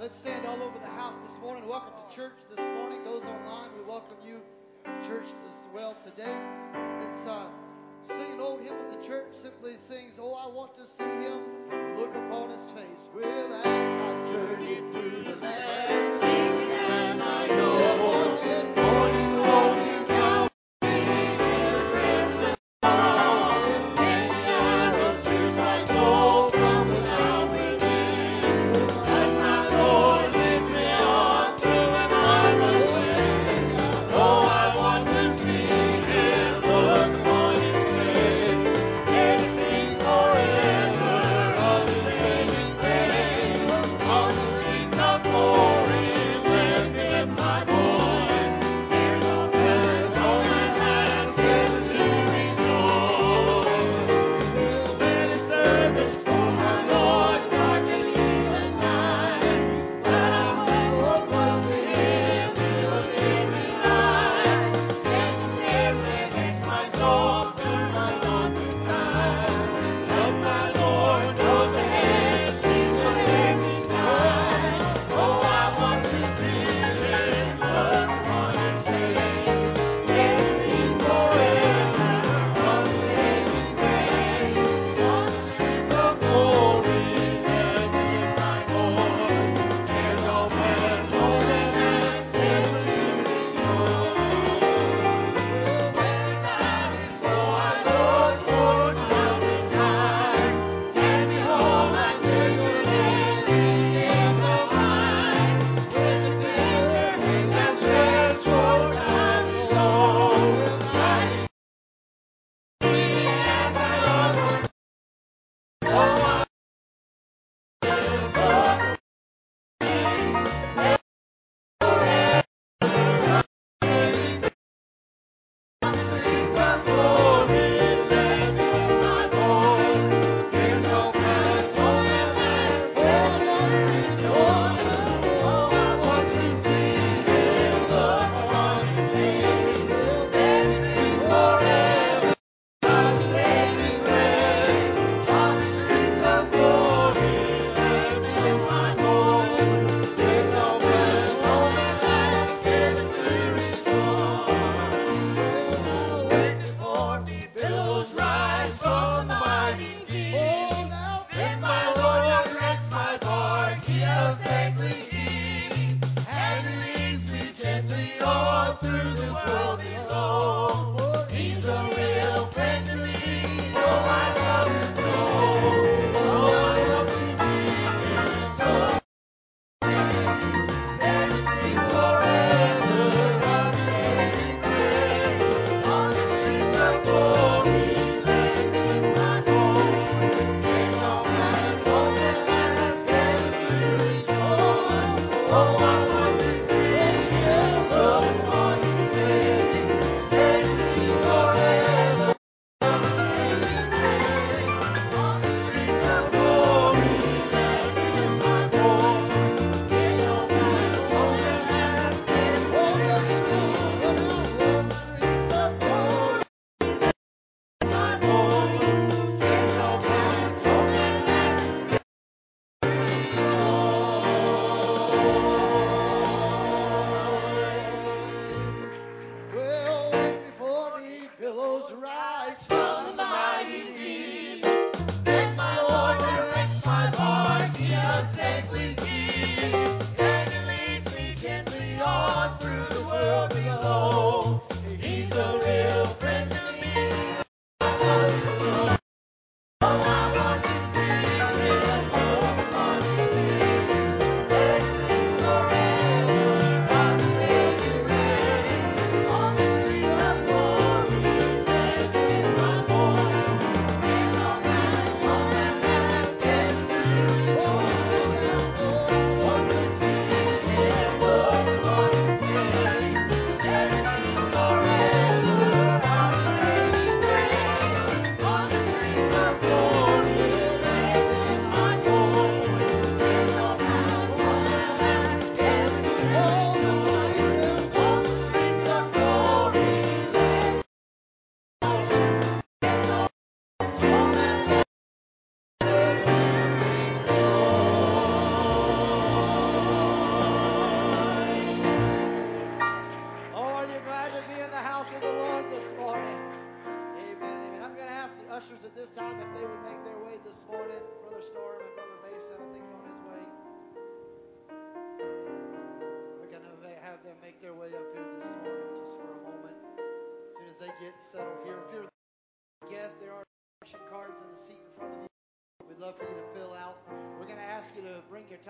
Let's 0.00 0.14
stand 0.14 0.46
all 0.46 0.62
over 0.62 0.78
the 0.78 0.86
house 0.86 1.16
this 1.26 1.40
morning. 1.40 1.66
Welcome 1.68 1.90
to 2.08 2.14
church 2.14 2.36
this 2.48 2.64
morning. 2.76 3.02
Those 3.02 3.24
online, 3.24 3.70
we 3.76 3.82
welcome 3.84 4.16
you 4.24 4.40
to 4.84 5.08
church 5.08 5.24
as 5.24 5.74
well 5.74 5.96
today. 6.04 6.36
Let's 7.00 7.26
uh, 7.26 7.46
sing 8.04 8.34
an 8.34 8.38
old 8.38 8.60
hymn 8.60 8.74
of 8.74 8.96
the 8.96 9.04
church. 9.04 9.32
Simply 9.32 9.72
sings, 9.72 10.12
Oh, 10.20 10.34
I 10.34 10.46
want 10.54 10.76
to 10.76 10.86
see 10.86 11.02
him 11.02 11.98
look 11.98 12.14
upon 12.14 12.50
his 12.50 12.70
face. 12.70 13.08
Well, 13.12 13.97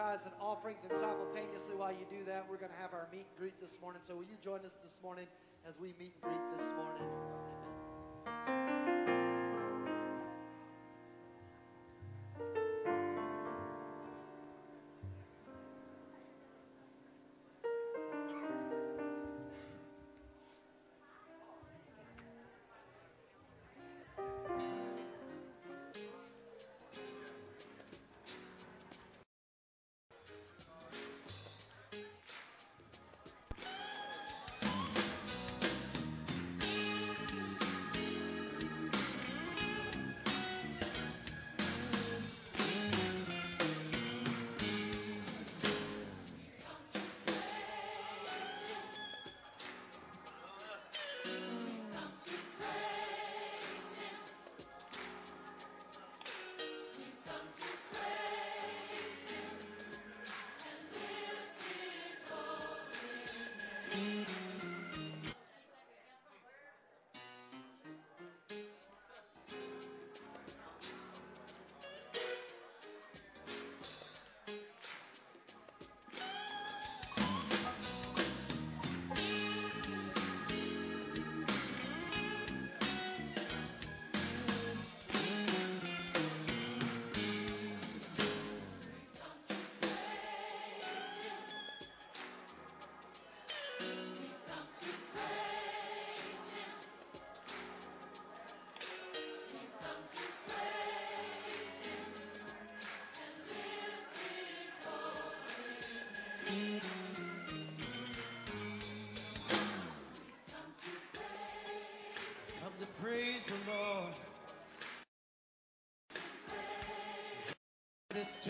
tithes 0.08 0.24
and 0.24 0.34
offerings. 0.40 0.80
And 0.88 0.96
simultaneously, 0.96 1.74
while 1.76 1.92
you 1.92 2.06
do 2.10 2.24
that, 2.24 2.44
we're 2.48 2.56
going 2.56 2.72
to 2.72 2.80
have 2.80 2.94
our 2.94 3.08
meet 3.12 3.26
and 3.28 3.38
greet 3.38 3.60
this 3.60 3.78
morning. 3.80 4.00
So 4.06 4.16
will 4.16 4.24
you 4.24 4.38
join 4.42 4.60
us 4.60 4.76
this 4.82 5.00
morning 5.02 5.26
as 5.68 5.78
we 5.78 5.88
meet 5.98 6.14
and 6.22 6.32
greet 6.32 6.44
this 6.56 6.72
morning? 6.72 7.04
praise 8.24 8.77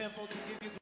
temple 0.08 0.26
to 0.26 0.38
give 0.48 0.62
you 0.72 0.77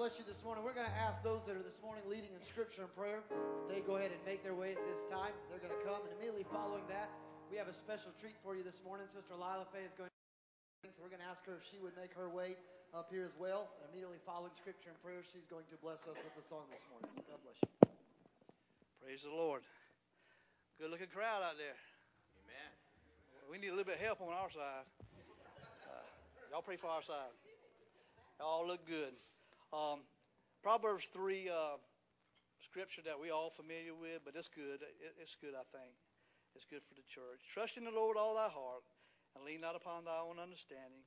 bless 0.00 0.16
you 0.16 0.24
this 0.24 0.40
morning. 0.40 0.64
We're 0.64 0.72
going 0.72 0.88
to 0.88 1.00
ask 1.04 1.20
those 1.20 1.44
that 1.44 1.60
are 1.60 1.60
this 1.60 1.76
morning 1.84 2.00
leading 2.08 2.32
in 2.32 2.40
scripture 2.40 2.88
and 2.88 2.92
prayer, 2.96 3.20
they 3.68 3.84
go 3.84 4.00
ahead 4.00 4.08
and 4.08 4.22
make 4.24 4.40
their 4.40 4.56
way 4.56 4.72
at 4.72 4.80
this 4.88 5.04
time. 5.12 5.28
They're 5.52 5.60
going 5.60 5.76
to 5.76 5.84
come, 5.84 6.00
and 6.08 6.16
immediately 6.16 6.48
following 6.48 6.88
that, 6.88 7.12
we 7.52 7.60
have 7.60 7.68
a 7.68 7.76
special 7.76 8.08
treat 8.16 8.32
for 8.40 8.56
you 8.56 8.64
this 8.64 8.80
morning. 8.80 9.04
Sister 9.12 9.36
Lila 9.36 9.68
Faye 9.68 9.84
is 9.84 9.92
going 9.92 10.08
to, 10.08 10.88
so 10.88 11.04
we're 11.04 11.12
going 11.12 11.20
to 11.20 11.28
ask 11.28 11.44
her 11.44 11.60
if 11.60 11.68
she 11.68 11.76
would 11.84 11.92
make 12.00 12.16
her 12.16 12.32
way 12.32 12.56
up 12.96 13.12
here 13.12 13.28
as 13.28 13.36
well. 13.36 13.76
And 13.76 13.92
immediately 13.92 14.16
following 14.24 14.56
scripture 14.56 14.88
and 14.88 14.96
prayer, 15.04 15.20
she's 15.20 15.44
going 15.52 15.68
to 15.68 15.76
bless 15.84 16.08
us 16.08 16.16
with 16.16 16.32
a 16.32 16.44
song 16.48 16.64
this 16.72 16.80
morning. 16.88 17.12
God 17.28 17.44
bless 17.44 17.60
you. 17.60 17.68
Praise 19.04 19.28
the 19.28 19.36
Lord. 19.36 19.68
Good 20.80 20.88
looking 20.88 21.12
crowd 21.12 21.44
out 21.44 21.60
there. 21.60 21.76
Amen. 22.48 22.72
We 23.52 23.60
need 23.60 23.68
a 23.68 23.76
little 23.76 23.84
bit 23.84 24.00
of 24.00 24.04
help 24.08 24.24
on 24.24 24.32
our 24.32 24.48
side. 24.48 24.88
Uh, 25.84 26.00
y'all 26.48 26.64
pray 26.64 26.80
for 26.80 26.88
our 26.88 27.04
side. 27.04 27.36
Y'all 28.40 28.64
look 28.64 28.88
good. 28.88 29.12
Um, 29.72 30.02
Proverbs 30.62 31.06
3 31.14 31.48
uh, 31.48 31.78
scripture 32.58 33.02
that 33.06 33.18
we 33.18 33.30
all 33.30 33.50
familiar 33.50 33.94
with, 33.94 34.20
but 34.26 34.34
it's 34.34 34.50
good. 34.50 34.82
It, 34.82 35.14
it's 35.22 35.38
good, 35.38 35.54
I 35.54 35.62
think. 35.70 35.94
It's 36.58 36.66
good 36.66 36.82
for 36.82 36.98
the 36.98 37.06
church. 37.06 37.46
Trust 37.46 37.78
in 37.78 37.84
the 37.86 37.94
Lord 37.94 38.18
all 38.18 38.34
thy 38.34 38.50
heart, 38.50 38.82
and 39.34 39.44
lean 39.46 39.62
not 39.62 39.78
upon 39.78 40.04
thy 40.04 40.18
own 40.18 40.42
understanding. 40.42 41.06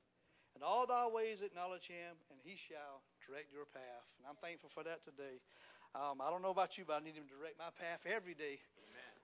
And 0.56 0.64
all 0.64 0.88
thy 0.88 1.08
ways 1.12 1.42
acknowledge 1.42 1.88
him, 1.92 2.16
and 2.32 2.40
he 2.40 2.56
shall 2.56 3.04
direct 3.28 3.52
your 3.52 3.66
path. 3.68 4.08
And 4.16 4.24
I'm 4.24 4.40
thankful 4.40 4.72
for 4.72 4.84
that 4.88 5.04
today. 5.04 5.44
Um, 5.92 6.24
I 6.24 6.32
don't 6.32 6.42
know 6.42 6.56
about 6.56 6.78
you, 6.78 6.86
but 6.88 7.02
I 7.02 7.04
need 7.04 7.20
him 7.20 7.28
to 7.28 7.36
direct 7.36 7.60
my 7.60 7.74
path 7.76 8.08
every 8.08 8.34
day. 8.34 8.64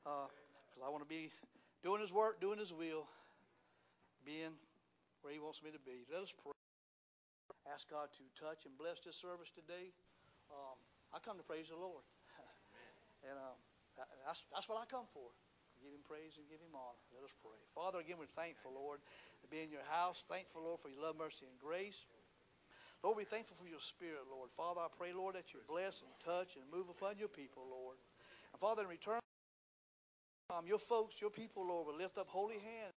Because 0.04 0.84
I 0.84 0.90
want 0.90 1.04
to 1.04 1.10
be 1.10 1.32
doing 1.84 2.02
his 2.02 2.12
work, 2.12 2.42
doing 2.42 2.60
his 2.60 2.74
will, 2.74 3.08
being 4.26 4.58
where 5.22 5.34
he 5.34 5.40
wants 5.40 5.64
me 5.64 5.72
to 5.72 5.80
be. 5.80 6.04
Let 6.12 6.24
us 6.24 6.34
pray. 6.44 6.54
Ask 7.70 7.86
God 7.86 8.10
to 8.18 8.26
touch 8.34 8.66
and 8.66 8.74
bless 8.82 8.98
this 9.06 9.14
service 9.14 9.54
today. 9.54 9.94
Um, 10.50 10.78
I 11.14 11.22
come 11.22 11.38
to 11.38 11.46
praise 11.46 11.70
the 11.70 11.78
Lord. 11.78 12.02
and 13.30 13.38
um, 13.38 13.58
that's, 14.26 14.42
that's 14.50 14.66
what 14.66 14.82
I 14.82 14.90
come 14.90 15.06
for. 15.14 15.30
Give 15.78 15.94
him 15.94 16.02
praise 16.02 16.36
and 16.42 16.50
give 16.50 16.58
him 16.58 16.74
honor. 16.74 16.98
Let 17.14 17.30
us 17.30 17.34
pray. 17.46 17.62
Father, 17.78 18.02
again, 18.02 18.18
we're 18.18 18.34
thankful, 18.34 18.74
Lord, 18.74 19.06
to 19.46 19.48
be 19.48 19.62
in 19.62 19.70
your 19.70 19.86
house. 19.86 20.26
Thankful, 20.26 20.66
Lord, 20.66 20.82
for 20.82 20.90
your 20.90 21.00
love, 21.00 21.16
mercy, 21.16 21.46
and 21.46 21.56
grace. 21.62 22.10
Lord, 23.06 23.16
we're 23.22 23.30
thankful 23.30 23.56
for 23.56 23.70
your 23.70 23.80
spirit, 23.80 24.26
Lord. 24.28 24.50
Father, 24.58 24.82
I 24.82 24.90
pray, 24.90 25.14
Lord, 25.14 25.38
that 25.38 25.54
you 25.54 25.62
bless 25.70 26.02
and 26.02 26.12
touch 26.20 26.58
and 26.58 26.66
move 26.74 26.90
upon 26.90 27.22
your 27.22 27.32
people, 27.32 27.64
Lord. 27.70 28.02
And 28.52 28.60
Father, 28.60 28.84
in 28.84 28.90
return, 28.90 29.22
um, 30.50 30.66
your 30.66 30.82
folks, 30.82 31.22
your 31.22 31.30
people, 31.30 31.70
Lord, 31.70 31.86
will 31.86 31.96
lift 31.96 32.18
up 32.18 32.28
holy 32.28 32.60
hands, 32.60 32.98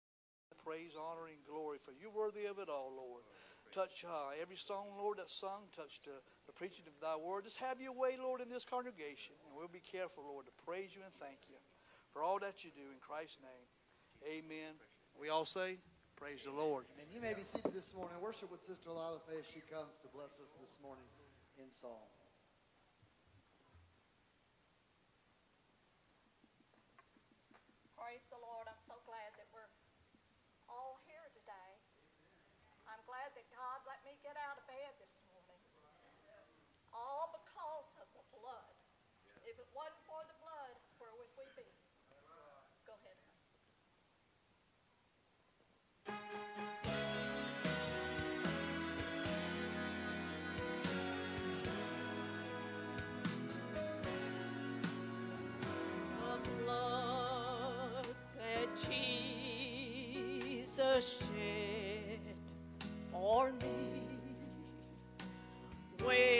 praise, 0.62 0.92
honor, 0.94 1.26
and 1.32 1.40
glory, 1.48 1.80
for 1.80 1.92
you're 1.96 2.12
worthy 2.12 2.44
of 2.44 2.60
it 2.60 2.68
all, 2.68 2.92
Lord. 2.92 3.24
Touch 3.70 4.04
uh, 4.04 4.34
every 4.42 4.56
song, 4.56 4.86
Lord, 4.98 5.18
that's 5.18 5.34
sung. 5.34 5.70
Touch 5.76 6.02
the, 6.02 6.18
the 6.46 6.52
preaching 6.52 6.84
of 6.90 6.94
thy 6.98 7.14
word. 7.14 7.44
Just 7.44 7.58
have 7.58 7.80
your 7.80 7.92
way, 7.92 8.18
Lord, 8.18 8.40
in 8.40 8.48
this 8.50 8.64
congregation. 8.64 9.34
And 9.46 9.54
we'll 9.54 9.70
be 9.70 9.82
careful, 9.82 10.24
Lord, 10.26 10.46
to 10.46 10.54
praise 10.66 10.90
you 10.90 11.02
and 11.06 11.14
thank 11.22 11.38
you 11.48 11.58
for 12.12 12.22
all 12.22 12.38
that 12.40 12.64
you 12.64 12.70
do 12.74 12.82
in 12.90 12.98
Christ's 12.98 13.38
name. 13.42 13.66
Amen. 14.26 14.74
We 15.20 15.30
all 15.30 15.46
say, 15.46 15.78
Praise 16.16 16.44
Amen. 16.44 16.56
the 16.56 16.62
Lord. 16.62 16.84
And 17.00 17.08
you 17.14 17.20
may 17.20 17.32
be 17.32 17.44
seated 17.44 17.72
this 17.72 17.94
morning. 17.94 18.12
Worship 18.20 18.50
with 18.50 18.60
Sister 18.60 18.90
Lila 18.90 19.22
as 19.38 19.46
she 19.46 19.64
comes 19.72 19.96
to 20.02 20.08
bless 20.12 20.36
us 20.36 20.52
this 20.60 20.76
morning 20.82 21.06
in 21.56 21.70
song. 21.72 22.19
for 63.40 63.52
me. 63.52 64.02
Wait. 66.06 66.39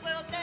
will 0.00 0.41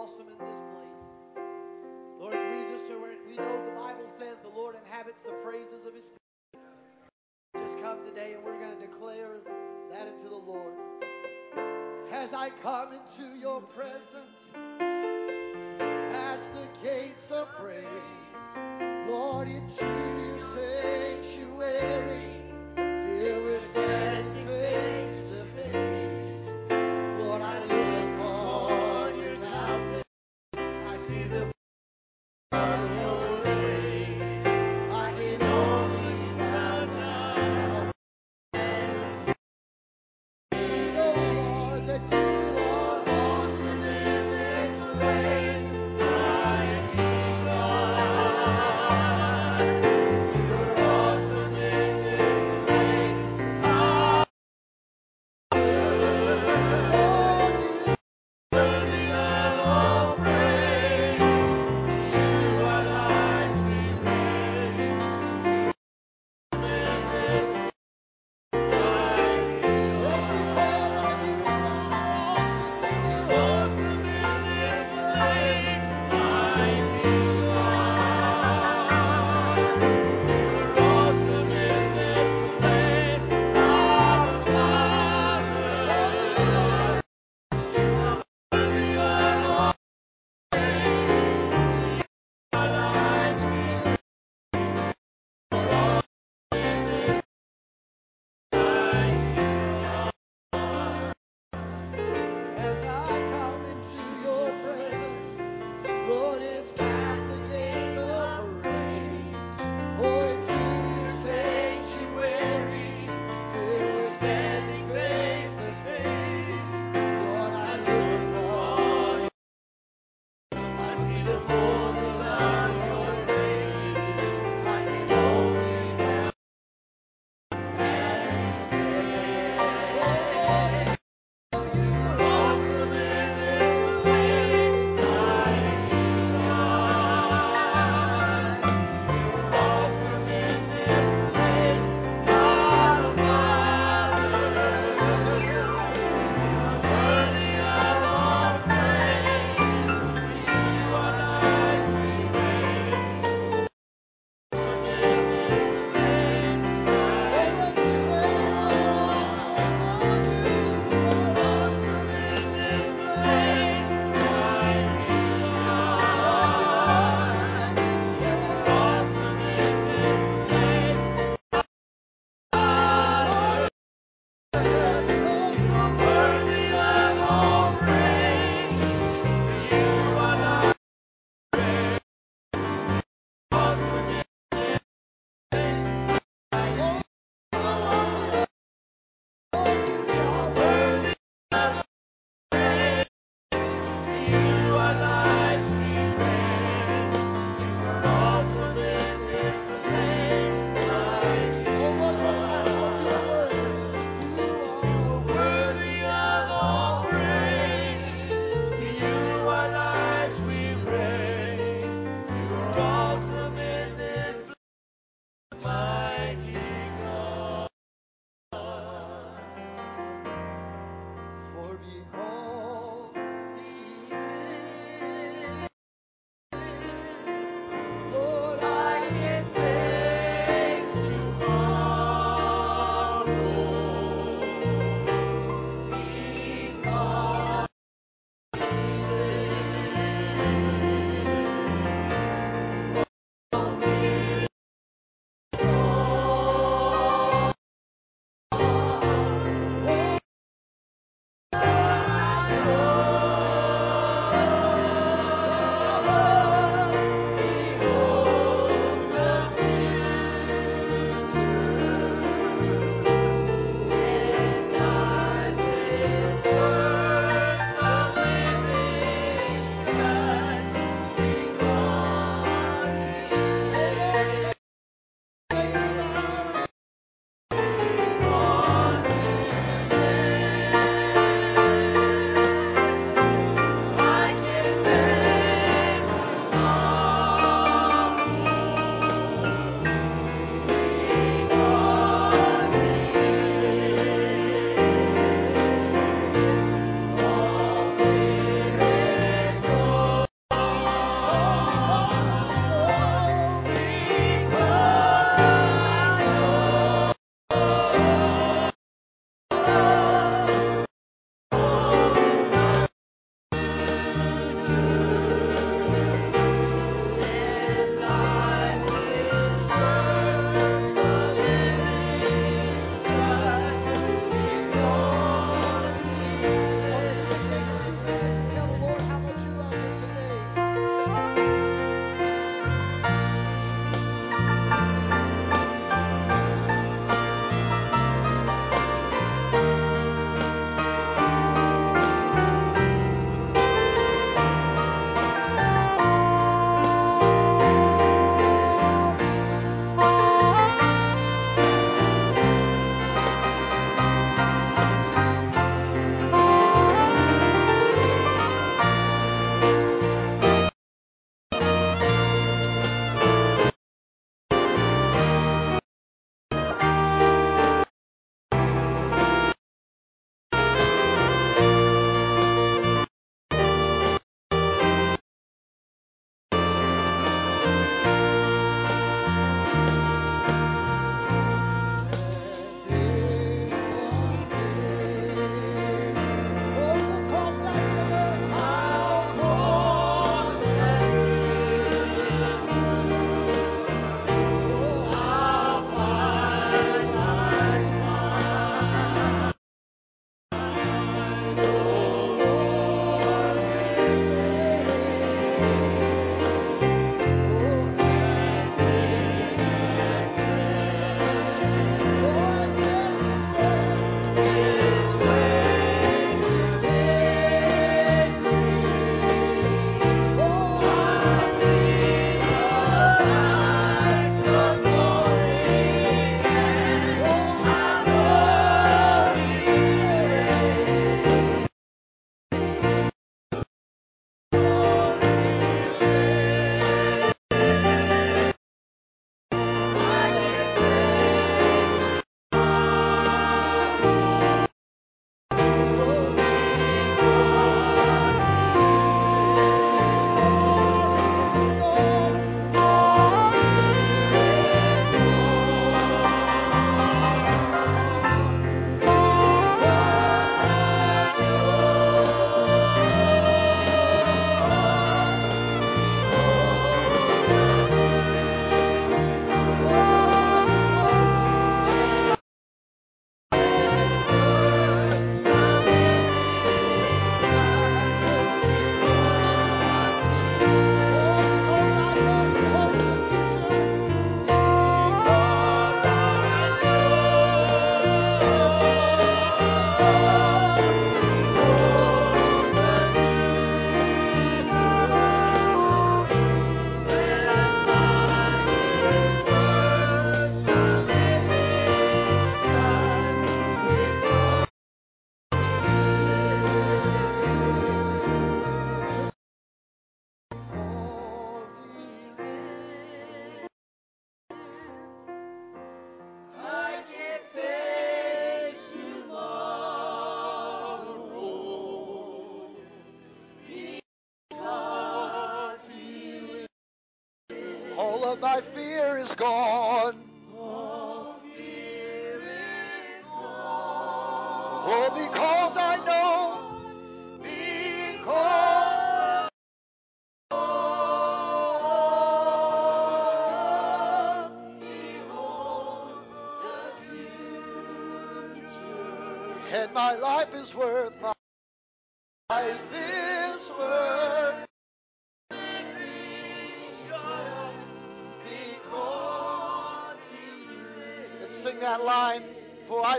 awesome 0.00 0.28
in 0.28 0.38
this 0.38 0.60
place. 0.72 1.04
Lord, 2.18 2.32
we 2.32 2.72
just 2.72 2.90
we 3.28 3.36
know 3.36 3.64
the 3.66 3.72
Bible 3.72 4.08
says 4.18 4.38
the 4.38 4.48
Lord 4.48 4.74
inhabits 4.82 5.20
the 5.20 5.32
praises 5.44 5.84
of 5.84 5.94
his 5.94 6.08
people. 6.08 6.62
Just 7.58 7.78
come 7.82 7.98
today 8.06 8.32
and 8.32 8.42
we're 8.42 8.58
going 8.58 8.74
to 8.74 8.80
declare 8.80 9.40
that 9.90 10.06
unto 10.08 10.30
the 10.30 10.36
Lord. 10.36 10.72
As 12.10 12.32
I 12.32 12.48
come 12.62 12.94
into 12.94 13.38
your 13.38 13.60
presence, 13.60 14.40
past 14.78 16.46
the 16.54 16.88
gates 16.88 17.30
of 17.30 17.46
praise, 17.56 17.84
Lord, 19.06 19.48
into 19.48 19.84
your 19.84 20.38
sanctuary. 20.38 22.29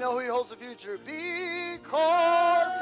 Know 0.02 0.18
he 0.18 0.28
holds 0.28 0.50
the 0.50 0.56
future 0.56 0.98
because 1.06 2.82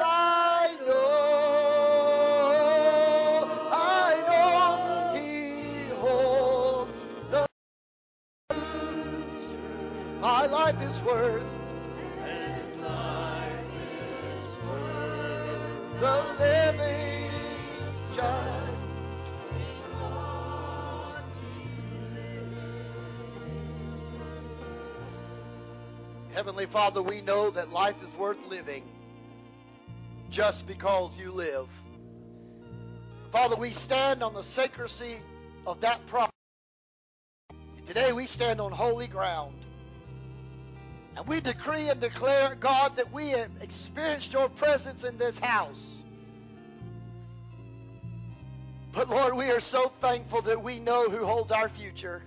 Father, 26.70 27.01
we 27.01 27.22
know 27.22 27.49
that 27.49 27.72
life 27.74 27.95
is 28.03 28.13
worth 28.15 28.45
living 28.45 28.84
just 30.30 30.67
because 30.67 31.17
you 31.17 31.32
live. 31.32 31.67
Father, 33.32 33.55
we 33.55 33.72
stand 33.72 34.22
on 34.22 34.36
the 34.36 34.41
sacredcy 34.41 35.20
of 35.65 35.82
that 35.82 36.05
promise. 36.05 36.30
Today 37.86 38.11
we 38.13 38.28
stand 38.28 38.61
on 38.61 38.72
holy 38.72 39.07
ground. 39.07 39.55
And 41.17 41.26
we 41.28 41.41
decree 41.41 41.89
and 41.89 41.99
declare, 41.99 42.53
God, 42.53 42.95
that 42.97 43.11
we 43.11 43.30
have 43.30 43.49
experienced 43.61 44.32
your 44.32 44.47
presence 44.49 45.03
in 45.03 45.17
this 45.17 45.39
house. 45.39 45.95
But 48.91 49.09
Lord, 49.09 49.36
we 49.36 49.49
are 49.49 49.59
so 49.59 49.91
thankful 50.01 50.43
that 50.43 50.61
we 50.61 50.80
know 50.80 51.09
who 51.09 51.26
holds 51.26 51.51
our 51.51 51.67
future. 51.67 52.22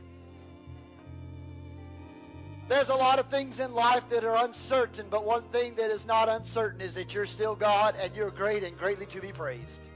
There's 2.82 2.98
a 2.98 3.00
lot 3.00 3.20
of 3.20 3.26
things 3.26 3.60
in 3.60 3.72
life 3.74 4.08
that 4.08 4.24
are 4.24 4.44
uncertain, 4.44 5.06
but 5.08 5.24
one 5.24 5.44
thing 5.52 5.76
that 5.76 5.92
is 5.92 6.04
not 6.04 6.28
uncertain 6.28 6.80
is 6.80 6.94
that 6.94 7.14
you're 7.14 7.26
still 7.26 7.54
God 7.54 7.94
and 8.02 8.12
you're 8.12 8.32
great 8.32 8.64
and 8.64 8.76
greatly 8.76 9.06
to 9.06 9.20
be 9.20 9.30
praised. 9.30 9.88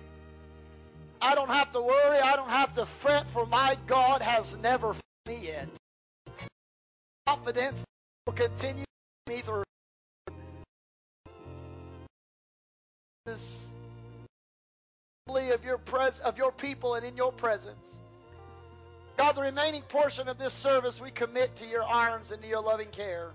I 1.21 1.35
don't 1.35 1.51
have 1.51 1.73
to 1.73 1.81
worry, 1.81 2.21
I 2.21 2.37
don't 2.37 2.49
have 2.49 2.75
to 2.75 2.87
fret, 2.87 3.27
for 3.31 3.45
my 3.45 3.77
God 3.89 4.23
has 4.23 4.57
never 4.59 4.95
failed 4.95 5.03
me 5.27 5.47
yet. 5.49 5.69
Confidence 7.27 7.83
will 8.25 8.35
continue 8.35 8.85
me 9.29 9.41
through. 9.41 9.65
This 13.25 13.69
of 15.27 15.65
your 15.65 15.79
pres- 15.79 16.21
of 16.21 16.39
your 16.39 16.53
people 16.53 16.95
and 16.95 17.05
in 17.05 17.17
your 17.17 17.33
presence. 17.33 17.99
God, 19.17 19.35
the 19.35 19.43
remaining 19.43 19.83
portion 19.83 20.29
of 20.29 20.39
this 20.39 20.53
service 20.53 21.01
we 21.01 21.11
commit 21.11 21.57
to 21.57 21.67
your 21.67 21.83
arms 21.83 22.31
and 22.31 22.43
to 22.43 22.49
your 22.49 22.61
loving 22.61 22.89
care. 22.89 23.31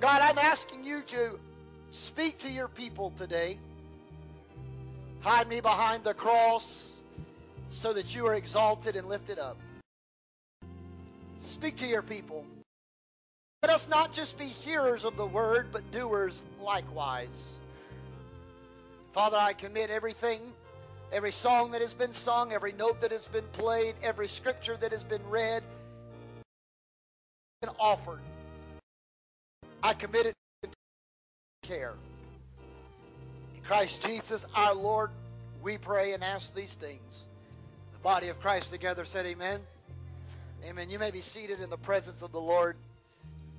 God, 0.00 0.22
I'm 0.22 0.38
asking 0.38 0.84
you 0.84 1.02
to 1.02 1.38
speak 1.90 2.38
to 2.38 2.50
your 2.50 2.68
people 2.68 3.12
today. 3.16 3.58
Hide 5.20 5.48
me 5.48 5.60
behind 5.60 6.02
the 6.02 6.14
cross 6.14 6.90
so 7.70 7.92
that 7.92 8.14
you 8.14 8.26
are 8.26 8.34
exalted 8.34 8.96
and 8.96 9.06
lifted 9.06 9.38
up. 9.38 9.56
Speak 11.38 11.76
to 11.76 11.86
your 11.86 12.02
people. 12.02 12.44
Let 13.62 13.70
us 13.70 13.88
not 13.88 14.12
just 14.12 14.38
be 14.38 14.46
hearers 14.46 15.04
of 15.04 15.16
the 15.16 15.26
word, 15.26 15.68
but 15.72 15.92
doers 15.92 16.42
likewise. 16.60 17.58
Father, 19.12 19.36
I 19.38 19.52
commit 19.52 19.90
everything 19.90 20.40
every 21.12 21.30
song 21.30 21.72
that 21.72 21.82
has 21.82 21.94
been 21.94 22.12
sung, 22.12 22.52
every 22.52 22.72
note 22.72 23.00
that 23.02 23.12
has 23.12 23.26
been 23.28 23.44
played, 23.52 23.94
every 24.02 24.28
scripture 24.28 24.76
that 24.78 24.92
has 24.92 25.04
been 25.04 25.22
read, 25.28 25.62
and 27.60 27.70
offered. 27.78 28.20
I 29.82 29.94
commit 29.94 30.26
it 30.26 30.34
to 30.62 30.68
care. 31.62 31.94
In 33.54 33.62
Christ 33.62 34.02
Jesus, 34.04 34.46
our 34.54 34.74
Lord, 34.74 35.10
we 35.62 35.78
pray 35.78 36.14
and 36.14 36.24
ask 36.24 36.54
these 36.54 36.74
things. 36.74 37.22
The 37.92 37.98
body 38.00 38.28
of 38.28 38.40
Christ 38.40 38.70
together 38.70 39.04
said, 39.04 39.26
Amen. 39.26 39.60
Amen. 40.64 40.90
You 40.90 40.98
may 40.98 41.10
be 41.10 41.20
seated 41.20 41.60
in 41.60 41.70
the 41.70 41.76
presence 41.76 42.22
of 42.22 42.32
the 42.32 42.40
Lord 42.40 42.76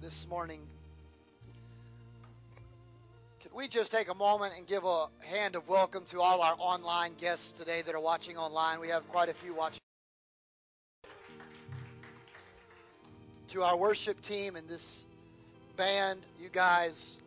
this 0.01 0.27
morning. 0.27 0.59
We 3.55 3.67
just 3.67 3.91
take 3.91 4.09
a 4.09 4.15
moment 4.15 4.55
and 4.57 4.65
give 4.65 4.83
a 4.83 5.09
hand 5.19 5.55
of 5.55 5.69
welcome 5.69 6.05
to 6.05 6.21
all 6.21 6.41
our 6.41 6.55
online 6.57 7.13
guests 7.19 7.51
today 7.51 7.83
that 7.83 7.93
are 7.93 8.01
watching 8.01 8.35
online? 8.35 8.79
We 8.79 8.87
have 8.87 9.07
quite 9.09 9.29
a 9.29 9.33
few 9.35 9.53
watching. 9.53 9.79
To 13.49 13.61
our 13.61 13.77
worship 13.77 14.19
team 14.23 14.55
and 14.55 14.67
this 14.67 15.03
band, 15.77 16.21
you 16.41 16.49
guys, 16.49 17.17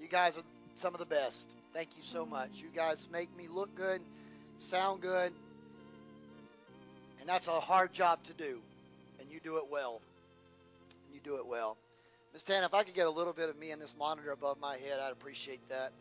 you 0.00 0.08
guys 0.10 0.36
are 0.36 0.42
some 0.74 0.94
of 0.94 0.98
the 0.98 1.06
best. 1.06 1.48
Thank 1.72 1.90
you 1.96 2.02
so 2.02 2.26
much. 2.26 2.60
You 2.60 2.68
guys 2.74 3.06
make 3.12 3.34
me 3.36 3.46
look 3.46 3.72
good, 3.76 4.00
sound 4.58 5.00
good, 5.00 5.32
and 7.20 7.28
that's 7.28 7.46
a 7.46 7.52
hard 7.52 7.92
job 7.92 8.20
to 8.24 8.32
do, 8.32 8.60
and 9.20 9.30
you 9.30 9.38
do 9.38 9.58
it 9.58 9.66
well. 9.70 10.00
You 11.14 11.20
do 11.22 11.36
it 11.36 11.46
well. 11.46 11.76
Miss 12.32 12.42
Tan, 12.42 12.64
if 12.64 12.72
I 12.72 12.82
could 12.82 12.94
get 12.94 13.06
a 13.06 13.10
little 13.10 13.34
bit 13.34 13.50
of 13.50 13.58
me 13.58 13.72
in 13.72 13.78
this 13.78 13.94
monitor 13.98 14.30
above 14.30 14.58
my 14.58 14.78
head, 14.78 14.98
I'd 14.98 15.12
appreciate 15.12 15.60
that. 15.68 15.92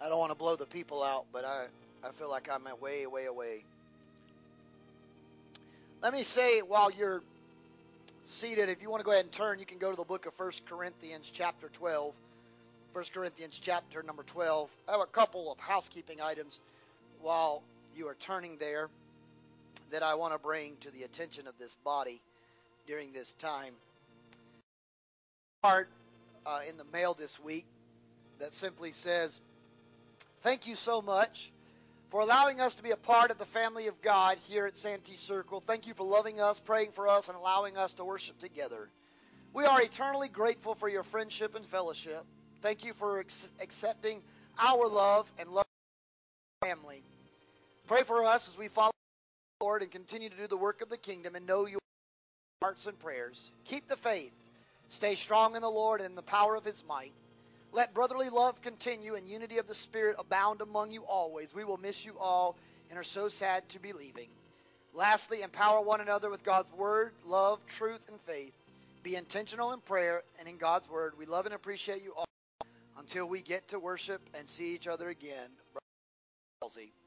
I 0.00 0.08
don't 0.08 0.18
want 0.18 0.30
to 0.30 0.36
blow 0.38 0.54
the 0.54 0.66
people 0.66 1.02
out, 1.02 1.26
but 1.32 1.44
I, 1.44 1.66
I 2.04 2.12
feel 2.12 2.30
like 2.30 2.48
I'm 2.48 2.62
way, 2.80 3.06
way 3.06 3.26
away. 3.26 3.64
Let 6.00 6.12
me 6.12 6.22
say 6.22 6.60
while 6.60 6.90
you're 6.90 7.22
seated, 8.26 8.68
if 8.68 8.80
you 8.80 8.90
want 8.90 9.00
to 9.00 9.04
go 9.04 9.10
ahead 9.10 9.24
and 9.24 9.32
turn, 9.32 9.58
you 9.58 9.66
can 9.66 9.78
go 9.78 9.90
to 9.90 9.96
the 9.96 10.04
book 10.04 10.26
of 10.26 10.34
1 10.36 10.52
Corinthians 10.66 11.30
chapter 11.32 11.68
12. 11.68 12.14
1 12.92 13.04
Corinthians 13.12 13.58
chapter 13.60 14.04
number 14.04 14.22
12. 14.22 14.70
I 14.88 14.92
have 14.92 15.00
a 15.00 15.06
couple 15.06 15.50
of 15.50 15.58
housekeeping 15.58 16.20
items 16.20 16.60
while 17.22 17.62
you 17.96 18.06
are 18.06 18.16
turning 18.20 18.56
there 18.58 18.88
that 19.90 20.04
I 20.04 20.14
want 20.14 20.32
to 20.32 20.38
bring 20.38 20.76
to 20.80 20.92
the 20.92 21.02
attention 21.02 21.48
of 21.48 21.58
this 21.58 21.74
body 21.84 22.20
during 22.86 23.12
this 23.12 23.32
time 23.34 23.74
card 25.62 25.86
uh, 26.44 26.58
in 26.68 26.76
the 26.76 26.84
mail 26.92 27.14
this 27.14 27.38
week 27.38 27.64
that 28.40 28.52
simply 28.52 28.90
says, 28.90 29.40
Thank 30.40 30.66
you 30.66 30.74
so 30.74 31.00
much 31.00 31.52
for 32.10 32.20
allowing 32.20 32.60
us 32.60 32.74
to 32.74 32.82
be 32.82 32.90
a 32.90 32.96
part 32.96 33.30
of 33.30 33.38
the 33.38 33.46
family 33.46 33.86
of 33.86 34.02
God 34.02 34.38
here 34.48 34.66
at 34.66 34.76
Santee 34.76 35.14
Circle. 35.14 35.62
Thank 35.64 35.86
you 35.86 35.94
for 35.94 36.04
loving 36.04 36.40
us, 36.40 36.58
praying 36.58 36.90
for 36.90 37.06
us, 37.06 37.28
and 37.28 37.36
allowing 37.36 37.76
us 37.76 37.92
to 37.92 38.04
worship 38.04 38.40
together. 38.40 38.88
We 39.52 39.64
are 39.64 39.80
eternally 39.80 40.28
grateful 40.28 40.74
for 40.74 40.88
your 40.88 41.04
friendship 41.04 41.54
and 41.54 41.64
fellowship. 41.64 42.24
Thank 42.60 42.84
you 42.84 42.92
for 42.92 43.20
ex- 43.20 43.52
accepting 43.60 44.20
our 44.58 44.88
love 44.88 45.30
and 45.38 45.48
love 45.48 45.64
family. 46.64 47.04
Pray 47.86 48.02
for 48.02 48.24
us 48.24 48.48
as 48.48 48.58
we 48.58 48.66
follow 48.66 48.90
the 49.60 49.64
Lord 49.64 49.82
and 49.82 49.92
continue 49.92 50.28
to 50.28 50.36
do 50.36 50.48
the 50.48 50.56
work 50.56 50.82
of 50.82 50.88
the 50.88 50.98
kingdom 50.98 51.36
and 51.36 51.46
know 51.46 51.66
your 51.66 51.78
hearts 52.62 52.86
and 52.86 52.98
prayers. 52.98 53.48
Keep 53.64 53.86
the 53.86 53.96
faith. 53.96 54.32
Stay 54.92 55.14
strong 55.14 55.56
in 55.56 55.62
the 55.62 55.70
Lord 55.70 56.02
and 56.02 56.10
in 56.10 56.16
the 56.16 56.22
power 56.22 56.54
of 56.54 56.66
his 56.66 56.84
might. 56.86 57.14
Let 57.72 57.94
brotherly 57.94 58.28
love 58.28 58.60
continue 58.60 59.14
and 59.14 59.26
unity 59.26 59.56
of 59.56 59.66
the 59.66 59.74
Spirit 59.74 60.16
abound 60.18 60.60
among 60.60 60.92
you 60.92 61.02
always. 61.04 61.54
We 61.54 61.64
will 61.64 61.78
miss 61.78 62.04
you 62.04 62.18
all 62.18 62.58
and 62.90 62.98
are 62.98 63.02
so 63.02 63.30
sad 63.30 63.66
to 63.70 63.80
be 63.80 63.94
leaving. 63.94 64.28
Lastly, 64.92 65.40
empower 65.40 65.80
one 65.80 66.02
another 66.02 66.28
with 66.28 66.44
God's 66.44 66.70
word, 66.74 67.12
love, 67.24 67.58
truth, 67.66 68.04
and 68.10 68.20
faith. 68.26 68.52
Be 69.02 69.16
intentional 69.16 69.72
in 69.72 69.80
prayer 69.80 70.22
and 70.38 70.46
in 70.46 70.58
God's 70.58 70.90
word. 70.90 71.14
We 71.16 71.24
love 71.24 71.46
and 71.46 71.54
appreciate 71.54 72.04
you 72.04 72.12
all 72.14 72.26
until 72.98 73.26
we 73.26 73.40
get 73.40 73.68
to 73.68 73.78
worship 73.78 74.20
and 74.38 74.46
see 74.46 74.74
each 74.74 74.88
other 74.88 75.08
again. 75.08 75.48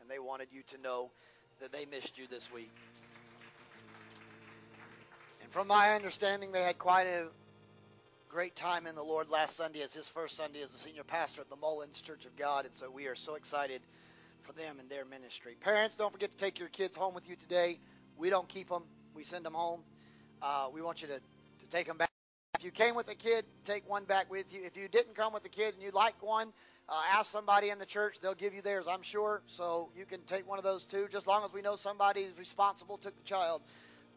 And 0.01 0.09
they 0.09 0.17
wanted 0.17 0.47
you 0.51 0.63
to 0.69 0.79
know 0.79 1.11
that 1.59 1.71
they 1.71 1.85
missed 1.85 2.17
you 2.17 2.25
this 2.27 2.51
week. 2.51 2.75
And 5.43 5.51
from 5.51 5.67
my 5.67 5.93
understanding, 5.93 6.51
they 6.51 6.63
had 6.63 6.79
quite 6.79 7.05
a 7.05 7.27
great 8.35 8.57
time 8.57 8.85
in 8.85 8.95
the 8.95 9.01
Lord 9.01 9.29
last 9.29 9.55
Sunday 9.55 9.81
as 9.81 9.93
his 9.93 10.09
first 10.09 10.35
Sunday 10.35 10.61
as 10.61 10.73
the 10.73 10.77
senior 10.77 11.05
pastor 11.05 11.39
at 11.39 11.49
the 11.49 11.55
Mullins 11.55 12.01
Church 12.01 12.25
of 12.25 12.35
God. 12.35 12.65
And 12.65 12.75
so 12.75 12.91
we 12.91 13.07
are 13.07 13.15
so 13.15 13.35
excited 13.35 13.79
for 14.41 14.51
them 14.51 14.77
and 14.77 14.89
their 14.89 15.05
ministry. 15.05 15.55
Parents, 15.61 15.95
don't 15.95 16.11
forget 16.11 16.37
to 16.37 16.43
take 16.43 16.59
your 16.59 16.67
kids 16.67 16.97
home 16.97 17.13
with 17.15 17.29
you 17.29 17.37
today. 17.37 17.79
We 18.17 18.29
don't 18.29 18.49
keep 18.49 18.67
them. 18.67 18.83
we 19.13 19.23
send 19.23 19.45
them 19.45 19.53
home. 19.53 19.83
Uh, 20.41 20.67
we 20.73 20.81
want 20.81 21.01
you 21.01 21.07
to, 21.07 21.13
to 21.13 21.69
take 21.69 21.87
them 21.87 21.95
back. 21.95 22.09
If 22.59 22.65
you 22.65 22.71
came 22.71 22.93
with 22.93 23.07
a 23.07 23.15
kid, 23.15 23.45
take 23.63 23.89
one 23.89 24.03
back 24.03 24.29
with 24.29 24.53
you. 24.53 24.65
If 24.65 24.75
you 24.75 24.89
didn't 24.89 25.15
come 25.15 25.31
with 25.31 25.45
a 25.45 25.49
kid 25.49 25.73
and 25.73 25.81
you'd 25.81 25.93
like 25.93 26.21
one, 26.21 26.51
uh, 26.89 27.01
ask 27.13 27.31
somebody 27.31 27.69
in 27.69 27.79
the 27.79 27.85
church. 27.85 28.17
They'll 28.21 28.33
give 28.33 28.53
you 28.53 28.61
theirs, 28.61 28.85
I'm 28.85 29.01
sure. 29.01 29.43
So 29.47 29.91
you 29.97 30.03
can 30.05 30.19
take 30.23 30.45
one 30.45 30.57
of 30.57 30.65
those 30.65 30.85
too, 30.85 31.07
just 31.09 31.25
long 31.25 31.45
as 31.45 31.53
we 31.53 31.61
know 31.61 31.77
somebody 31.77 32.25
who's 32.25 32.37
responsible 32.37 32.97
took 32.97 33.15
the 33.15 33.23
child. 33.23 33.61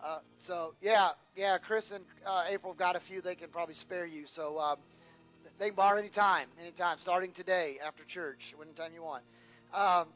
Uh, 0.03 0.19
so 0.39 0.75
yeah, 0.81 1.11
yeah, 1.37 1.59
Chris 1.59 1.91
and 1.91 2.05
uh, 2.27 2.45
April 2.49 2.75
got 2.75 2.97
a 2.97 3.01
few. 3.01 3.21
They 3.21 3.35
can 3.35 3.49
probably 3.49 3.75
spare 3.75 4.07
you. 4.07 4.27
So 4.27 4.59
um, 4.59 4.77
they 5.59 5.67
can 5.67 5.75
borrow 5.75 5.99
anytime, 5.99 6.47
anytime, 6.61 6.99
starting 6.99 7.33
today 7.33 7.79
after 7.85 8.05
church, 8.05 8.55
anytime 8.63 8.93
you 8.95 9.03
want. 9.03 9.25
Um, 9.75 10.07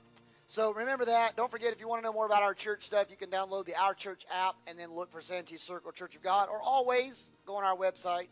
so 0.47 0.73
remember 0.75 1.07
that. 1.07 1.35
Don't 1.37 1.51
forget 1.51 1.73
if 1.73 1.81
you 1.81 1.89
want 1.89 2.03
to 2.03 2.05
know 2.07 2.13
more 2.13 2.27
about 2.27 2.43
our 2.43 2.55
church 2.55 2.85
stuff, 2.85 3.07
you 3.11 3.17
can 3.17 3.31
download 3.31 3.65
the 3.65 3.75
Our 3.75 3.95
Church 3.95 4.27
app 4.31 4.55
and 4.67 4.79
then 4.79 4.93
look 4.93 5.11
for 5.11 5.21
Santee 5.21 5.57
Circle 5.57 5.93
Church 5.93 6.15
of 6.15 6.23
God, 6.23 6.49
or 6.51 6.61
always 6.61 7.31
go 7.47 7.57
on 7.57 7.65
our 7.65 7.75
website, 7.77 8.29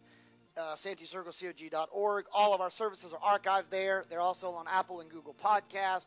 uh, 0.56 0.74
santeecirclecog.org. 0.74 2.26
All 2.34 2.54
of 2.54 2.60
our 2.60 2.70
services 2.70 3.14
are 3.14 3.38
archived 3.38 3.70
there. 3.70 4.04
They're 4.10 4.20
also 4.20 4.50
on 4.52 4.66
Apple 4.68 5.00
and 5.00 5.10
Google 5.10 5.34
Podcast. 5.42 6.06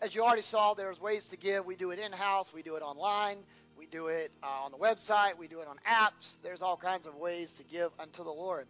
As 0.00 0.14
you 0.14 0.22
already 0.22 0.40
saw, 0.40 0.72
there's 0.72 0.98
ways 0.98 1.26
to 1.26 1.36
give. 1.36 1.66
We 1.66 1.76
do 1.76 1.90
it 1.90 1.98
in-house. 1.98 2.54
We 2.54 2.62
do 2.62 2.76
it 2.76 2.82
online. 2.82 3.36
We 3.80 3.86
do 3.86 4.08
it 4.08 4.30
uh, 4.42 4.64
on 4.66 4.72
the 4.72 4.76
website. 4.76 5.38
We 5.38 5.48
do 5.48 5.60
it 5.60 5.66
on 5.66 5.76
apps. 5.88 6.38
There's 6.42 6.60
all 6.60 6.76
kinds 6.76 7.06
of 7.06 7.14
ways 7.14 7.52
to 7.54 7.62
give 7.64 7.90
unto 7.98 8.22
the 8.22 8.30
Lord. 8.30 8.66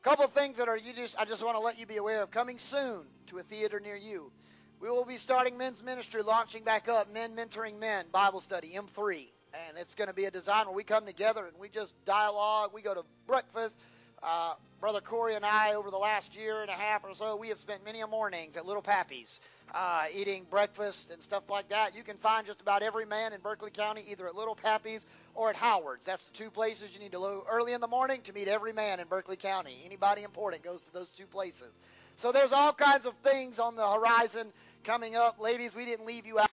A 0.00 0.08
couple 0.08 0.26
things 0.26 0.56
that 0.56 0.68
are 0.68 0.76
you 0.78 0.94
just 0.94 1.18
I 1.18 1.26
just 1.26 1.44
want 1.44 1.58
to 1.58 1.60
let 1.60 1.78
you 1.78 1.84
be 1.84 1.98
aware 1.98 2.22
of 2.22 2.30
coming 2.30 2.56
soon 2.56 3.02
to 3.26 3.36
a 3.36 3.42
theater 3.42 3.78
near 3.78 3.94
you. 3.94 4.32
We 4.80 4.88
will 4.88 5.04
be 5.04 5.18
starting 5.18 5.58
men's 5.58 5.82
ministry, 5.82 6.22
launching 6.22 6.64
back 6.64 6.88
up, 6.88 7.12
men 7.12 7.36
mentoring 7.36 7.78
men, 7.78 8.06
Bible 8.10 8.40
study, 8.40 8.72
M3. 8.74 9.26
And 9.68 9.76
it's 9.76 9.94
going 9.94 10.08
to 10.08 10.14
be 10.14 10.24
a 10.24 10.30
design 10.30 10.64
where 10.64 10.74
we 10.74 10.82
come 10.82 11.04
together 11.04 11.44
and 11.44 11.58
we 11.60 11.68
just 11.68 11.94
dialogue. 12.06 12.70
We 12.72 12.80
go 12.80 12.94
to 12.94 13.02
breakfast. 13.26 13.76
Uh, 14.22 14.54
Brother 14.84 15.00
Corey 15.00 15.34
and 15.34 15.46
I, 15.46 15.76
over 15.76 15.90
the 15.90 15.96
last 15.96 16.36
year 16.36 16.60
and 16.60 16.68
a 16.68 16.74
half 16.74 17.04
or 17.04 17.14
so, 17.14 17.36
we 17.36 17.48
have 17.48 17.56
spent 17.56 17.82
many 17.86 18.04
mornings 18.04 18.58
at 18.58 18.66
Little 18.66 18.82
Pappy's 18.82 19.40
uh, 19.74 20.04
eating 20.14 20.44
breakfast 20.50 21.10
and 21.10 21.22
stuff 21.22 21.44
like 21.48 21.70
that. 21.70 21.96
You 21.96 22.02
can 22.02 22.18
find 22.18 22.46
just 22.46 22.60
about 22.60 22.82
every 22.82 23.06
man 23.06 23.32
in 23.32 23.40
Berkeley 23.40 23.70
County 23.70 24.04
either 24.10 24.26
at 24.26 24.34
Little 24.34 24.54
Pappy's 24.54 25.06
or 25.34 25.48
at 25.48 25.56
Howard's. 25.56 26.04
That's 26.04 26.24
the 26.24 26.32
two 26.34 26.50
places 26.50 26.90
you 26.92 27.00
need 27.00 27.12
to 27.12 27.18
go 27.18 27.46
early 27.50 27.72
in 27.72 27.80
the 27.80 27.88
morning 27.88 28.20
to 28.24 28.34
meet 28.34 28.46
every 28.46 28.74
man 28.74 29.00
in 29.00 29.08
Berkeley 29.08 29.36
County. 29.36 29.74
Anybody 29.86 30.22
important 30.22 30.62
goes 30.62 30.82
to 30.82 30.92
those 30.92 31.08
two 31.08 31.24
places. 31.24 31.72
So 32.18 32.30
there's 32.30 32.52
all 32.52 32.74
kinds 32.74 33.06
of 33.06 33.14
things 33.22 33.58
on 33.58 33.76
the 33.76 33.90
horizon 33.90 34.48
coming 34.82 35.16
up. 35.16 35.40
Ladies, 35.40 35.74
we 35.74 35.86
didn't 35.86 36.04
leave 36.04 36.26
you 36.26 36.40
out 36.40 36.50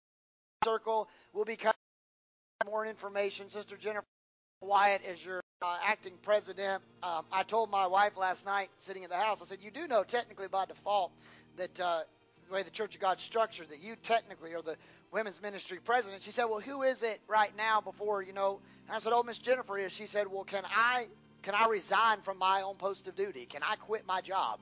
circle. 0.64 1.10
We'll 1.34 1.44
be 1.44 1.56
covering 1.56 1.74
more 2.64 2.86
information. 2.86 3.50
Sister 3.50 3.76
Jennifer 3.76 4.06
Wyatt 4.62 5.02
is 5.04 5.24
your 5.24 5.40
uh, 5.60 5.76
acting 5.84 6.14
president. 6.22 6.82
Um, 7.02 7.24
I 7.32 7.42
told 7.42 7.70
my 7.70 7.86
wife 7.86 8.16
last 8.16 8.46
night, 8.46 8.70
sitting 8.78 9.02
in 9.02 9.10
the 9.10 9.16
house, 9.16 9.42
I 9.42 9.46
said, 9.46 9.58
you 9.60 9.70
do 9.70 9.86
know 9.88 10.04
technically 10.04 10.48
by 10.48 10.66
default 10.66 11.12
that 11.56 11.80
uh, 11.80 12.00
the 12.48 12.54
way 12.54 12.62
the 12.62 12.70
Church 12.70 12.94
of 12.94 13.00
God's 13.00 13.22
structured, 13.22 13.70
that 13.70 13.82
you 13.82 13.96
technically 14.02 14.54
are 14.54 14.62
the 14.62 14.76
women's 15.10 15.42
ministry 15.42 15.78
president. 15.84 16.22
She 16.22 16.30
said, 16.30 16.44
well, 16.44 16.60
who 16.60 16.82
is 16.82 17.02
it 17.02 17.20
right 17.28 17.52
now 17.56 17.80
before, 17.80 18.22
you 18.22 18.32
know? 18.32 18.60
And 18.86 18.96
I 18.96 18.98
said, 19.00 19.12
oh, 19.12 19.22
Miss 19.22 19.38
Jennifer 19.38 19.78
is. 19.78 19.92
She 19.92 20.06
said, 20.06 20.26
well, 20.30 20.44
can 20.44 20.62
I 20.64 21.06
can 21.42 21.54
I 21.56 21.68
resign 21.68 22.20
from 22.22 22.38
my 22.38 22.62
own 22.62 22.76
post 22.76 23.08
of 23.08 23.16
duty? 23.16 23.46
Can 23.46 23.62
I 23.68 23.74
quit 23.74 24.06
my 24.06 24.20
job? 24.20 24.60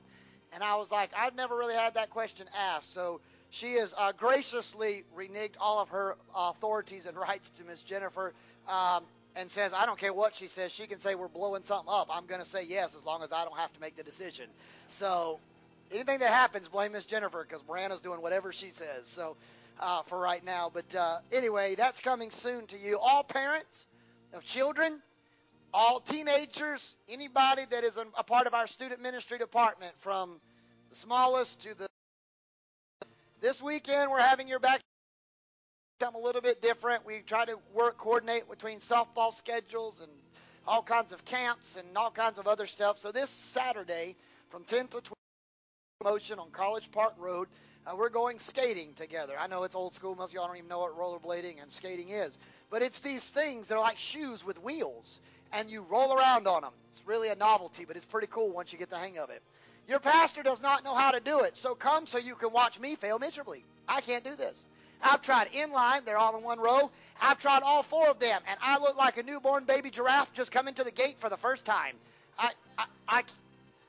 And 0.51 0.63
I 0.63 0.75
was 0.75 0.89
like, 0.89 1.11
I've 1.15 1.35
never 1.35 1.55
really 1.55 1.75
had 1.75 1.93
that 1.93 2.09
question 2.09 2.47
asked. 2.57 2.91
So 2.91 3.21
she 3.51 3.73
has 3.73 3.93
uh, 3.95 4.13
graciously 4.13 5.03
reneged 5.15 5.55
all 5.59 5.79
of 5.79 5.89
her 5.89 6.17
authorities 6.35 7.05
and 7.05 7.15
rights 7.15 7.51
to 7.51 7.63
Miss 7.65 7.83
Jennifer. 7.83 8.33
Um, 8.67 9.03
and 9.35 9.49
says, 9.49 9.73
I 9.73 9.85
don't 9.85 9.97
care 9.97 10.13
what 10.13 10.35
she 10.35 10.47
says. 10.47 10.71
She 10.71 10.87
can 10.87 10.99
say 10.99 11.15
we're 11.15 11.27
blowing 11.27 11.63
something 11.63 11.91
up. 11.91 12.09
I'm 12.11 12.25
going 12.25 12.41
to 12.41 12.47
say 12.47 12.63
yes 12.67 12.95
as 12.95 13.05
long 13.05 13.23
as 13.23 13.31
I 13.31 13.43
don't 13.45 13.57
have 13.57 13.71
to 13.73 13.79
make 13.79 13.95
the 13.95 14.03
decision. 14.03 14.47
So 14.87 15.39
anything 15.91 16.19
that 16.19 16.31
happens, 16.31 16.67
blame 16.67 16.93
Miss 16.93 17.05
Jennifer 17.05 17.45
because 17.47 17.63
Brianna's 17.63 18.01
doing 18.01 18.21
whatever 18.21 18.51
she 18.51 18.69
says. 18.69 19.07
So 19.07 19.35
uh, 19.79 20.03
for 20.03 20.19
right 20.19 20.43
now. 20.45 20.71
But 20.73 20.95
uh, 20.95 21.17
anyway, 21.31 21.75
that's 21.75 22.01
coming 22.01 22.29
soon 22.29 22.67
to 22.67 22.77
you. 22.77 22.99
All 23.01 23.23
parents 23.23 23.87
of 24.33 24.43
children, 24.45 25.01
all 25.73 25.99
teenagers, 25.99 26.95
anybody 27.09 27.63
that 27.69 27.83
is 27.83 27.97
a 27.97 28.23
part 28.23 28.47
of 28.47 28.53
our 28.53 28.67
student 28.67 29.01
ministry 29.01 29.37
department, 29.37 29.93
from 29.99 30.39
the 30.89 30.95
smallest 30.95 31.61
to 31.61 31.77
the. 31.77 31.87
This 33.41 33.61
weekend, 33.61 34.11
we're 34.11 34.21
having 34.21 34.47
your 34.47 34.59
back 34.59 34.81
become 36.01 36.15
a 36.15 36.19
little 36.19 36.41
bit 36.41 36.63
different. 36.63 37.05
We 37.05 37.19
try 37.27 37.45
to 37.45 37.59
work 37.75 37.99
coordinate 37.99 38.49
between 38.49 38.79
softball 38.79 39.31
schedules 39.31 40.01
and 40.01 40.11
all 40.67 40.81
kinds 40.81 41.13
of 41.13 41.23
camps 41.25 41.77
and 41.77 41.87
all 41.95 42.09
kinds 42.09 42.39
of 42.39 42.47
other 42.47 42.65
stuff. 42.65 42.97
So 42.97 43.11
this 43.11 43.29
Saturday 43.29 44.15
from 44.49 44.63
10 44.63 44.87
to 44.87 45.01
12 45.01 45.13
motion 46.03 46.39
on 46.39 46.49
College 46.49 46.89
Park 46.89 47.13
Road, 47.19 47.49
uh, 47.85 47.95
we're 47.95 48.09
going 48.09 48.39
skating 48.39 48.95
together. 48.95 49.33
I 49.39 49.45
know 49.45 49.61
it's 49.61 49.75
old 49.75 49.93
school. 49.93 50.15
Most 50.15 50.31
of 50.31 50.33
y'all 50.33 50.47
don't 50.47 50.57
even 50.57 50.69
know 50.69 50.79
what 50.79 50.97
rollerblading 50.97 51.61
and 51.61 51.71
skating 51.71 52.09
is. 52.09 52.35
But 52.71 52.81
it's 52.81 53.01
these 53.01 53.29
things 53.29 53.67
that 53.67 53.75
are 53.75 53.81
like 53.81 53.99
shoes 53.99 54.43
with 54.43 54.57
wheels, 54.63 55.19
and 55.53 55.69
you 55.69 55.85
roll 55.87 56.15
around 56.15 56.47
on 56.47 56.63
them. 56.63 56.73
It's 56.89 57.05
really 57.05 57.29
a 57.29 57.35
novelty, 57.35 57.85
but 57.85 57.95
it's 57.95 58.05
pretty 58.05 58.27
cool 58.31 58.49
once 58.49 58.73
you 58.73 58.79
get 58.79 58.89
the 58.89 58.97
hang 58.97 59.19
of 59.19 59.29
it. 59.29 59.43
Your 59.87 59.99
pastor 59.99 60.41
does 60.41 60.63
not 60.63 60.83
know 60.83 60.95
how 60.95 61.11
to 61.11 61.19
do 61.19 61.41
it, 61.41 61.57
so 61.57 61.75
come 61.75 62.07
so 62.07 62.17
you 62.17 62.33
can 62.33 62.51
watch 62.51 62.79
me 62.79 62.95
fail 62.95 63.19
miserably. 63.19 63.63
I 63.87 64.01
can't 64.01 64.23
do 64.23 64.35
this. 64.35 64.65
I've 65.03 65.21
tried 65.21 65.49
inline, 65.51 66.05
they're 66.05 66.17
all 66.17 66.37
in 66.37 66.43
one 66.43 66.59
row. 66.59 66.91
I've 67.21 67.39
tried 67.39 67.63
all 67.63 67.83
four 67.83 68.07
of 68.07 68.19
them, 68.19 68.41
and 68.47 68.59
I 68.61 68.79
look 68.79 68.97
like 68.97 69.17
a 69.17 69.23
newborn 69.23 69.65
baby 69.65 69.89
giraffe 69.89 70.33
just 70.33 70.51
coming 70.51 70.73
to 70.75 70.83
the 70.83 70.91
gate 70.91 71.19
for 71.19 71.29
the 71.29 71.37
first 71.37 71.65
time. 71.65 71.95
I, 72.37 72.51
I, 72.77 72.85
I, 73.07 73.23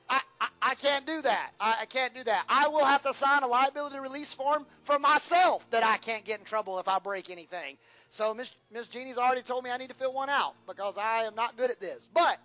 I, 0.09 0.49
I 0.61 0.75
can't 0.77 1.07
do 1.07 1.23
that. 1.23 1.51
I, 1.61 1.79
I 1.83 1.87
can't 1.87 2.15
do 2.15 2.23
that. 2.25 2.45
I 2.49 2.69
will 2.69 2.85
have 2.85 3.03
to 3.03 3.15
sign 3.15 3.43
a 3.43 3.47
liability 3.47 3.99
release 3.99 4.33
form 4.33 4.67
for 4.85 4.99
myself 4.99 5.67
that 5.71 5.85
I 5.85 5.97
can't 5.99 6.25
get 6.25 6.39
in 6.41 6.45
trouble 6.45 6.79
if 6.79 6.89
I 6.89 6.99
break 6.99 7.31
anything. 7.31 7.77
So 8.11 8.35
Miss 8.35 8.53
Miss 8.71 8.87
Jeannie's 8.89 9.17
already 9.17 9.43
told 9.43 9.65
me 9.65 9.71
I 9.71 9.79
need 9.79 9.89
to 9.89 9.95
fill 9.95 10.13
one 10.13 10.29
out 10.29 10.55
because 10.67 10.99
I 10.99 11.25
am 11.25 11.35
not 11.35 11.57
good 11.57 11.71
at 11.71 11.81
this. 11.81 12.09
But 12.13 12.39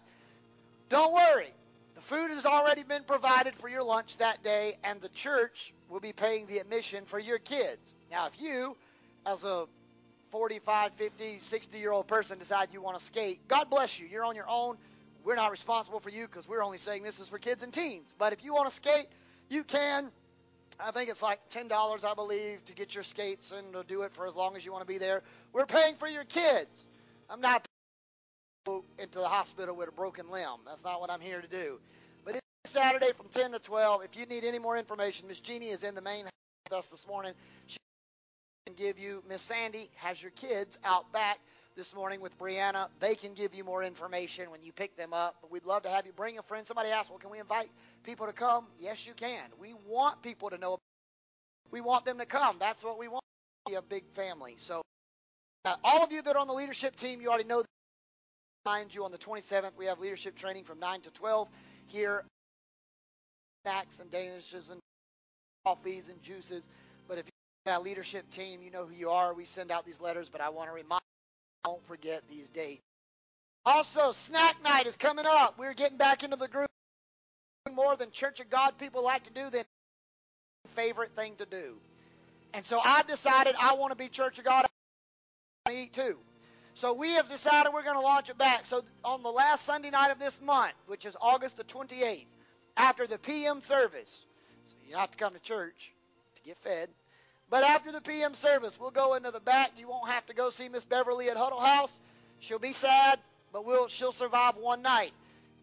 don't 0.89 1.13
worry. 1.13 1.53
The 1.97 2.03
food 2.03 2.29
has 2.29 2.45
already 2.45 2.83
been 2.83 3.01
provided 3.05 3.55
for 3.55 3.67
your 3.67 3.81
lunch 3.81 4.17
that 4.17 4.43
day, 4.43 4.75
and 4.83 5.01
the 5.01 5.09
church 5.09 5.73
will 5.89 5.99
be 5.99 6.13
paying 6.13 6.45
the 6.45 6.59
admission 6.59 7.05
for 7.05 7.17
your 7.17 7.39
kids. 7.39 7.95
Now, 8.11 8.27
if 8.27 8.39
you, 8.39 8.77
as 9.25 9.43
a 9.43 9.65
45, 10.29 10.93
50, 10.93 11.39
60 11.39 11.77
year 11.79 11.91
old 11.91 12.05
person, 12.05 12.37
decide 12.37 12.69
you 12.71 12.81
want 12.81 12.99
to 12.99 13.03
skate, 13.03 13.39
God 13.47 13.71
bless 13.71 13.99
you. 13.99 14.05
You're 14.05 14.25
on 14.25 14.35
your 14.35 14.45
own. 14.47 14.77
We're 15.23 15.37
not 15.37 15.49
responsible 15.49 15.99
for 15.99 16.11
you 16.11 16.27
because 16.27 16.47
we're 16.47 16.63
only 16.63 16.77
saying 16.77 17.01
this 17.01 17.19
is 17.19 17.29
for 17.29 17.39
kids 17.39 17.63
and 17.63 17.73
teens. 17.73 18.13
But 18.19 18.31
if 18.31 18.43
you 18.43 18.53
want 18.53 18.69
to 18.69 18.75
skate, 18.75 19.07
you 19.49 19.63
can. 19.63 20.11
I 20.79 20.91
think 20.91 21.09
it's 21.09 21.23
like 21.23 21.39
$10, 21.49 22.05
I 22.05 22.13
believe, 22.13 22.63
to 22.65 22.73
get 22.73 22.93
your 22.93 23.03
skates 23.03 23.51
and 23.51 23.73
to 23.73 23.83
do 23.83 24.03
it 24.03 24.13
for 24.13 24.27
as 24.27 24.35
long 24.35 24.55
as 24.55 24.63
you 24.63 24.71
want 24.71 24.83
to 24.83 24.87
be 24.87 24.99
there. 24.99 25.23
We're 25.51 25.65
paying 25.65 25.95
for 25.95 26.07
your 26.07 26.25
kids. 26.25 26.85
I'm 27.27 27.41
not 27.41 27.66
into 28.97 29.19
the 29.19 29.27
hospital 29.27 29.75
with 29.75 29.89
a 29.89 29.91
broken 29.91 30.29
limb. 30.29 30.59
That's 30.65 30.83
not 30.83 30.99
what 30.99 31.09
I'm 31.09 31.21
here 31.21 31.41
to 31.41 31.47
do. 31.47 31.79
But 32.25 32.35
it's 32.35 32.73
Saturday 32.73 33.11
from 33.15 33.27
10 33.29 33.51
to 33.51 33.59
12. 33.59 34.03
If 34.03 34.17
you 34.17 34.25
need 34.25 34.43
any 34.43 34.59
more 34.59 34.77
information, 34.77 35.27
Miss 35.27 35.39
Jeannie 35.39 35.69
is 35.69 35.83
in 35.83 35.95
the 35.95 36.01
main 36.01 36.25
with 36.25 36.73
us 36.73 36.87
this 36.87 37.07
morning. 37.07 37.33
She 37.67 37.77
can 38.65 38.75
give 38.75 38.99
you, 38.99 39.23
Miss 39.27 39.41
Sandy 39.41 39.89
has 39.95 40.21
your 40.21 40.31
kids 40.31 40.77
out 40.83 41.11
back 41.13 41.39
this 41.75 41.95
morning 41.95 42.19
with 42.19 42.37
Brianna. 42.37 42.89
They 42.99 43.15
can 43.15 43.33
give 43.33 43.55
you 43.55 43.63
more 43.63 43.83
information 43.83 44.51
when 44.51 44.61
you 44.61 44.73
pick 44.73 44.97
them 44.97 45.13
up. 45.13 45.37
But 45.41 45.51
we'd 45.51 45.65
love 45.65 45.83
to 45.83 45.89
have 45.89 46.05
you 46.05 46.11
bring 46.11 46.37
a 46.37 46.43
friend. 46.43 46.67
Somebody 46.67 46.89
asked, 46.89 47.09
well, 47.09 47.19
can 47.19 47.29
we 47.29 47.39
invite 47.39 47.69
people 48.03 48.25
to 48.25 48.33
come? 48.33 48.65
Yes, 48.79 49.07
you 49.07 49.13
can. 49.13 49.43
We 49.59 49.73
want 49.87 50.21
people 50.21 50.49
to 50.49 50.57
know. 50.57 50.77
We 51.71 51.81
want 51.81 52.05
them 52.05 52.17
to 52.19 52.25
come. 52.25 52.57
That's 52.59 52.83
what 52.83 52.99
we 52.99 53.07
want. 53.07 53.23
Be 53.67 53.75
a 53.75 53.81
big 53.81 54.03
family. 54.13 54.55
So 54.57 54.81
uh, 55.65 55.75
all 55.83 56.03
of 56.03 56.11
you 56.11 56.21
that 56.21 56.35
are 56.35 56.39
on 56.39 56.47
the 56.47 56.53
leadership 56.53 56.95
team, 56.95 57.21
you 57.21 57.29
already 57.29 57.45
know 57.45 57.63
Mind 58.67 58.93
you, 58.93 59.05
on 59.05 59.13
the 59.13 59.17
27th, 59.17 59.71
we 59.77 59.85
have 59.85 60.01
leadership 60.01 60.35
training 60.35 60.65
from 60.65 60.77
9 60.77 60.99
to 60.99 61.11
12 61.11 61.47
here. 61.85 62.25
Snacks 63.63 64.01
and 64.01 64.11
danishes 64.11 64.69
and 64.69 64.81
coffees 65.63 66.09
and 66.09 66.21
juices. 66.21 66.67
But 67.07 67.17
if 67.17 67.23
you're 67.27 67.73
that 67.73 67.81
leadership 67.81 68.29
team, 68.29 68.61
you 68.61 68.69
know 68.69 68.85
who 68.85 68.93
you 68.93 69.09
are. 69.09 69.33
We 69.33 69.45
send 69.45 69.71
out 69.71 69.85
these 69.85 70.01
letters, 70.01 70.27
but 70.27 70.41
I 70.41 70.49
want 70.49 70.67
to 70.67 70.73
remind 70.73 70.99
you, 70.99 71.71
don't 71.71 71.87
forget 71.87 72.23
these 72.27 72.49
dates. 72.49 72.81
Also, 73.65 74.11
snack 74.11 74.61
night 74.61 74.85
is 74.85 74.97
coming 74.97 75.25
up. 75.25 75.57
We're 75.57 75.73
getting 75.73 75.97
back 75.97 76.23
into 76.23 76.35
the 76.35 76.49
group 76.49 76.67
more 77.73 77.95
than 77.95 78.11
Church 78.11 78.41
of 78.41 78.49
God 78.49 78.77
people 78.77 79.01
like 79.01 79.23
to 79.23 79.29
do 79.29 79.49
than 79.49 79.63
favorite 80.75 81.15
thing 81.15 81.35
to 81.37 81.45
do. 81.45 81.77
And 82.53 82.65
so 82.65 82.81
I've 82.83 83.07
decided 83.07 83.55
I 83.57 83.75
want 83.75 83.91
to 83.91 83.97
be 83.97 84.09
Church 84.09 84.39
of 84.39 84.43
God. 84.43 84.65
I 85.65 85.71
want 85.71 85.77
to 85.77 85.83
eat 85.83 85.93
too. 85.93 86.17
So 86.77 86.93
we 86.93 87.13
have 87.13 87.27
decided 87.27 87.73
we're 87.73 87.81
going 87.81 87.97
to 87.97 88.03
launch 88.03 88.29
it 88.29 88.37
back. 88.37 88.67
So 88.67 88.83
on 89.03 89.23
the 89.23 89.31
last 89.31 89.65
Sunday 89.65 89.89
night 89.89 90.11
of 90.11 90.19
this 90.19 90.39
month, 90.39 90.75
which 90.85 91.07
is 91.07 91.17
August 91.19 91.57
the 91.57 91.63
28th, 91.63 92.27
after 92.77 93.07
the 93.07 93.17
PM 93.17 93.61
service, 93.61 94.23
so 94.65 94.75
you 94.87 94.95
have 94.95 95.09
to 95.09 95.17
come 95.17 95.33
to 95.33 95.39
church 95.39 95.91
to 96.35 96.41
get 96.43 96.55
fed. 96.59 96.89
But 97.49 97.63
after 97.63 97.91
the 97.91 97.99
PM 97.99 98.35
service, 98.35 98.79
we'll 98.79 98.91
go 98.91 99.15
into 99.15 99.31
the 99.31 99.39
back. 99.39 99.71
You 99.75 99.87
won't 99.87 100.07
have 100.07 100.27
to 100.27 100.35
go 100.35 100.51
see 100.51 100.69
Miss 100.69 100.83
Beverly 100.83 101.31
at 101.31 101.37
Huddle 101.37 101.59
House. 101.59 101.99
She'll 102.41 102.59
be 102.59 102.73
sad, 102.73 103.17
but 103.51 103.65
we'll 103.65 103.87
she'll 103.87 104.11
survive 104.11 104.57
one 104.57 104.83
night. 104.83 105.13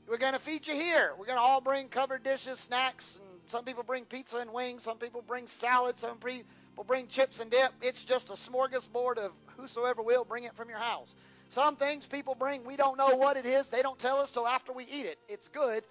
We're 0.08 0.18
going 0.18 0.32
to 0.32 0.40
feed 0.40 0.66
you 0.66 0.74
here. 0.74 1.12
We're 1.16 1.26
going 1.26 1.38
to 1.38 1.44
all 1.44 1.60
bring 1.60 1.90
covered 1.90 2.24
dishes, 2.24 2.58
snacks, 2.58 3.20
and 3.22 3.40
some 3.46 3.64
people 3.64 3.84
bring 3.84 4.04
pizza 4.04 4.38
and 4.38 4.52
wings. 4.52 4.82
Some 4.82 4.98
people 4.98 5.22
bring 5.22 5.46
salad. 5.46 5.96
Some 5.96 6.16
people 6.16 6.42
bring 6.82 7.06
chips 7.06 7.38
and 7.38 7.50
dip. 7.50 7.70
It's 7.80 8.02
just 8.02 8.30
a 8.30 8.32
smorgasbord 8.32 9.18
of 9.18 9.30
whosoever 9.56 10.02
will 10.02 10.24
bring 10.24 10.44
it 10.44 10.54
from 10.54 10.68
your 10.68 10.78
house. 10.78 11.14
Some 11.50 11.76
things 11.76 12.06
people 12.06 12.34
bring, 12.34 12.64
we 12.64 12.74
don't 12.76 12.98
know 12.98 13.16
what 13.16 13.36
it 13.36 13.46
is. 13.46 13.68
They 13.68 13.82
don't 13.82 13.98
tell 13.98 14.18
us 14.18 14.32
till 14.32 14.48
after 14.48 14.72
we 14.72 14.84
eat 14.84 15.06
it. 15.06 15.18
It's 15.28 15.48
good, 15.48 15.84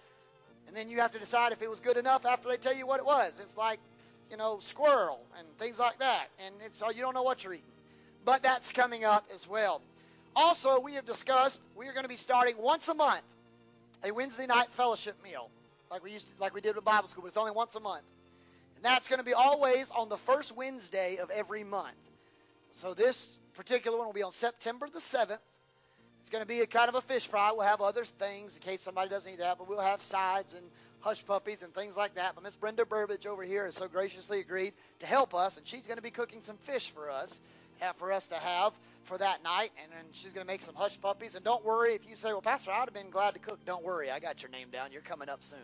and 0.68 0.76
then 0.76 0.90
you 0.90 1.00
have 1.00 1.12
to 1.12 1.20
decide 1.20 1.54
if 1.54 1.62
it 1.62 1.70
was 1.70 1.80
good 1.80 1.96
enough 1.96 2.26
after 2.26 2.50
they 2.50 2.58
tell 2.58 2.76
you 2.76 2.86
what 2.86 3.00
it 3.00 3.06
was. 3.06 3.40
It's 3.42 3.56
like, 3.56 3.80
you 4.30 4.36
know, 4.36 4.58
squirrel 4.60 5.22
and 5.40 5.48
things 5.60 5.80
like 5.80 6.00
that, 6.00 6.26
and 6.46 6.56
it's 6.66 6.80
so 6.80 6.90
you 6.90 7.02
don't 7.02 7.14
know 7.14 7.24
what 7.24 7.44
you're 7.44 7.54
eating. 7.54 7.66
But 8.26 8.44
that's 8.44 8.74
coming 8.74 9.06
up 9.06 9.26
as 9.34 9.48
well. 9.48 9.82
Also, 10.36 10.82
we 10.82 10.96
have 10.96 11.06
discussed 11.06 11.62
we 11.78 11.88
are 11.88 11.94
going 11.94 12.04
to 12.04 12.10
be 12.10 12.16
starting 12.16 12.56
once 12.58 12.88
a 12.90 12.94
month 12.94 13.22
a 14.04 14.12
Wednesday 14.12 14.46
night 14.48 14.68
fellowship 14.72 15.16
meal, 15.24 15.50
like 15.90 16.04
we 16.04 16.12
used, 16.12 16.28
to, 16.28 16.34
like 16.42 16.54
we 16.54 16.62
did 16.62 16.76
with 16.76 16.84
Bible 16.84 17.08
school, 17.08 17.22
but 17.22 17.28
it's 17.28 17.38
only 17.38 17.52
once 17.52 17.76
a 17.76 17.80
month, 17.80 18.04
and 18.84 18.92
that's 18.92 19.08
going 19.08 19.20
to 19.20 19.24
be 19.24 19.34
always 19.34 19.90
on 19.92 20.10
the 20.10 20.18
first 20.18 20.56
Wednesday 20.56 21.18
of 21.22 21.30
every 21.30 21.64
month. 21.64 21.96
So 22.74 22.94
this 22.94 23.38
particular 23.54 23.98
one 23.98 24.08
will 24.08 24.14
be 24.14 24.24
on 24.24 24.34
September 24.34 24.88
the 24.92 25.00
seventh. 25.00 25.40
It's 26.20 26.30
going 26.30 26.42
to 26.42 26.48
be 26.48 26.60
a 26.60 26.66
kind 26.66 26.90
of 26.90 26.96
a 26.96 27.02
fish 27.02 27.28
fry. 27.28 27.52
We'll 27.52 27.62
have 27.62 27.80
other 27.80 28.04
things 28.04 28.58
in 28.58 28.62
case 28.62 28.82
somebody 28.82 29.10
doesn't 29.10 29.32
eat 29.32 29.40
that, 29.40 29.58
but 29.58 29.70
we'll 29.70 29.80
have 29.80 30.02
sides 30.02 30.54
and 30.54 30.66
hush 31.00 31.26
puppies 31.26 31.64
and 31.64 31.74
things 31.74 31.96
like 31.96 32.16
that. 32.16 32.36
But 32.36 32.44
Miss 32.44 32.56
Brenda 32.56 32.86
Burbage 32.86 33.26
over 33.26 33.44
here 33.44 33.64
has 33.66 33.76
so 33.76 33.88
graciously 33.88 34.42
agreed 34.42 34.74
to 35.00 35.06
help 35.06 35.34
us, 35.34 35.58
and 35.58 35.66
she's 35.66 35.88
going 35.88 35.98
to 35.98 36.04
be 36.04 36.12
cooking 36.12 36.42
some 36.42 36.58
fish 36.64 36.92
for 36.92 37.10
us, 37.10 37.40
uh, 37.82 37.94
for 37.94 38.12
us 38.12 38.28
to 38.30 38.36
have 38.36 38.74
for 39.06 39.18
that 39.18 39.44
night, 39.44 39.72
and 39.82 39.92
then 39.94 40.06
she's 40.12 40.34
going 40.34 40.46
to 40.46 40.52
make 40.52 40.62
some 40.62 40.76
hush 40.76 41.00
puppies. 41.00 41.36
And 41.36 41.46
don't 41.46 41.64
worry 41.64 41.94
if 41.94 42.10
you 42.10 42.16
say, 42.16 42.30
"Well, 42.30 42.42
Pastor, 42.42 42.72
I'd 42.72 42.86
have 42.86 42.94
been 42.94 43.12
glad 43.12 43.34
to 43.36 43.40
cook." 43.40 43.64
Don't 43.66 43.84
worry, 43.84 44.12
I 44.12 44.20
got 44.20 44.42
your 44.42 44.52
name 44.52 44.70
down. 44.72 44.92
You're 44.92 45.02
coming 45.02 45.30
up 45.30 45.44
soon. 45.44 45.60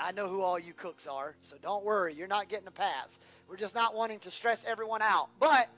I 0.00 0.12
know 0.12 0.28
who 0.28 0.42
all 0.42 0.58
you 0.58 0.72
cooks 0.72 1.06
are, 1.06 1.34
so 1.42 1.56
don't 1.62 1.84
worry. 1.84 2.14
You're 2.14 2.28
not 2.28 2.48
getting 2.48 2.68
a 2.68 2.72
pass. 2.72 3.18
We're 3.48 3.56
just 3.56 3.74
not 3.74 3.94
wanting 3.94 4.20
to 4.20 4.30
stress 4.30 4.64
everyone 4.66 5.02
out. 5.02 5.28
But 5.40 5.68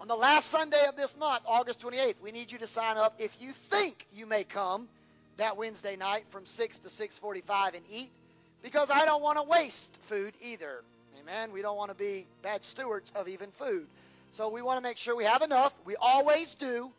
on 0.00 0.08
the 0.08 0.16
last 0.16 0.50
Sunday 0.50 0.84
of 0.88 0.96
this 0.96 1.16
month, 1.16 1.42
August 1.46 1.80
28th, 1.80 2.20
we 2.20 2.32
need 2.32 2.52
you 2.52 2.58
to 2.58 2.66
sign 2.66 2.96
up 2.96 3.14
if 3.18 3.40
you 3.40 3.52
think 3.52 4.06
you 4.12 4.26
may 4.26 4.44
come 4.44 4.88
that 5.36 5.56
Wednesday 5.56 5.96
night 5.96 6.24
from 6.30 6.46
6 6.46 6.78
to 6.78 6.88
6:45 6.88 7.74
and 7.74 7.84
eat, 7.90 8.10
because 8.62 8.90
I 8.90 9.04
don't 9.04 9.22
want 9.22 9.38
to 9.38 9.44
waste 9.44 9.96
food 10.02 10.34
either. 10.42 10.82
Amen. 11.20 11.52
We 11.52 11.62
don't 11.62 11.76
want 11.76 11.90
to 11.90 11.96
be 11.96 12.26
bad 12.42 12.62
stewards 12.64 13.12
of 13.14 13.28
even 13.28 13.50
food. 13.52 13.86
So 14.32 14.48
we 14.48 14.62
want 14.62 14.78
to 14.78 14.82
make 14.82 14.98
sure 14.98 15.16
we 15.16 15.24
have 15.24 15.42
enough. 15.42 15.74
We 15.84 15.96
always 15.96 16.54
do, 16.54 16.90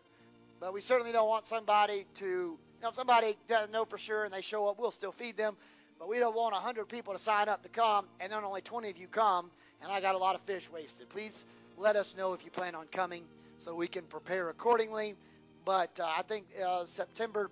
but 0.59 0.73
we 0.73 0.81
certainly 0.81 1.11
don't 1.11 1.27
want 1.27 1.45
somebody 1.45 2.05
to, 2.15 2.25
you 2.25 2.57
know, 2.81 2.89
if 2.89 2.95
somebody 2.95 3.35
doesn't 3.47 3.71
know 3.71 3.85
for 3.85 3.97
sure 3.97 4.23
and 4.23 4.33
they 4.33 4.41
show 4.41 4.67
up, 4.67 4.79
we'll 4.79 4.91
still 4.91 5.11
feed 5.11 5.37
them. 5.37 5.55
But 5.99 6.09
we 6.09 6.19
don't 6.19 6.35
want 6.35 6.53
100 6.53 6.87
people 6.89 7.13
to 7.13 7.19
sign 7.19 7.49
up 7.49 7.63
to 7.63 7.69
come, 7.69 8.05
and 8.19 8.31
then 8.31 8.43
only 8.43 8.61
20 8.61 8.89
of 8.89 8.97
you 8.97 9.07
come, 9.07 9.49
and 9.81 9.91
I 9.91 10.01
got 10.01 10.15
a 10.15 10.17
lot 10.17 10.35
of 10.35 10.41
fish 10.41 10.69
wasted. 10.71 11.09
Please 11.09 11.45
let 11.77 11.95
us 11.95 12.15
know 12.17 12.33
if 12.33 12.43
you 12.43 12.51
plan 12.51 12.75
on 12.75 12.87
coming 12.87 13.23
so 13.59 13.73
we 13.73 13.87
can 13.87 14.03
prepare 14.03 14.49
accordingly. 14.49 15.15
But 15.63 15.99
uh, 15.99 16.07
I 16.17 16.21
think 16.21 16.45
uh, 16.63 16.85
September 16.85 17.49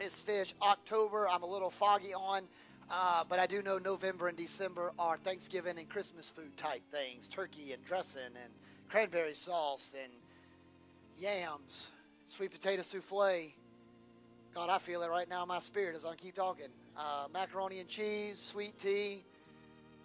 is 0.00 0.14
fish. 0.22 0.54
October, 0.62 1.28
I'm 1.28 1.42
a 1.42 1.46
little 1.46 1.70
foggy 1.70 2.14
on. 2.14 2.42
Uh, 2.90 3.22
but 3.28 3.38
I 3.38 3.46
do 3.46 3.62
know 3.62 3.78
November 3.78 4.26
and 4.28 4.36
December 4.36 4.92
are 4.98 5.16
Thanksgiving 5.16 5.78
and 5.78 5.88
Christmas 5.88 6.28
food 6.28 6.56
type 6.56 6.82
things, 6.90 7.28
turkey 7.28 7.72
and 7.72 7.84
dressing 7.84 8.22
and 8.22 8.52
cranberry 8.88 9.34
sauce 9.34 9.94
and 10.02 10.12
yams, 11.18 11.86
sweet 12.26 12.50
potato 12.50 12.82
souffle. 12.82 13.52
God, 14.54 14.68
I 14.68 14.78
feel 14.78 15.02
it 15.02 15.08
right 15.08 15.28
now 15.28 15.42
in 15.42 15.48
my 15.48 15.60
spirit 15.60 15.94
as 15.94 16.04
I 16.04 16.16
keep 16.16 16.34
talking. 16.34 16.66
Uh, 16.96 17.26
macaroni 17.32 17.78
and 17.80 17.88
cheese, 17.88 18.38
sweet 18.38 18.78
tea. 18.78 19.24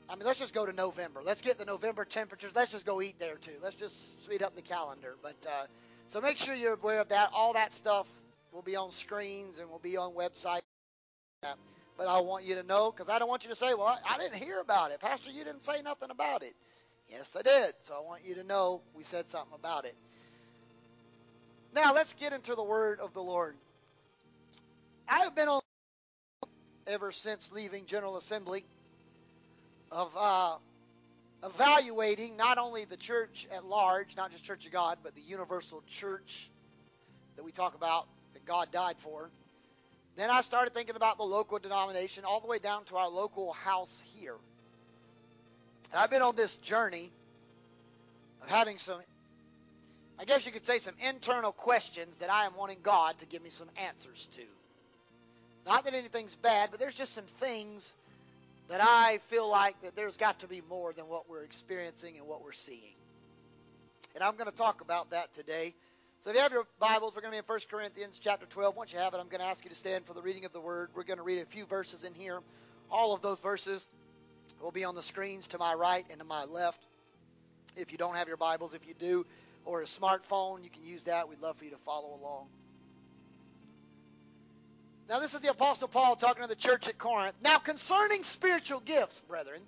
I 0.09 0.15
mean, 0.15 0.25
let's 0.25 0.39
just 0.39 0.53
go 0.53 0.65
to 0.65 0.73
November. 0.73 1.21
Let's 1.23 1.41
get 1.41 1.57
the 1.57 1.65
November 1.65 2.05
temperatures. 2.05 2.51
Let's 2.55 2.71
just 2.71 2.85
go 2.85 3.01
eat 3.01 3.19
there 3.19 3.35
too. 3.37 3.53
Let's 3.61 3.75
just 3.75 4.23
speed 4.23 4.43
up 4.43 4.55
the 4.55 4.61
calendar. 4.61 5.15
But 5.21 5.35
uh, 5.47 5.65
so 6.07 6.21
make 6.21 6.37
sure 6.37 6.53
you're 6.55 6.73
aware 6.73 6.99
of 7.01 7.09
that. 7.09 7.31
All 7.33 7.53
that 7.53 7.73
stuff 7.73 8.07
will 8.53 8.61
be 8.61 8.75
on 8.75 8.91
screens 8.91 9.59
and 9.59 9.69
will 9.69 9.79
be 9.79 9.97
on 9.97 10.13
websites. 10.13 10.61
But 11.97 12.07
I 12.07 12.19
want 12.21 12.45
you 12.45 12.55
to 12.55 12.63
know 12.63 12.91
because 12.91 13.09
I 13.09 13.19
don't 13.19 13.29
want 13.29 13.43
you 13.43 13.49
to 13.49 13.55
say, 13.55 13.73
"Well, 13.73 13.87
I, 13.87 14.15
I 14.15 14.17
didn't 14.17 14.37
hear 14.43 14.59
about 14.59 14.91
it, 14.91 14.99
Pastor. 14.99 15.31
You 15.31 15.43
didn't 15.43 15.63
say 15.63 15.81
nothing 15.81 16.11
about 16.11 16.43
it." 16.43 16.53
Yes, 17.09 17.35
I 17.37 17.41
did. 17.41 17.73
So 17.83 17.95
I 17.95 18.01
want 18.01 18.23
you 18.25 18.35
to 18.35 18.43
know 18.43 18.81
we 18.95 19.03
said 19.03 19.29
something 19.29 19.55
about 19.55 19.85
it. 19.85 19.95
Now 21.73 21.93
let's 21.93 22.13
get 22.13 22.33
into 22.33 22.55
the 22.55 22.63
word 22.63 22.99
of 22.99 23.13
the 23.13 23.21
Lord. 23.23 23.55
I 25.07 25.19
have 25.19 25.35
been 25.35 25.47
on 25.47 25.61
ever 26.87 27.11
since 27.11 27.51
leaving 27.51 27.85
General 27.85 28.17
Assembly 28.17 28.63
of 29.91 30.11
uh, 30.17 30.55
evaluating 31.43 32.37
not 32.37 32.57
only 32.57 32.85
the 32.85 32.97
church 32.97 33.47
at 33.51 33.65
large, 33.65 34.15
not 34.15 34.31
just 34.31 34.43
Church 34.43 34.65
of 34.65 34.71
God, 34.71 34.97
but 35.03 35.15
the 35.15 35.21
universal 35.21 35.83
church 35.87 36.49
that 37.35 37.43
we 37.43 37.51
talk 37.51 37.75
about 37.75 38.07
that 38.33 38.45
God 38.45 38.71
died 38.71 38.95
for. 38.99 39.29
Then 40.15 40.29
I 40.29 40.41
started 40.41 40.73
thinking 40.73 40.95
about 40.95 41.17
the 41.17 41.23
local 41.23 41.59
denomination 41.59 42.23
all 42.23 42.39
the 42.39 42.47
way 42.47 42.59
down 42.59 42.85
to 42.85 42.97
our 42.97 43.09
local 43.09 43.51
house 43.53 44.01
here. 44.15 44.35
And 45.91 45.99
I've 45.99 46.09
been 46.09 46.21
on 46.21 46.35
this 46.35 46.55
journey 46.57 47.11
of 48.41 48.49
having 48.49 48.77
some, 48.77 49.01
I 50.17 50.25
guess 50.25 50.45
you 50.45 50.51
could 50.51 50.65
say, 50.65 50.77
some 50.77 50.95
internal 51.05 51.51
questions 51.51 52.17
that 52.19 52.31
I 52.31 52.45
am 52.45 52.55
wanting 52.55 52.77
God 52.81 53.17
to 53.19 53.25
give 53.25 53.43
me 53.43 53.49
some 53.49 53.67
answers 53.75 54.27
to. 54.35 54.43
Not 55.65 55.85
that 55.85 55.93
anything's 55.93 56.35
bad, 56.35 56.69
but 56.71 56.79
there's 56.79 56.95
just 56.95 57.13
some 57.13 57.25
things 57.39 57.93
that 58.67 58.81
I 58.81 59.19
feel 59.27 59.49
like 59.49 59.79
that 59.81 59.95
there's 59.95 60.17
got 60.17 60.39
to 60.39 60.47
be 60.47 60.61
more 60.69 60.93
than 60.93 61.07
what 61.07 61.29
we're 61.29 61.43
experiencing 61.43 62.17
and 62.17 62.27
what 62.27 62.43
we're 62.43 62.51
seeing. 62.51 62.95
And 64.13 64.23
I'm 64.23 64.35
going 64.35 64.49
to 64.49 64.55
talk 64.55 64.81
about 64.81 65.11
that 65.11 65.33
today. 65.33 65.73
So 66.21 66.29
if 66.29 66.35
you 66.35 66.41
have 66.41 66.51
your 66.51 66.65
Bibles, 66.79 67.15
we're 67.15 67.21
going 67.21 67.33
to 67.33 67.35
be 67.35 67.39
in 67.39 67.43
1 67.45 67.59
Corinthians 67.69 68.19
chapter 68.19 68.45
12. 68.45 68.75
Once 68.75 68.93
you 68.93 68.99
have 68.99 69.13
it, 69.13 69.17
I'm 69.17 69.27
going 69.27 69.41
to 69.41 69.47
ask 69.47 69.63
you 69.63 69.69
to 69.69 69.75
stand 69.75 70.05
for 70.05 70.13
the 70.13 70.21
reading 70.21 70.45
of 70.45 70.53
the 70.53 70.61
word. 70.61 70.89
We're 70.95 71.03
going 71.03 71.17
to 71.17 71.23
read 71.23 71.41
a 71.41 71.45
few 71.45 71.65
verses 71.65 72.03
in 72.03 72.13
here. 72.13 72.39
All 72.89 73.13
of 73.13 73.21
those 73.21 73.39
verses 73.39 73.87
will 74.61 74.71
be 74.71 74.83
on 74.83 74.95
the 74.95 75.03
screens 75.03 75.47
to 75.47 75.57
my 75.57 75.73
right 75.73 76.05
and 76.09 76.19
to 76.19 76.25
my 76.25 76.45
left. 76.45 76.81
If 77.75 77.91
you 77.91 77.97
don't 77.97 78.15
have 78.15 78.27
your 78.27 78.37
Bibles, 78.37 78.73
if 78.73 78.87
you 78.87 78.93
do, 78.97 79.25
or 79.65 79.81
a 79.81 79.85
smartphone, 79.85 80.63
you 80.63 80.69
can 80.69 80.83
use 80.83 81.03
that. 81.03 81.27
We'd 81.27 81.41
love 81.41 81.57
for 81.57 81.65
you 81.65 81.71
to 81.71 81.77
follow 81.77 82.17
along. 82.19 82.47
Now, 85.07 85.19
this 85.19 85.35
is 85.35 85.39
the 85.39 85.49
Apostle 85.51 85.87
Paul 85.87 86.15
talking 86.15 86.41
to 86.41 86.47
the 86.47 86.55
church 86.55 86.87
at 86.87 86.97
Corinth. 86.97 87.35
Now, 87.41 87.57
concerning 87.59 88.23
spiritual 88.23 88.79
gifts, 88.79 89.21
brethren, 89.21 89.61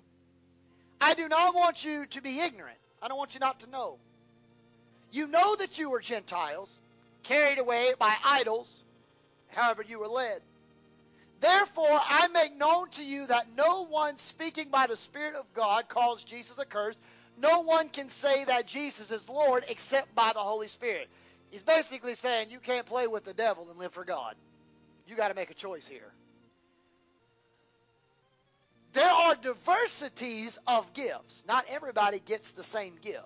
I 1.00 1.14
do 1.14 1.28
not 1.28 1.54
want 1.54 1.84
you 1.84 2.06
to 2.06 2.22
be 2.22 2.40
ignorant. 2.40 2.78
I 3.00 3.06
don't 3.06 3.18
want 3.18 3.34
you 3.34 3.40
not 3.40 3.60
to 3.60 3.70
know. 3.70 3.98
You 5.12 5.28
know 5.28 5.54
that 5.56 5.78
you 5.78 5.90
were 5.90 6.00
Gentiles, 6.00 6.78
carried 7.22 7.58
away 7.58 7.92
by 7.98 8.14
idols, 8.24 8.82
however 9.48 9.84
you 9.86 10.00
were 10.00 10.08
led. 10.08 10.42
Therefore, 11.40 11.86
I 11.88 12.26
make 12.28 12.56
known 12.56 12.90
to 12.90 13.04
you 13.04 13.26
that 13.28 13.46
no 13.56 13.84
one 13.84 14.16
speaking 14.16 14.70
by 14.70 14.88
the 14.88 14.96
Spirit 14.96 15.36
of 15.36 15.46
God 15.54 15.88
calls 15.88 16.24
Jesus 16.24 16.58
accursed. 16.58 16.98
No 17.40 17.60
one 17.60 17.90
can 17.90 18.08
say 18.08 18.44
that 18.44 18.66
Jesus 18.66 19.12
is 19.12 19.28
Lord 19.28 19.64
except 19.68 20.12
by 20.16 20.32
the 20.32 20.40
Holy 20.40 20.66
Spirit. 20.66 21.08
He's 21.52 21.62
basically 21.62 22.14
saying 22.14 22.50
you 22.50 22.58
can't 22.58 22.86
play 22.86 23.06
with 23.06 23.24
the 23.24 23.34
devil 23.34 23.70
and 23.70 23.78
live 23.78 23.92
for 23.92 24.04
God. 24.04 24.34
You 25.08 25.16
got 25.16 25.28
to 25.28 25.34
make 25.34 25.50
a 25.50 25.54
choice 25.54 25.86
here. 25.86 26.12
There 28.92 29.08
are 29.08 29.34
diversities 29.36 30.58
of 30.66 30.92
gifts. 30.92 31.44
Not 31.46 31.64
everybody 31.68 32.20
gets 32.20 32.52
the 32.52 32.62
same 32.62 32.94
gift. 33.00 33.24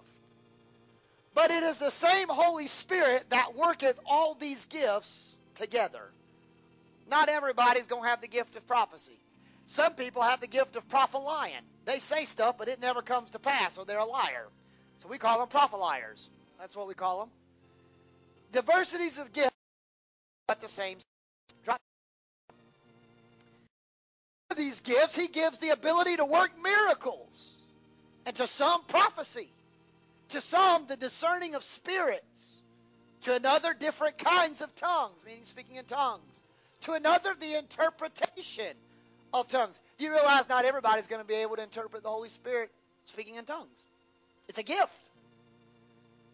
But 1.35 1.51
it 1.51 1.63
is 1.63 1.79
the 1.79 1.91
same 1.91 2.29
Holy 2.29 2.67
Spirit 2.67 3.25
that 3.31 3.57
worketh 3.57 3.99
all 4.07 4.35
these 4.35 4.65
gifts 4.67 5.35
together. 5.57 6.03
Not 7.11 7.29
everybody's 7.29 7.87
going 7.87 8.03
to 8.03 8.09
have 8.09 8.21
the 8.21 8.29
gift 8.29 8.57
of 8.57 8.67
prophecy. 8.67 9.19
Some 9.67 9.95
people 9.95 10.23
have 10.23 10.41
the 10.41 10.47
gift 10.47 10.77
of 10.77 10.89
prophesying. 10.89 11.63
They 11.85 11.99
say 11.99 12.27
stuff, 12.27 12.59
but 12.59 12.69
it 12.69 12.81
never 12.81 13.03
comes 13.03 13.31
to 13.31 13.39
pass, 13.39 13.79
or 13.79 13.85
they're 13.85 13.99
a 13.99 14.05
liar. 14.05 14.47
So 14.99 15.09
we 15.09 15.19
call 15.19 15.39
them 15.39 15.49
propheliers. 15.49 16.29
That's 16.61 16.77
what 16.77 16.87
we 16.87 16.95
call 16.95 17.21
them. 17.21 17.29
Diversities 18.53 19.19
of 19.19 19.33
gifts, 19.33 19.51
but 20.47 20.61
the 20.61 20.69
same. 20.69 20.99
Of 24.51 24.57
these 24.57 24.81
gifts, 24.81 25.17
he 25.17 25.29
gives 25.29 25.59
the 25.59 25.71
ability 25.71 26.17
to 26.17 26.27
work 26.27 26.53
miracles, 26.63 27.55
and 28.27 28.37
to 28.37 28.47
some 28.47 28.85
prophecy, 28.85 29.51
to 30.31 30.41
some 30.41 30.87
the 30.87 30.97
discerning 30.97 31.55
of 31.55 31.65
spirits, 31.65 32.61
to 33.23 33.35
another 33.35 33.73
different 33.73 34.19
kinds 34.19 34.61
of 34.61 34.75
tongues, 34.75 35.25
meaning 35.25 35.45
speaking 35.45 35.77
in 35.77 35.87
tongues 35.87 36.43
to 36.83 36.93
another 36.93 37.35
the 37.39 37.57
interpretation 37.57 38.77
of 39.33 39.49
tongues. 39.49 39.81
Do 39.99 40.05
you 40.05 40.13
realize 40.13 40.49
not 40.49 40.65
everybody's 40.65 41.07
going 41.07 41.23
to 41.23 41.27
be 41.27 41.35
able 41.35 41.57
to 41.57 41.63
interpret 41.63 42.03
the 42.03 42.11
Holy 42.11 42.29
Spirit 42.29 42.71
speaking 43.07 43.37
in 43.37 43.45
tongues? 43.45 43.87
It's 44.49 44.59
a 44.59 44.63
gift. 44.63 45.02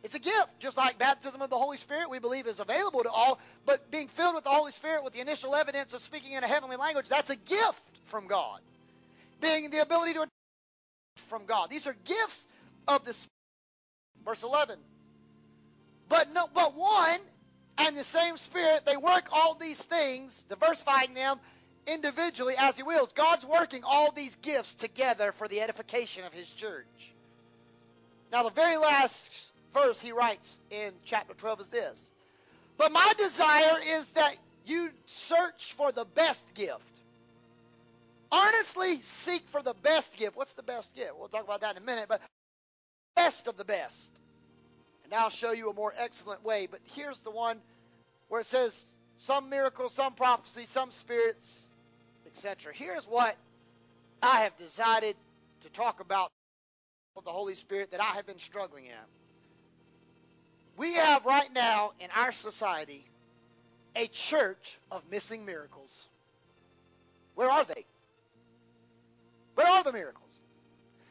It's 0.05 0.15
a 0.15 0.21
gift, 0.21 0.61
just 0.61 0.77
like 0.77 0.99
baptism 0.99 1.43
of 1.43 1.51
the 1.51 1.59
Holy 1.59 1.77
Spirit, 1.77 2.09
we 2.09 2.21
believe 2.21 2.47
is 2.47 2.61
available 2.61 3.03
to 3.03 3.11
all. 3.11 3.41
But 3.67 3.91
being 3.91 4.07
filled 4.09 4.37
with 4.37 4.45
the 4.45 4.51
Holy 4.51 4.71
Spirit 4.71 5.03
with 5.03 5.13
the 5.13 5.21
initial 5.21 5.55
evidence 5.55 5.93
of 5.93 6.03
speaking 6.03 6.33
in 6.33 6.45
a 6.45 6.47
heavenly 6.47 6.77
language, 6.77 7.09
that's 7.09 7.31
a 7.31 7.37
gift 7.37 7.83
from 8.05 8.29
God. 8.29 8.61
Being 9.41 9.71
the 9.71 9.83
ability 9.83 10.15
to 10.15 10.27
from 11.29 11.47
God. 11.47 11.69
These 11.69 11.87
are 11.87 11.97
gifts 12.05 12.47
of 12.87 13.05
the 13.05 13.13
Spirit. 13.13 13.29
Verse 14.25 14.43
11. 14.43 14.79
But 16.09 16.33
no, 16.33 16.47
but 16.53 16.75
one 16.75 17.21
and 17.77 17.97
the 17.97 18.05
same 18.05 18.37
Spirit, 18.37 18.87
they 18.87 18.97
work 18.97 19.29
all 19.33 19.55
these 19.55 19.79
things, 19.79 20.45
diversifying 20.49 21.15
them 21.15 21.39
individually 21.87 22.55
as 22.59 22.77
He 22.77 22.83
wills. 22.83 23.13
God's 23.13 23.45
working 23.45 23.83
all 23.85 24.13
these 24.13 24.37
gifts 24.37 24.75
together 24.75 25.33
for 25.33 25.49
the 25.49 25.61
edification 25.61 26.25
of 26.25 26.33
His 26.33 26.49
church. 26.49 27.15
Now, 28.33 28.43
the 28.43 28.51
very 28.51 28.77
last 28.77 29.48
verse 29.75 30.01
he 30.01 30.13
writes 30.13 30.59
in 30.71 30.93
chapter 31.05 31.35
12 31.35 31.61
is 31.63 31.69
this 31.69 32.03
But 32.77 32.93
my 32.93 33.13
desire 33.19 33.79
is 33.85 34.07
that 34.11 34.37
you 34.67 34.91
search 35.07 35.75
for 35.75 35.93
the 35.93 36.05
best 36.05 36.55
gift. 36.55 36.83
Honestly 38.31 39.01
seek 39.03 39.43
for 39.49 39.63
the 39.63 39.75
best 39.83 40.17
gift. 40.17 40.37
What's 40.37 40.53
the 40.53 40.63
best 40.63 40.95
gift? 40.95 41.13
We'll 41.19 41.29
talk 41.29 41.45
about 41.45 41.63
that 41.63 41.77
in 41.77 41.83
a 41.83 41.87
minute, 41.87 42.07
but 42.09 42.21
best 43.17 43.49
of 43.49 43.57
the 43.57 43.65
best. 43.65 44.13
And 45.05 45.15
I'll 45.15 45.31
show 45.31 45.53
you 45.53 45.71
a 45.71 45.75
more 45.75 45.93
excellent 45.99 46.45
way. 46.45 46.69
But 46.71 46.81
here's 46.95 47.19
the 47.21 47.31
one 47.31 47.59
where 48.29 48.43
it 48.43 48.47
says 48.47 48.95
some 49.17 49.49
miracles, 49.49 49.93
some 49.95 50.13
prophecy, 50.13 50.67
some 50.67 50.91
spirits, 50.91 51.65
etc. 52.27 52.73
Here's 52.75 53.07
what 53.07 53.35
I 54.23 54.41
have 54.41 54.57
decided 54.59 55.17
to 55.63 55.71
talk 55.71 56.01
about 56.01 56.31
of 57.17 57.25
the 57.25 57.33
Holy 57.33 57.55
Spirit 57.55 57.91
that 57.91 58.01
I 58.01 58.15
have 58.15 58.27
been 58.27 58.39
struggling 58.39 58.89
at. 58.89 59.18
We 60.79 60.95
have 60.95 61.27
right 61.27 61.53
now 61.53 61.93
in 61.99 62.09
our 62.15 62.31
society 62.31 63.05
a 63.97 64.07
church 64.07 64.79
of 64.93 65.03
missing 65.11 65.45
miracles. 65.45 66.07
Where 67.35 67.51
are 67.51 67.65
they? 67.65 67.85
Where 69.57 69.67
are 69.67 69.83
the 69.83 69.93
miracles? 69.93 70.31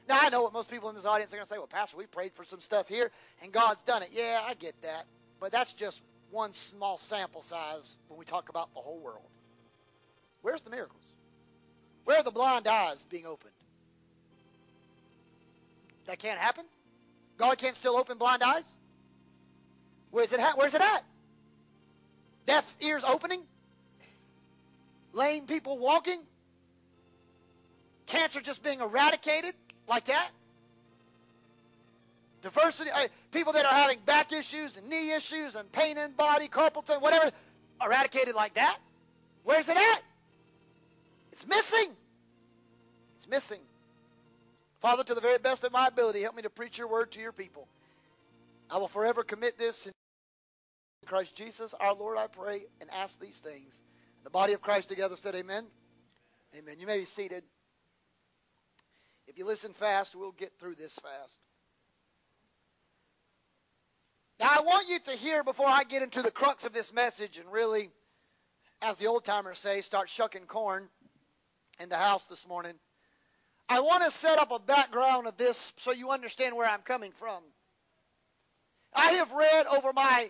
Now, 0.07 0.19
I 0.21 0.29
know 0.29 0.41
what 0.41 0.53
most 0.53 0.71
people 0.71 0.87
in 0.89 0.95
this 0.95 1.03
audience 1.03 1.33
are 1.33 1.35
going 1.35 1.45
to 1.45 1.49
say. 1.49 1.57
Well, 1.57 1.67
Pastor, 1.67 1.97
we 1.97 2.05
prayed 2.05 2.31
for 2.33 2.45
some 2.45 2.61
stuff 2.61 2.87
here, 2.87 3.11
and 3.43 3.51
God's 3.51 3.81
done 3.81 4.03
it. 4.03 4.09
Yeah, 4.13 4.41
I 4.41 4.53
get 4.53 4.73
that. 4.83 5.05
But 5.41 5.51
that's 5.51 5.73
just 5.73 6.01
one 6.31 6.53
small 6.53 6.97
sample 6.97 7.41
size 7.41 7.97
when 8.07 8.17
we 8.17 8.23
talk 8.23 8.47
about 8.47 8.73
the 8.73 8.79
whole 8.79 8.99
world. 8.99 9.27
Where's 10.43 10.61
the 10.61 10.69
miracles? 10.69 11.03
Where 12.05 12.17
are 12.17 12.23
the 12.23 12.31
blind 12.31 12.67
eyes 12.67 13.05
being 13.09 13.25
opened? 13.25 13.53
That 16.05 16.19
can't 16.19 16.39
happen? 16.39 16.63
God 17.37 17.57
can't 17.57 17.75
still 17.75 17.97
open 17.97 18.17
blind 18.17 18.43
eyes? 18.43 18.63
Where's 20.17 20.33
it 20.33 20.39
at? 20.39 20.57
Where's 20.57 20.73
it 20.73 20.81
at? 20.81 21.03
Deaf 22.47 22.75
ears 22.81 23.03
opening? 23.03 23.39
Lame 25.13 25.45
people 25.45 25.77
walking? 25.77 26.17
Cancer 28.07 28.41
just 28.41 28.63
being 28.63 28.81
eradicated 28.81 29.53
like 29.87 30.05
that? 30.05 30.31
Diversity, 32.41 32.89
uh, 32.89 33.09
people 33.31 33.53
that 33.53 33.65
are 33.65 33.71
having 33.71 33.99
back 34.07 34.31
issues 34.31 34.75
and 34.75 34.89
knee 34.89 35.13
issues 35.13 35.55
and 35.55 35.71
pain 35.71 35.99
in 35.99 36.13
body, 36.13 36.47
carpal 36.47 36.83
tunnel, 36.83 37.03
whatever, 37.03 37.29
eradicated 37.79 38.33
like 38.33 38.55
that? 38.55 38.75
Where's 39.43 39.69
it 39.69 39.77
at? 39.77 40.01
It's 41.31 41.45
missing. 41.45 41.91
It's 43.17 43.27
missing. 43.29 43.59
Father, 44.81 45.03
to 45.03 45.13
the 45.13 45.21
very 45.21 45.37
best 45.37 45.63
of 45.63 45.71
my 45.71 45.85
ability, 45.85 46.23
help 46.23 46.35
me 46.35 46.41
to 46.41 46.49
preach 46.49 46.79
your 46.79 46.87
word 46.87 47.11
to 47.11 47.19
your 47.19 47.33
people. 47.33 47.67
I 48.71 48.79
will 48.79 48.87
forever 48.87 49.23
commit 49.23 49.59
this 49.59 49.87
Christ 51.07 51.35
Jesus, 51.35 51.73
our 51.79 51.93
Lord, 51.93 52.17
I 52.17 52.27
pray 52.27 52.65
and 52.81 52.89
ask 52.91 53.19
these 53.19 53.39
things. 53.39 53.81
The 54.23 54.29
body 54.29 54.53
of 54.53 54.61
Christ 54.61 54.89
together 54.89 55.15
said, 55.15 55.35
Amen. 55.35 55.65
Amen. 56.57 56.79
You 56.79 56.87
may 56.87 56.99
be 56.99 57.05
seated. 57.05 57.43
If 59.27 59.37
you 59.37 59.45
listen 59.45 59.73
fast, 59.73 60.15
we'll 60.15 60.31
get 60.31 60.57
through 60.59 60.75
this 60.75 60.95
fast. 60.95 61.39
Now, 64.39 64.49
I 64.51 64.61
want 64.61 64.89
you 64.89 64.99
to 64.99 65.11
hear 65.11 65.43
before 65.43 65.67
I 65.67 65.83
get 65.83 66.03
into 66.03 66.21
the 66.21 66.31
crux 66.31 66.65
of 66.65 66.73
this 66.73 66.93
message 66.93 67.39
and 67.39 67.51
really, 67.51 67.89
as 68.81 68.97
the 68.97 69.07
old 69.07 69.25
timers 69.25 69.57
say, 69.57 69.81
start 69.81 70.09
shucking 70.09 70.45
corn 70.45 70.87
in 71.79 71.89
the 71.89 71.97
house 71.97 72.25
this 72.27 72.47
morning. 72.47 72.73
I 73.67 73.79
want 73.81 74.03
to 74.03 74.11
set 74.11 74.37
up 74.37 74.51
a 74.51 74.59
background 74.59 75.27
of 75.27 75.37
this 75.37 75.73
so 75.77 75.91
you 75.91 76.11
understand 76.11 76.55
where 76.55 76.67
I'm 76.67 76.81
coming 76.81 77.11
from. 77.13 77.41
I 78.93 79.13
have 79.13 79.31
read 79.31 79.65
over 79.67 79.91
my 79.91 80.29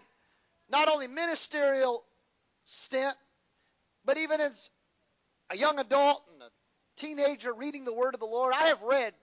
not 0.69 0.89
only 0.89 1.07
ministerial 1.07 2.03
stint, 2.65 3.15
but 4.05 4.17
even 4.17 4.41
as 4.41 4.69
a 5.49 5.57
young 5.57 5.79
adult 5.79 6.23
and 6.33 6.43
a 6.43 6.49
teenager 6.95 7.53
reading 7.53 7.85
the 7.85 7.93
Word 7.93 8.13
of 8.13 8.19
the 8.19 8.25
Lord, 8.25 8.53
I 8.55 8.67
have 8.67 8.81
read 8.83 9.13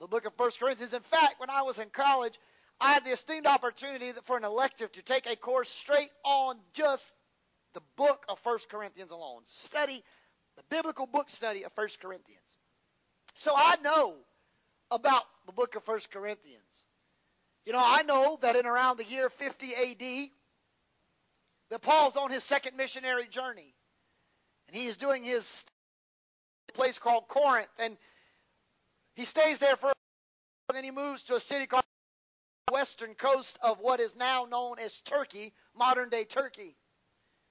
the 0.00 0.06
book 0.06 0.24
of 0.24 0.34
First 0.34 0.60
Corinthians. 0.60 0.94
In 0.94 1.02
fact, 1.02 1.38
when 1.38 1.50
I 1.50 1.62
was 1.62 1.78
in 1.78 1.88
college, 1.90 2.38
I 2.80 2.92
had 2.92 3.04
the 3.04 3.10
esteemed 3.10 3.46
opportunity 3.46 4.10
for 4.24 4.36
an 4.36 4.44
elective 4.44 4.90
to 4.92 5.02
take 5.02 5.26
a 5.26 5.36
course 5.36 5.68
straight 5.68 6.10
on 6.24 6.56
just 6.72 7.12
the 7.74 7.82
book 7.96 8.24
of 8.28 8.38
First 8.40 8.68
Corinthians 8.68 9.12
alone. 9.12 9.42
Study 9.46 10.02
the 10.56 10.62
biblical 10.68 11.06
book 11.06 11.28
study 11.28 11.64
of 11.64 11.72
First 11.72 12.00
Corinthians. 12.00 12.56
So 13.34 13.52
I 13.56 13.76
know 13.82 14.14
about 14.90 15.22
the 15.46 15.52
book 15.52 15.74
of 15.76 15.84
First 15.84 16.10
Corinthians. 16.10 16.86
You 17.64 17.72
know, 17.72 17.82
I 17.82 18.02
know 18.02 18.38
that 18.42 18.56
in 18.56 18.66
around 18.66 18.98
the 18.98 19.04
year 19.04 19.30
50 19.30 19.74
AD, 19.74 20.30
that 21.72 21.80
Paul's 21.80 22.18
on 22.18 22.30
his 22.30 22.44
second 22.44 22.76
missionary 22.76 23.26
journey. 23.26 23.74
And 24.68 24.76
he 24.76 24.84
is 24.84 24.98
doing 24.98 25.24
his 25.24 25.64
place 26.74 26.98
called 26.98 27.28
Corinth. 27.28 27.70
And 27.78 27.96
he 29.16 29.24
stays 29.24 29.58
there 29.58 29.76
for 29.76 29.90
and 30.68 30.76
then 30.76 30.84
he 30.84 30.90
moves 30.90 31.22
to 31.24 31.34
a 31.34 31.40
city 31.40 31.66
called 31.66 31.84
the 32.66 32.74
western 32.74 33.14
coast 33.14 33.58
of 33.62 33.78
what 33.80 34.00
is 34.00 34.14
now 34.14 34.46
known 34.50 34.78
as 34.78 35.00
Turkey, 35.00 35.54
modern 35.74 36.10
day 36.10 36.24
Turkey, 36.24 36.76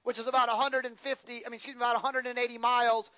which 0.04 0.20
is 0.20 0.28
about 0.28 0.46
150, 0.48 1.32
I 1.32 1.48
mean, 1.48 1.54
excuse 1.54 1.74
me, 1.74 1.80
about 1.80 1.94
180 1.94 2.58
miles 2.58 3.10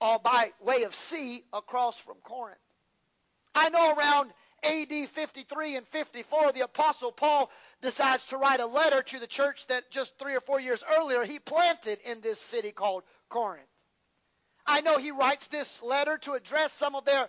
uh, 0.00 0.18
by 0.18 0.50
way 0.60 0.84
of 0.84 0.94
sea 0.94 1.42
across 1.52 1.98
from 1.98 2.16
Corinth. 2.22 2.58
I 3.56 3.70
know 3.70 3.92
around 3.92 4.32
AD 4.64 5.08
53 5.08 5.76
and 5.76 5.86
54, 5.86 6.52
the 6.52 6.60
Apostle 6.60 7.12
Paul 7.12 7.50
decides 7.80 8.26
to 8.26 8.36
write 8.36 8.60
a 8.60 8.66
letter 8.66 9.02
to 9.02 9.18
the 9.18 9.26
church 9.26 9.66
that 9.66 9.90
just 9.90 10.18
three 10.18 10.34
or 10.34 10.40
four 10.40 10.60
years 10.60 10.84
earlier 10.98 11.24
he 11.24 11.38
planted 11.38 11.98
in 12.06 12.20
this 12.20 12.40
city 12.40 12.72
called 12.72 13.02
Corinth. 13.28 13.66
I 14.66 14.80
know 14.80 14.98
he 14.98 15.10
writes 15.10 15.48
this 15.48 15.82
letter 15.82 16.18
to 16.18 16.32
address 16.32 16.72
some 16.72 16.94
of 16.94 17.04
their 17.04 17.28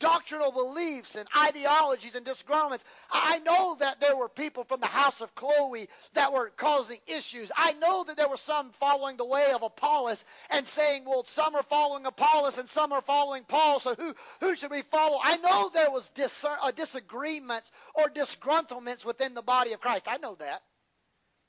doctrinal 0.00 0.50
beliefs 0.50 1.14
and 1.14 1.28
ideologies 1.38 2.16
and 2.16 2.26
disgruntlements. 2.26 2.82
I 3.10 3.38
know 3.40 3.76
that 3.78 4.00
there 4.00 4.16
were 4.16 4.28
people 4.28 4.64
from 4.64 4.80
the 4.80 4.86
house 4.86 5.20
of 5.20 5.34
Chloe 5.36 5.88
that 6.14 6.32
were 6.32 6.50
causing 6.56 6.98
issues. 7.06 7.52
I 7.56 7.74
know 7.74 8.02
that 8.04 8.16
there 8.16 8.28
were 8.28 8.36
some 8.36 8.70
following 8.72 9.16
the 9.16 9.24
way 9.24 9.52
of 9.54 9.62
Apollos 9.62 10.24
and 10.50 10.66
saying, 10.66 11.04
well, 11.06 11.24
some 11.24 11.54
are 11.54 11.62
following 11.62 12.04
Apollos 12.06 12.58
and 12.58 12.68
some 12.68 12.92
are 12.92 13.02
following 13.02 13.44
Paul, 13.44 13.78
so 13.78 13.94
who, 13.94 14.14
who 14.40 14.56
should 14.56 14.72
we 14.72 14.82
follow? 14.82 15.18
I 15.22 15.36
know 15.36 15.70
there 15.72 15.90
was 15.90 16.08
dis- 16.10 16.44
uh, 16.44 16.70
disagreements 16.72 17.70
or 17.94 18.08
disgruntlements 18.08 19.04
within 19.04 19.34
the 19.34 19.42
body 19.42 19.72
of 19.72 19.80
Christ. 19.80 20.06
I 20.08 20.16
know 20.16 20.34
that. 20.36 20.62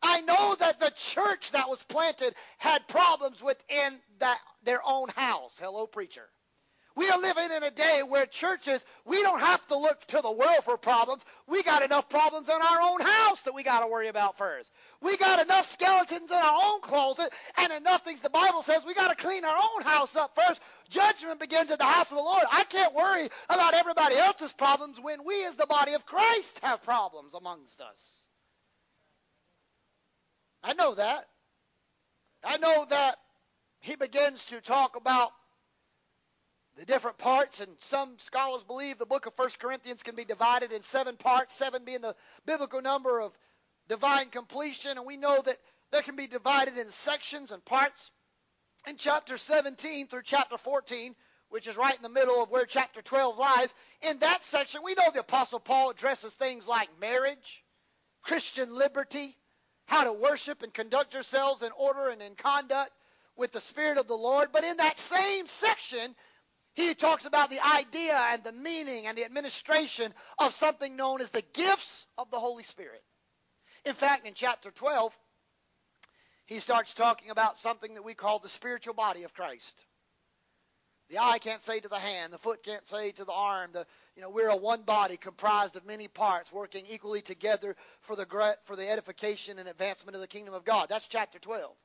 I 0.03 0.21
know 0.21 0.55
that 0.55 0.79
the 0.79 0.91
church 0.95 1.51
that 1.51 1.69
was 1.69 1.83
planted 1.83 2.33
had 2.57 2.87
problems 2.87 3.43
within 3.43 3.99
that 4.19 4.39
their 4.63 4.81
own 4.85 5.09
house. 5.09 5.55
Hello, 5.59 5.85
preacher. 5.85 6.27
We 6.95 7.09
are 7.09 7.19
living 7.19 7.51
in 7.55 7.63
a 7.63 7.71
day 7.71 8.01
where 8.07 8.25
churches, 8.25 8.83
we 9.05 9.21
don't 9.21 9.39
have 9.39 9.65
to 9.67 9.77
look 9.77 10.05
to 10.07 10.21
the 10.21 10.31
world 10.31 10.63
for 10.65 10.77
problems. 10.77 11.23
We 11.47 11.63
got 11.63 11.83
enough 11.83 12.09
problems 12.09 12.49
in 12.49 12.55
our 12.55 12.81
own 12.81 12.99
house 12.99 13.43
that 13.43 13.53
we 13.53 13.63
got 13.63 13.79
to 13.79 13.87
worry 13.87 14.09
about 14.09 14.37
first. 14.37 14.71
We 15.01 15.15
got 15.15 15.41
enough 15.41 15.65
skeletons 15.71 16.29
in 16.29 16.37
our 16.37 16.59
own 16.63 16.81
closet 16.81 17.31
and 17.57 17.71
enough 17.71 18.03
things 18.03 18.21
the 18.21 18.29
Bible 18.29 18.61
says 18.61 18.83
we 18.85 18.93
got 18.93 19.09
to 19.09 19.23
clean 19.23 19.45
our 19.45 19.55
own 19.55 19.83
house 19.83 20.15
up 20.17 20.35
first. 20.35 20.61
Judgment 20.89 21.39
begins 21.39 21.71
at 21.71 21.79
the 21.79 21.85
house 21.85 22.11
of 22.11 22.17
the 22.17 22.23
Lord. 22.23 22.43
I 22.51 22.65
can't 22.65 22.93
worry 22.93 23.29
about 23.49 23.73
everybody 23.73 24.17
else's 24.17 24.51
problems 24.51 24.99
when 24.99 25.23
we 25.23 25.45
as 25.45 25.55
the 25.55 25.67
body 25.67 25.93
of 25.93 26.05
Christ 26.05 26.59
have 26.61 26.83
problems 26.83 27.33
amongst 27.33 27.79
us. 27.79 28.25
I 30.63 30.73
know 30.73 30.93
that. 30.95 31.25
I 32.43 32.57
know 32.57 32.85
that 32.89 33.15
he 33.79 33.95
begins 33.95 34.45
to 34.45 34.61
talk 34.61 34.95
about 34.95 35.31
the 36.81 36.85
different 36.87 37.19
parts, 37.19 37.61
and 37.61 37.69
some 37.77 38.17
scholars 38.17 38.63
believe 38.63 38.97
the 38.97 39.05
book 39.05 39.27
of 39.27 39.35
First 39.35 39.59
Corinthians 39.59 40.01
can 40.01 40.15
be 40.15 40.25
divided 40.25 40.71
in 40.71 40.81
seven 40.81 41.15
parts, 41.15 41.53
seven 41.53 41.85
being 41.85 42.01
the 42.01 42.15
biblical 42.47 42.81
number 42.81 43.21
of 43.21 43.31
divine 43.87 44.29
completion, 44.29 44.97
and 44.97 45.05
we 45.05 45.15
know 45.15 45.39
that 45.43 45.57
they 45.91 46.01
can 46.01 46.15
be 46.15 46.25
divided 46.25 46.79
in 46.79 46.89
sections 46.89 47.51
and 47.51 47.63
parts. 47.63 48.09
In 48.87 48.97
chapter 48.97 49.37
17 49.37 50.07
through 50.07 50.23
chapter 50.23 50.57
14, 50.57 51.13
which 51.49 51.67
is 51.67 51.77
right 51.77 51.95
in 51.95 52.01
the 52.01 52.09
middle 52.09 52.41
of 52.41 52.49
where 52.49 52.65
chapter 52.65 53.03
12 53.03 53.37
lies, 53.37 53.71
in 54.01 54.17
that 54.17 54.41
section, 54.41 54.81
we 54.83 54.95
know 54.95 55.11
the 55.13 55.19
Apostle 55.19 55.59
Paul 55.59 55.91
addresses 55.91 56.33
things 56.33 56.67
like 56.67 56.89
marriage, 56.99 57.63
Christian 58.23 58.75
liberty, 58.75 59.37
how 59.85 60.05
to 60.05 60.13
worship 60.13 60.63
and 60.63 60.73
conduct 60.73 61.13
yourselves 61.13 61.61
in 61.61 61.69
order 61.77 62.09
and 62.09 62.23
in 62.23 62.33
conduct 62.33 62.89
with 63.35 63.51
the 63.51 63.59
Spirit 63.59 63.99
of 63.99 64.07
the 64.07 64.15
Lord. 64.15 64.49
But 64.51 64.63
in 64.63 64.77
that 64.77 64.97
same 64.97 65.45
section, 65.45 66.15
he 66.73 66.93
talks 66.93 67.25
about 67.25 67.49
the 67.49 67.59
idea 67.75 68.15
and 68.15 68.43
the 68.43 68.51
meaning 68.51 69.07
and 69.07 69.17
the 69.17 69.25
administration 69.25 70.13
of 70.39 70.53
something 70.53 70.95
known 70.95 71.21
as 71.21 71.29
the 71.29 71.43
gifts 71.53 72.07
of 72.17 72.31
the 72.31 72.39
Holy 72.39 72.63
Spirit. 72.63 73.03
In 73.85 73.93
fact, 73.93 74.25
in 74.25 74.33
chapter 74.33 74.71
12, 74.71 75.17
he 76.45 76.59
starts 76.59 76.93
talking 76.93 77.29
about 77.29 77.57
something 77.57 77.95
that 77.95 78.03
we 78.03 78.13
call 78.13 78.39
the 78.39 78.49
spiritual 78.49 78.93
body 78.93 79.23
of 79.23 79.33
Christ. 79.33 79.83
The 81.09 81.19
eye 81.19 81.39
can't 81.39 81.61
say 81.61 81.79
to 81.79 81.89
the 81.89 81.99
hand, 81.99 82.31
the 82.31 82.37
foot 82.37 82.63
can't 82.63 82.87
say 82.87 83.11
to 83.11 83.25
the 83.25 83.33
arm. 83.33 83.71
The, 83.73 83.85
you 84.15 84.21
know, 84.21 84.29
we're 84.29 84.47
a 84.47 84.55
one 84.55 84.83
body 84.83 85.17
comprised 85.17 85.75
of 85.75 85.85
many 85.85 86.07
parts 86.07 86.53
working 86.53 86.85
equally 86.89 87.21
together 87.21 87.75
for 87.99 88.15
the 88.15 88.25
for 88.63 88.77
the 88.77 88.89
edification 88.89 89.59
and 89.59 89.67
advancement 89.67 90.15
of 90.15 90.21
the 90.21 90.27
kingdom 90.27 90.53
of 90.53 90.63
God. 90.63 90.87
That's 90.87 91.07
chapter 91.09 91.37
12. 91.37 91.75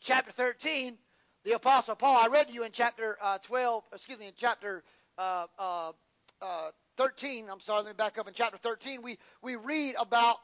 Chapter 0.00 0.32
13, 0.32 0.96
the 1.44 1.52
apostle 1.52 1.94
Paul. 1.96 2.16
I 2.16 2.28
read 2.28 2.48
to 2.48 2.54
you 2.54 2.64
in 2.64 2.72
chapter 2.72 3.16
uh, 3.20 3.38
12. 3.38 3.84
Excuse 3.92 4.18
me, 4.18 4.26
in 4.26 4.32
chapter 4.36 4.82
uh, 5.18 5.46
uh, 5.58 5.92
uh 6.40 6.70
13. 6.96 7.48
I'm 7.50 7.60
sorry. 7.60 7.82
Let 7.82 7.88
me 7.90 7.94
back 7.96 8.18
up. 8.18 8.28
In 8.28 8.34
chapter 8.34 8.58
13, 8.58 9.02
we 9.02 9.18
we 9.42 9.56
read 9.56 9.94
about 9.98 10.36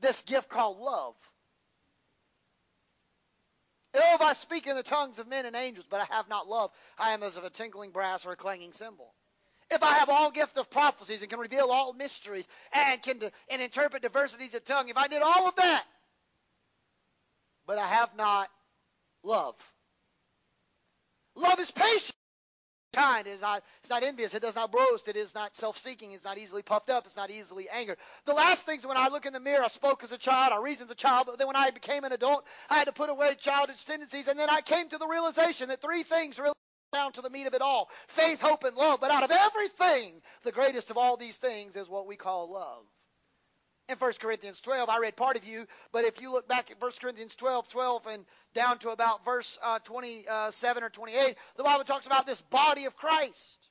this 0.00 0.22
gift 0.22 0.48
called 0.48 0.78
love. 0.78 1.14
Oh, 3.94 4.14
if 4.14 4.20
I 4.20 4.34
speak 4.34 4.66
in 4.66 4.76
the 4.76 4.82
tongues 4.82 5.18
of 5.18 5.28
men 5.28 5.46
and 5.46 5.56
angels, 5.56 5.86
but 5.88 6.00
I 6.00 6.14
have 6.14 6.28
not 6.28 6.46
love, 6.46 6.70
I 6.98 7.12
am 7.12 7.22
as 7.22 7.36
of 7.36 7.44
a 7.44 7.50
tinkling 7.50 7.90
brass 7.90 8.26
or 8.26 8.32
a 8.32 8.36
clanging 8.36 8.72
cymbal. 8.72 9.12
If 9.70 9.82
I 9.82 9.94
have 9.94 10.08
all 10.08 10.30
gift 10.30 10.56
of 10.56 10.70
prophecies 10.70 11.22
and 11.22 11.30
can 11.30 11.40
reveal 11.40 11.70
all 11.70 11.92
mysteries 11.92 12.46
and 12.72 13.02
can 13.02 13.20
and 13.50 13.62
interpret 13.62 14.02
diversities 14.02 14.54
of 14.54 14.64
tongue, 14.64 14.88
if 14.88 14.96
I 14.96 15.08
did 15.08 15.22
all 15.22 15.48
of 15.48 15.56
that, 15.56 15.84
but 17.66 17.78
I 17.78 17.86
have 17.86 18.14
not 18.16 18.48
love. 19.22 19.56
Love 21.38 21.60
is 21.60 21.70
patient 21.70 22.14
kind. 22.92 23.26
It 23.26 23.30
is 23.30 23.42
not, 23.42 23.62
it's 23.80 23.90
not 23.90 24.02
envious. 24.02 24.34
It 24.34 24.42
does 24.42 24.56
not 24.56 24.72
boast. 24.72 25.08
It 25.08 25.16
is 25.16 25.34
not 25.34 25.54
self-seeking. 25.54 26.12
It's 26.12 26.24
not 26.24 26.38
easily 26.38 26.62
puffed 26.62 26.90
up. 26.90 27.06
It's 27.06 27.16
not 27.16 27.30
easily 27.30 27.68
angered. 27.68 27.98
The 28.24 28.34
last 28.34 28.66
things 28.66 28.86
when 28.86 28.96
I 28.96 29.08
look 29.08 29.26
in 29.26 29.32
the 29.32 29.40
mirror, 29.40 29.62
I 29.62 29.68
spoke 29.68 30.02
as 30.02 30.12
a 30.12 30.18
child. 30.18 30.52
I 30.52 30.62
reasoned 30.62 30.88
as 30.90 30.92
a 30.92 30.96
child. 30.96 31.26
But 31.26 31.38
then 31.38 31.46
when 31.46 31.56
I 31.56 31.70
became 31.70 32.04
an 32.04 32.12
adult, 32.12 32.44
I 32.70 32.76
had 32.76 32.86
to 32.86 32.92
put 32.92 33.10
away 33.10 33.34
childish 33.38 33.84
tendencies. 33.84 34.28
And 34.28 34.38
then 34.38 34.50
I 34.50 34.60
came 34.62 34.88
to 34.88 34.98
the 34.98 35.06
realization 35.06 35.68
that 35.68 35.80
three 35.80 36.02
things 36.02 36.38
really 36.38 36.54
down 36.92 37.12
to 37.12 37.20
the 37.20 37.30
meat 37.30 37.46
of 37.46 37.54
it 37.54 37.60
all 37.60 37.90
faith, 38.08 38.40
hope, 38.40 38.64
and 38.64 38.76
love. 38.76 39.00
But 39.00 39.10
out 39.10 39.22
of 39.22 39.30
everything, 39.30 40.20
the 40.42 40.52
greatest 40.52 40.90
of 40.90 40.96
all 40.96 41.16
these 41.16 41.36
things 41.36 41.76
is 41.76 41.88
what 41.88 42.06
we 42.06 42.16
call 42.16 42.50
love 42.50 42.84
in 43.88 43.96
1 43.96 44.12
Corinthians 44.20 44.60
12. 44.60 44.88
I 44.88 44.98
read 44.98 45.16
part 45.16 45.36
of 45.36 45.46
you, 45.46 45.66
but 45.92 46.04
if 46.04 46.20
you 46.20 46.30
look 46.32 46.46
back 46.46 46.70
at 46.70 46.80
1 46.80 46.90
Corinthians 47.00 47.34
12, 47.34 47.68
12 47.68 48.06
and 48.06 48.24
down 48.54 48.78
to 48.80 48.90
about 48.90 49.24
verse 49.24 49.58
uh, 49.62 49.78
27 49.80 50.82
or 50.82 50.90
28, 50.90 51.36
the 51.56 51.62
Bible 51.62 51.84
talks 51.84 52.06
about 52.06 52.26
this 52.26 52.40
body 52.42 52.84
of 52.84 52.96
Christ. 52.96 53.68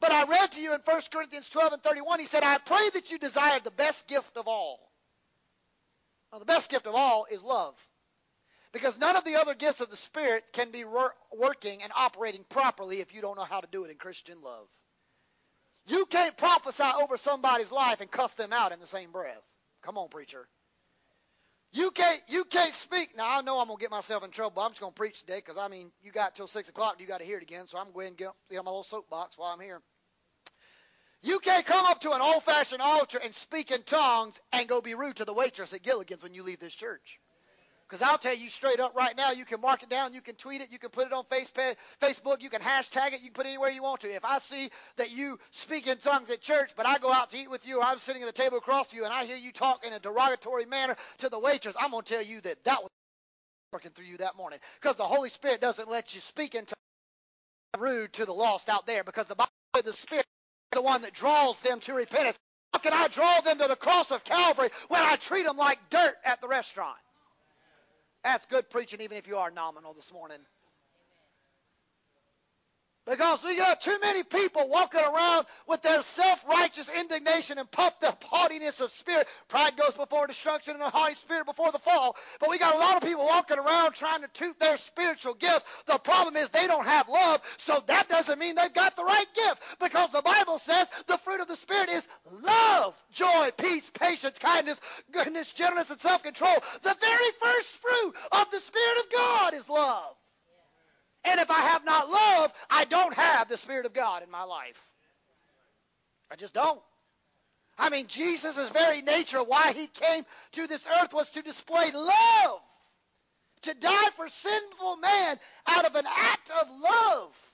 But 0.00 0.12
I 0.12 0.24
read 0.24 0.52
to 0.52 0.60
you 0.60 0.74
in 0.74 0.80
1 0.84 1.00
Corinthians 1.12 1.48
12 1.48 1.74
and 1.74 1.82
31, 1.82 2.20
he 2.20 2.26
said, 2.26 2.42
I 2.42 2.58
pray 2.58 2.88
that 2.94 3.10
you 3.10 3.18
desire 3.18 3.60
the 3.60 3.70
best 3.70 4.08
gift 4.08 4.36
of 4.36 4.48
all. 4.48 4.80
Now, 6.32 6.38
the 6.38 6.44
best 6.44 6.70
gift 6.70 6.86
of 6.86 6.94
all 6.94 7.26
is 7.30 7.42
love. 7.42 7.74
Because 8.72 8.98
none 8.98 9.16
of 9.16 9.24
the 9.24 9.36
other 9.36 9.54
gifts 9.54 9.80
of 9.80 9.90
the 9.90 9.96
Spirit 9.96 10.44
can 10.52 10.70
be 10.70 10.84
wor- 10.84 11.14
working 11.36 11.82
and 11.82 11.90
operating 11.96 12.44
properly 12.48 13.00
if 13.00 13.14
you 13.14 13.22
don't 13.22 13.36
know 13.36 13.44
how 13.44 13.60
to 13.60 13.68
do 13.70 13.84
it 13.84 13.90
in 13.90 13.96
Christian 13.96 14.40
love. 14.42 14.68
You 15.86 16.04
can't 16.04 16.36
prophesy 16.36 16.84
over 17.02 17.16
somebody's 17.16 17.72
life 17.72 18.02
and 18.02 18.10
cuss 18.10 18.34
them 18.34 18.52
out 18.52 18.72
in 18.72 18.80
the 18.80 18.86
same 18.86 19.10
breath. 19.10 19.46
Come 19.82 19.98
on, 19.98 20.08
preacher. 20.08 20.48
You 21.72 21.90
can't 21.90 22.20
you 22.28 22.44
can't 22.44 22.72
speak. 22.72 23.16
Now 23.16 23.38
I 23.38 23.42
know 23.42 23.58
I'm 23.58 23.68
gonna 23.68 23.78
get 23.78 23.90
myself 23.90 24.24
in 24.24 24.30
trouble. 24.30 24.52
But 24.56 24.62
I'm 24.62 24.70
just 24.70 24.80
gonna 24.80 24.92
preach 24.92 25.20
today 25.20 25.36
because 25.36 25.58
I 25.58 25.68
mean 25.68 25.90
you 26.02 26.12
got 26.12 26.34
till 26.34 26.46
six 26.46 26.68
o'clock. 26.68 26.96
You 26.98 27.06
got 27.06 27.20
to 27.20 27.26
hear 27.26 27.36
it 27.36 27.42
again. 27.42 27.66
So 27.66 27.78
I'm 27.78 27.92
going 27.92 28.10
to 28.10 28.16
get, 28.16 28.30
get 28.50 28.58
on 28.58 28.64
my 28.64 28.70
little 28.70 28.84
soapbox 28.84 29.36
while 29.36 29.52
I'm 29.52 29.60
here. 29.60 29.80
You 31.20 31.40
can't 31.40 31.66
come 31.66 31.84
up 31.84 32.00
to 32.02 32.12
an 32.12 32.20
old-fashioned 32.20 32.80
altar 32.80 33.18
and 33.22 33.34
speak 33.34 33.72
in 33.72 33.82
tongues 33.82 34.40
and 34.52 34.68
go 34.68 34.80
be 34.80 34.94
rude 34.94 35.16
to 35.16 35.24
the 35.24 35.34
waitress 35.34 35.72
at 35.72 35.82
Gilligan's 35.82 36.22
when 36.22 36.32
you 36.32 36.44
leave 36.44 36.60
this 36.60 36.74
church. 36.74 37.18
Because 37.88 38.02
I'll 38.02 38.18
tell 38.18 38.34
you 38.34 38.50
straight 38.50 38.80
up 38.80 38.94
right 38.94 39.16
now, 39.16 39.30
you 39.30 39.46
can 39.46 39.62
mark 39.62 39.82
it 39.82 39.88
down, 39.88 40.12
you 40.12 40.20
can 40.20 40.34
tweet 40.34 40.60
it, 40.60 40.70
you 40.70 40.78
can 40.78 40.90
put 40.90 41.06
it 41.06 41.12
on 41.14 41.24
Facebook, 41.24 42.42
you 42.42 42.50
can 42.50 42.60
hashtag 42.60 43.14
it, 43.14 43.22
you 43.22 43.28
can 43.28 43.32
put 43.32 43.46
it 43.46 43.50
anywhere 43.50 43.70
you 43.70 43.82
want 43.82 44.02
to. 44.02 44.14
If 44.14 44.26
I 44.26 44.38
see 44.38 44.68
that 44.96 45.10
you 45.10 45.38
speak 45.52 45.86
in 45.86 45.96
tongues 45.96 46.28
at 46.28 46.42
church, 46.42 46.72
but 46.76 46.84
I 46.84 46.98
go 46.98 47.10
out 47.10 47.30
to 47.30 47.38
eat 47.38 47.50
with 47.50 47.66
you, 47.66 47.80
or 47.80 47.84
I'm 47.84 47.98
sitting 47.98 48.20
at 48.20 48.26
the 48.26 48.32
table 48.32 48.58
across 48.58 48.90
from 48.90 48.98
you, 48.98 49.04
and 49.06 49.14
I 49.14 49.24
hear 49.24 49.38
you 49.38 49.52
talk 49.52 49.86
in 49.86 49.94
a 49.94 49.98
derogatory 49.98 50.66
manner 50.66 50.96
to 51.18 51.30
the 51.30 51.38
waitress, 51.38 51.76
I'm 51.80 51.92
going 51.92 52.04
to 52.04 52.14
tell 52.14 52.22
you 52.22 52.42
that 52.42 52.62
that 52.64 52.82
was 52.82 52.90
working 53.72 53.92
through 53.92 54.04
you 54.04 54.18
that 54.18 54.36
morning. 54.36 54.58
Because 54.82 54.96
the 54.96 55.04
Holy 55.04 55.30
Spirit 55.30 55.62
doesn't 55.62 55.88
let 55.88 56.14
you 56.14 56.20
speak 56.20 56.54
in 56.54 56.66
tongues 56.66 56.74
rude 57.78 58.12
to 58.14 58.26
the 58.26 58.34
lost 58.34 58.68
out 58.68 58.86
there, 58.86 59.02
because 59.02 59.26
the 59.26 59.34
Bible 59.34 59.48
the 59.82 59.92
Spirit 59.94 60.26
is 60.72 60.76
the 60.76 60.82
one 60.82 61.00
that 61.02 61.14
draws 61.14 61.58
them 61.60 61.80
to 61.80 61.94
repentance. 61.94 62.36
How 62.74 62.80
can 62.80 62.92
I 62.92 63.08
draw 63.08 63.40
them 63.40 63.58
to 63.60 63.66
the 63.68 63.76
cross 63.76 64.10
of 64.10 64.24
Calvary 64.24 64.68
when 64.88 65.00
I 65.00 65.16
treat 65.16 65.46
them 65.46 65.56
like 65.56 65.78
dirt 65.88 66.16
at 66.22 66.42
the 66.42 66.48
restaurant? 66.48 66.98
That's 68.28 68.44
good 68.44 68.68
preaching, 68.68 69.00
even 69.00 69.16
if 69.16 69.26
you 69.26 69.38
are 69.38 69.50
nominal 69.50 69.94
this 69.94 70.12
morning. 70.12 70.36
Because 73.08 73.42
we 73.42 73.56
got 73.56 73.80
too 73.80 73.96
many 74.02 74.22
people 74.22 74.68
walking 74.68 75.00
around 75.00 75.46
with 75.66 75.80
their 75.80 76.02
self-righteous 76.02 76.90
indignation 77.00 77.58
and 77.58 77.70
puffed 77.70 78.04
up 78.04 78.22
haughtiness 78.22 78.80
of 78.82 78.90
spirit. 78.90 79.26
Pride 79.48 79.76
goes 79.76 79.94
before 79.94 80.26
destruction 80.26 80.74
and 80.74 80.82
a 80.82 80.90
haughty 80.90 81.14
spirit 81.14 81.46
before 81.46 81.72
the 81.72 81.78
fall. 81.78 82.16
But 82.38 82.50
we 82.50 82.58
got 82.58 82.74
a 82.74 82.78
lot 82.78 82.96
of 82.96 83.08
people 83.08 83.24
walking 83.24 83.58
around 83.58 83.94
trying 83.94 84.20
to 84.22 84.28
toot 84.28 84.60
their 84.60 84.76
spiritual 84.76 85.34
gifts. 85.34 85.64
The 85.86 85.98
problem 85.98 86.36
is 86.36 86.50
they 86.50 86.66
don't 86.66 86.84
have 86.84 87.08
love, 87.08 87.40
so 87.56 87.82
that 87.86 88.10
doesn't 88.10 88.38
mean 88.38 88.56
they've 88.56 88.72
got 88.74 88.94
the 88.94 89.04
right 89.04 89.26
gift. 89.34 89.62
Because 89.80 90.10
the 90.12 90.22
Bible 90.22 90.58
says 90.58 90.90
the 91.06 91.16
fruit 91.16 91.40
of 91.40 91.48
the 91.48 91.56
Spirit 91.56 91.88
is 91.88 92.06
love, 92.42 92.94
joy, 93.10 93.50
peace, 93.56 93.90
patience, 93.90 94.38
kindness, 94.38 94.80
goodness, 95.12 95.50
gentleness, 95.54 95.90
and 95.90 96.00
self-control. 96.00 96.56
The 96.82 96.96
very 97.00 97.30
first 97.40 97.68
fruit 97.70 98.14
of 98.32 98.50
the 98.50 98.60
Spirit 98.60 98.98
of 98.98 99.10
God 99.12 99.54
is 99.54 99.68
love. 99.70 100.14
And 101.24 101.40
if 101.40 101.50
I 101.50 101.60
have 101.60 101.84
not 101.84 102.10
love, 102.10 102.52
I 102.70 102.84
don't 102.84 103.14
have 103.14 103.48
the 103.48 103.56
Spirit 103.56 103.86
of 103.86 103.92
God 103.92 104.22
in 104.22 104.30
my 104.30 104.44
life. 104.44 104.82
I 106.30 106.36
just 106.36 106.52
don't. 106.52 106.80
I 107.78 107.90
mean, 107.90 108.06
Jesus' 108.08 108.70
very 108.70 109.02
nature, 109.02 109.42
why 109.42 109.72
he 109.72 109.86
came 109.86 110.24
to 110.52 110.66
this 110.66 110.84
earth 111.00 111.12
was 111.12 111.30
to 111.30 111.42
display 111.42 111.90
love. 111.94 112.60
To 113.62 113.74
die 113.74 114.08
for 114.16 114.28
sinful 114.28 114.96
man 114.96 115.36
out 115.66 115.84
of 115.84 115.94
an 115.96 116.04
act 116.06 116.50
of 116.50 116.70
love. 116.80 117.52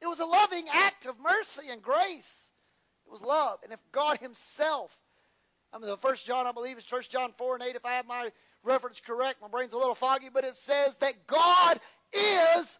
It 0.00 0.06
was 0.06 0.20
a 0.20 0.24
loving 0.24 0.64
act 0.72 1.06
of 1.06 1.18
mercy 1.20 1.68
and 1.70 1.82
grace. 1.82 2.48
It 3.06 3.12
was 3.12 3.22
love. 3.22 3.58
And 3.62 3.72
if 3.72 3.78
God 3.92 4.18
himself, 4.18 4.96
I 5.72 5.78
mean, 5.78 5.88
the 5.88 5.96
first 5.96 6.26
John, 6.26 6.46
I 6.46 6.52
believe, 6.52 6.78
is 6.78 6.84
First 6.84 7.10
John 7.10 7.32
4 7.38 7.54
and 7.56 7.64
8, 7.64 7.76
if 7.76 7.86
I 7.86 7.92
have 7.92 8.06
my 8.06 8.30
reference 8.64 9.00
correct. 9.00 9.40
My 9.40 9.48
brain's 9.48 9.72
a 9.72 9.78
little 9.78 9.94
foggy, 9.94 10.28
but 10.32 10.44
it 10.44 10.54
says 10.54 10.96
that 10.98 11.26
God 11.26 11.80
is 12.12 12.78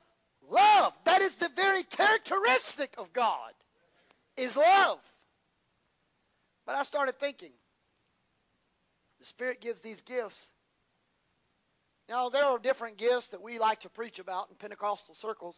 Love. 0.51 0.93
That 1.05 1.23
is 1.23 1.35
the 1.37 1.49
very 1.55 1.83
characteristic 1.83 2.95
of 2.99 3.13
God, 3.13 3.53
is 4.37 4.57
love. 4.57 4.99
But 6.67 6.77
I 6.77 6.83
started 6.83 7.19
thinking, 7.19 7.53
the 9.19 9.27
Spirit 9.27 9.61
gives 9.61 9.81
these 9.81 10.01
gifts. 10.03 10.49
Now, 12.09 12.29
there 12.29 12.45
are 12.45 12.59
different 12.59 12.99
gifts 12.99 13.29
that 13.29 13.43
we 13.43 13.59
like 13.59 13.81
to 13.81 13.89
preach 13.89 14.19
about 14.19 14.51
in 14.51 14.57
Pentecostal 14.57 15.15
circles. 15.15 15.57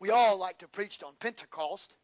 We 0.00 0.10
all 0.10 0.38
like 0.38 0.58
to 0.58 0.68
preach 0.68 1.02
on 1.02 1.12
Pentecost. 1.20 1.94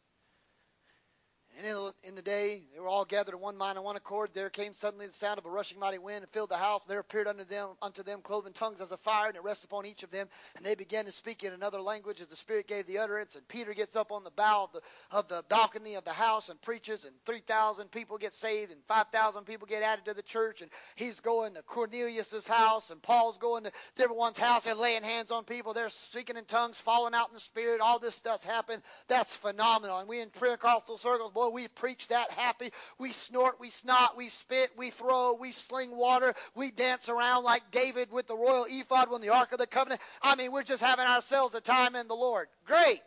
And 1.58 1.66
in 1.66 1.74
the, 1.74 1.94
in 2.04 2.14
the 2.14 2.22
day, 2.22 2.62
they 2.72 2.80
were 2.80 2.88
all 2.88 3.04
gathered 3.04 3.34
in 3.34 3.40
one 3.40 3.56
mind 3.56 3.76
and 3.76 3.84
one 3.84 3.96
accord. 3.96 4.30
There 4.32 4.48
came 4.48 4.72
suddenly 4.72 5.06
the 5.06 5.12
sound 5.12 5.38
of 5.38 5.44
a 5.44 5.50
rushing 5.50 5.78
mighty 5.78 5.98
wind 5.98 6.22
and 6.22 6.30
filled 6.30 6.50
the 6.50 6.56
house. 6.56 6.84
And 6.84 6.90
there 6.90 6.98
appeared 6.98 7.28
unto 7.28 7.44
them, 7.44 7.70
unto 7.82 8.02
them 8.02 8.20
cloven 8.22 8.52
tongues 8.52 8.80
as 8.80 8.92
a 8.92 8.96
fire, 8.96 9.28
and 9.28 9.36
it 9.36 9.42
rested 9.42 9.66
upon 9.66 9.84
each 9.84 10.02
of 10.02 10.10
them. 10.10 10.28
And 10.56 10.64
they 10.64 10.74
began 10.74 11.04
to 11.04 11.12
speak 11.12 11.44
in 11.44 11.52
another 11.52 11.80
language 11.80 12.20
as 12.20 12.28
the 12.28 12.36
Spirit 12.36 12.68
gave 12.68 12.86
the 12.86 12.98
utterance. 12.98 13.34
And 13.36 13.46
Peter 13.48 13.74
gets 13.74 13.96
up 13.96 14.12
on 14.12 14.24
the 14.24 14.30
bow 14.30 14.64
of 14.64 14.72
the, 14.72 14.80
of 15.10 15.28
the 15.28 15.44
balcony 15.48 15.94
of 15.94 16.04
the 16.04 16.12
house 16.12 16.48
and 16.48 16.60
preaches, 16.62 17.04
and 17.04 17.14
3,000 17.26 17.90
people 17.90 18.18
get 18.18 18.34
saved, 18.34 18.72
and 18.72 18.80
5,000 18.88 19.44
people 19.44 19.66
get 19.66 19.82
added 19.82 20.06
to 20.06 20.14
the 20.14 20.22
church. 20.22 20.62
And 20.62 20.70
he's 20.96 21.20
going 21.20 21.54
to 21.54 21.62
Cornelius's 21.62 22.46
house, 22.46 22.90
and 22.90 23.02
Paul's 23.02 23.38
going 23.38 23.64
to 23.64 23.72
everyone's 23.98 24.38
house 24.38 24.66
and 24.66 24.78
laying 24.78 25.02
hands 25.02 25.30
on 25.30 25.44
people. 25.44 25.72
They're 25.72 25.88
speaking 25.88 26.36
in 26.36 26.44
tongues, 26.44 26.80
falling 26.80 27.14
out 27.14 27.28
in 27.28 27.34
the 27.34 27.40
Spirit. 27.40 27.80
All 27.80 27.98
this 27.98 28.14
stuff's 28.14 28.44
happened. 28.44 28.82
That's 29.08 29.34
phenomenal. 29.36 29.98
And 29.98 30.08
we 30.08 30.20
in 30.20 30.30
Pentecostal 30.30 30.98
circles, 30.98 31.30
boy, 31.30 31.41
we 31.50 31.68
preach 31.68 32.08
that 32.08 32.30
happy. 32.32 32.70
We 32.98 33.12
snort, 33.12 33.60
we 33.60 33.70
snot, 33.70 34.16
we 34.16 34.28
spit, 34.28 34.70
we 34.76 34.90
throw, 34.90 35.34
we 35.34 35.52
sling 35.52 35.96
water, 35.96 36.34
we 36.54 36.70
dance 36.70 37.08
around 37.08 37.44
like 37.44 37.70
David 37.70 38.12
with 38.12 38.26
the 38.26 38.36
royal 38.36 38.66
ephod 38.68 39.10
when 39.10 39.20
the 39.20 39.30
Ark 39.30 39.52
of 39.52 39.58
the 39.58 39.66
Covenant. 39.66 40.00
I 40.22 40.36
mean, 40.36 40.52
we're 40.52 40.62
just 40.62 40.82
having 40.82 41.06
ourselves 41.06 41.54
a 41.54 41.60
time 41.60 41.96
in 41.96 42.08
the 42.08 42.14
Lord. 42.14 42.48
Great. 42.66 43.00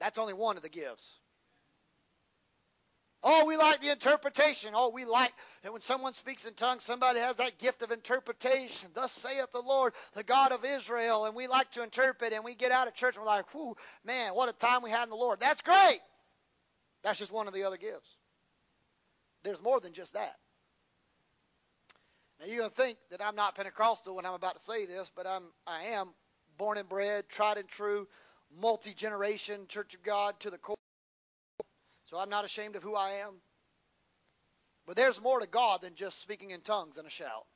That's 0.00 0.18
only 0.18 0.34
one 0.34 0.56
of 0.56 0.62
the 0.62 0.68
gifts. 0.68 1.18
Oh, 3.28 3.44
we 3.44 3.56
like 3.56 3.80
the 3.80 3.90
interpretation. 3.90 4.70
Oh, 4.74 4.90
we 4.90 5.04
like 5.04 5.32
that 5.64 5.72
when 5.72 5.82
someone 5.82 6.12
speaks 6.12 6.44
in 6.44 6.54
tongues, 6.54 6.84
somebody 6.84 7.18
has 7.18 7.36
that 7.36 7.58
gift 7.58 7.82
of 7.82 7.90
interpretation. 7.90 8.90
Thus 8.94 9.10
saith 9.10 9.50
the 9.52 9.60
Lord, 9.60 9.94
the 10.14 10.22
God 10.22 10.52
of 10.52 10.64
Israel. 10.64 11.24
And 11.24 11.34
we 11.34 11.48
like 11.48 11.72
to 11.72 11.82
interpret, 11.82 12.32
and 12.32 12.44
we 12.44 12.54
get 12.54 12.70
out 12.70 12.86
of 12.86 12.94
church 12.94 13.16
and 13.16 13.24
we're 13.24 13.30
like, 13.30 13.52
whew, 13.52 13.76
man, 14.04 14.32
what 14.32 14.48
a 14.48 14.52
time 14.52 14.82
we 14.82 14.90
had 14.90 15.04
in 15.04 15.10
the 15.10 15.16
Lord. 15.16 15.40
That's 15.40 15.60
great. 15.62 16.00
That's 17.06 17.20
just 17.20 17.30
one 17.30 17.46
of 17.46 17.54
the 17.54 17.62
other 17.62 17.76
gifts. 17.76 18.16
There's 19.44 19.62
more 19.62 19.78
than 19.78 19.92
just 19.92 20.14
that. 20.14 20.34
Now 22.40 22.46
you're 22.46 22.64
to 22.64 22.68
think 22.68 22.98
that 23.12 23.24
I'm 23.24 23.36
not 23.36 23.54
Pentecostal 23.54 24.16
when 24.16 24.26
I'm 24.26 24.34
about 24.34 24.56
to 24.56 24.62
say 24.64 24.86
this, 24.86 25.08
but 25.14 25.24
I'm 25.24 25.44
I 25.68 25.84
am 25.92 26.08
born 26.58 26.78
and 26.78 26.88
bred, 26.88 27.28
tried 27.28 27.58
and 27.58 27.68
true, 27.68 28.08
multi-generation 28.60 29.68
Church 29.68 29.94
of 29.94 30.02
God 30.02 30.34
to 30.40 30.50
the 30.50 30.58
core. 30.58 30.74
So 32.06 32.18
I'm 32.18 32.28
not 32.28 32.44
ashamed 32.44 32.74
of 32.74 32.82
who 32.82 32.96
I 32.96 33.22
am. 33.24 33.34
But 34.84 34.96
there's 34.96 35.22
more 35.22 35.38
to 35.38 35.46
God 35.46 35.82
than 35.82 35.94
just 35.94 36.20
speaking 36.20 36.50
in 36.50 36.60
tongues 36.60 36.96
and 36.96 37.06
a 37.06 37.10
shout. 37.10 37.46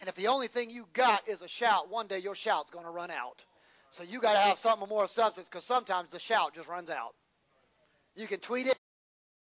And 0.00 0.08
if 0.08 0.16
the 0.16 0.26
only 0.26 0.48
thing 0.48 0.70
you 0.70 0.88
got 0.92 1.28
is 1.28 1.40
a 1.42 1.48
shout, 1.48 1.88
one 1.88 2.08
day 2.08 2.18
your 2.18 2.34
shout's 2.34 2.70
going 2.70 2.84
to 2.84 2.90
run 2.90 3.12
out. 3.12 3.40
So 3.92 4.02
you 4.02 4.20
got 4.20 4.32
to 4.32 4.40
have 4.40 4.58
something 4.58 4.88
more 4.88 5.06
substance 5.06 5.48
because 5.48 5.64
sometimes 5.64 6.08
the 6.10 6.18
shout 6.18 6.56
just 6.56 6.68
runs 6.68 6.90
out. 6.90 7.14
You 8.16 8.26
can 8.26 8.40
tweet 8.40 8.66
it, 8.66 8.78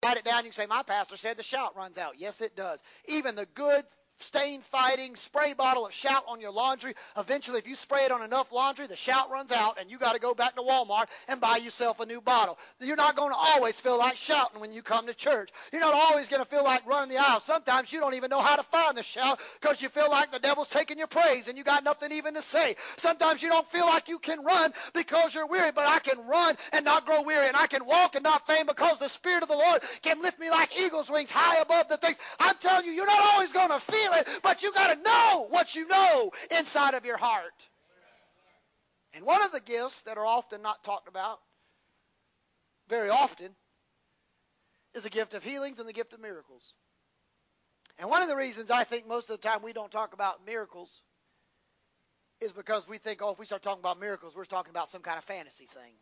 write 0.05 0.17
it 0.17 0.25
down. 0.25 0.39
You 0.39 0.51
can 0.51 0.53
say, 0.53 0.65
My 0.67 0.83
pastor 0.83 1.17
said 1.17 1.37
the 1.37 1.43
shout 1.43 1.75
runs 1.77 1.97
out. 1.97 2.15
Yes, 2.19 2.41
it 2.41 2.55
does. 2.55 2.81
Even 3.07 3.35
the 3.35 3.47
good 3.55 3.85
stain 4.21 4.61
fighting 4.61 5.15
spray 5.15 5.53
bottle 5.53 5.85
of 5.85 5.93
shout 5.93 6.23
on 6.27 6.41
your 6.41 6.51
laundry. 6.51 6.93
Eventually, 7.17 7.59
if 7.59 7.67
you 7.67 7.75
spray 7.75 8.03
it 8.05 8.11
on 8.11 8.21
enough 8.21 8.51
laundry, 8.51 8.87
the 8.87 8.95
shout 8.95 9.31
runs 9.31 9.51
out, 9.51 9.79
and 9.79 9.89
you 9.89 9.97
got 9.97 10.13
to 10.13 10.19
go 10.19 10.33
back 10.33 10.55
to 10.55 10.61
Walmart 10.61 11.05
and 11.27 11.39
buy 11.39 11.57
yourself 11.57 11.99
a 11.99 12.05
new 12.05 12.21
bottle. 12.21 12.57
You're 12.79 12.97
not 12.97 13.15
going 13.15 13.31
to 13.31 13.37
always 13.37 13.79
feel 13.79 13.97
like 13.97 14.15
shouting 14.15 14.59
when 14.59 14.71
you 14.71 14.81
come 14.81 15.07
to 15.07 15.13
church. 15.13 15.49
You're 15.71 15.81
not 15.81 15.93
always 15.93 16.29
going 16.29 16.43
to 16.43 16.49
feel 16.49 16.63
like 16.63 16.85
running 16.85 17.09
the 17.09 17.17
aisle. 17.17 17.39
Sometimes 17.39 17.91
you 17.91 17.99
don't 17.99 18.13
even 18.15 18.29
know 18.29 18.41
how 18.41 18.55
to 18.55 18.63
find 18.63 18.95
the 18.95 19.03
shout 19.03 19.39
because 19.61 19.81
you 19.81 19.89
feel 19.89 20.09
like 20.09 20.31
the 20.31 20.39
devil's 20.39 20.67
taking 20.67 20.97
your 20.97 21.07
praise 21.07 21.47
and 21.47 21.57
you 21.57 21.63
got 21.63 21.83
nothing 21.83 22.11
even 22.11 22.35
to 22.35 22.41
say. 22.41 22.75
Sometimes 22.97 23.41
you 23.41 23.49
don't 23.49 23.67
feel 23.67 23.85
like 23.85 24.09
you 24.09 24.19
can 24.19 24.43
run 24.43 24.73
because 24.93 25.33
you're 25.33 25.47
weary, 25.47 25.71
but 25.71 25.87
I 25.87 25.99
can 25.99 26.27
run 26.27 26.55
and 26.73 26.85
not 26.85 27.05
grow 27.05 27.21
weary, 27.23 27.47
and 27.47 27.55
I 27.55 27.67
can 27.67 27.85
walk 27.85 28.15
and 28.15 28.23
not 28.23 28.45
faint 28.47 28.67
because 28.67 28.99
the 28.99 29.09
Spirit 29.09 29.43
of 29.43 29.49
the 29.49 29.55
Lord 29.55 29.81
can 30.01 30.19
lift 30.19 30.39
me 30.39 30.49
like 30.49 30.77
eagle's 30.79 31.09
wings 31.09 31.31
high 31.31 31.61
above 31.61 31.87
the 31.87 31.97
things. 31.97 32.17
I'm 32.39 32.55
telling 32.59 32.85
you, 32.85 32.91
you're 32.91 33.05
not 33.05 33.33
always 33.33 33.51
going 33.51 33.69
to 33.69 33.79
feel 33.79 34.08
it, 34.13 34.27
but 34.43 34.63
you 34.63 34.71
got 34.73 34.95
to 34.95 35.01
know 35.01 35.47
what 35.49 35.75
you 35.75 35.87
know 35.87 36.31
inside 36.57 36.93
of 36.93 37.05
your 37.05 37.17
heart. 37.17 37.69
And 39.13 39.25
one 39.25 39.41
of 39.41 39.51
the 39.51 39.59
gifts 39.59 40.03
that 40.03 40.17
are 40.17 40.25
often 40.25 40.61
not 40.61 40.83
talked 40.83 41.07
about, 41.07 41.39
very 42.87 43.09
often, 43.09 43.55
is 44.93 45.03
the 45.03 45.09
gift 45.09 45.33
of 45.33 45.43
healings 45.43 45.79
and 45.79 45.87
the 45.87 45.93
gift 45.93 46.13
of 46.13 46.19
miracles. 46.19 46.75
And 47.97 48.09
one 48.09 48.21
of 48.21 48.29
the 48.29 48.35
reasons 48.35 48.71
I 48.71 48.83
think 48.83 49.07
most 49.07 49.29
of 49.29 49.41
the 49.41 49.47
time 49.47 49.61
we 49.63 49.73
don't 49.73 49.91
talk 49.91 50.13
about 50.13 50.45
miracles 50.45 51.01
is 52.39 52.53
because 52.53 52.87
we 52.87 52.97
think, 52.97 53.21
oh, 53.21 53.31
if 53.31 53.39
we 53.39 53.45
start 53.45 53.61
talking 53.61 53.81
about 53.81 53.99
miracles, 53.99 54.35
we're 54.35 54.45
talking 54.45 54.69
about 54.71 54.89
some 54.89 55.01
kind 55.01 55.17
of 55.17 55.23
fantasy 55.23 55.65
thing. 55.65 55.93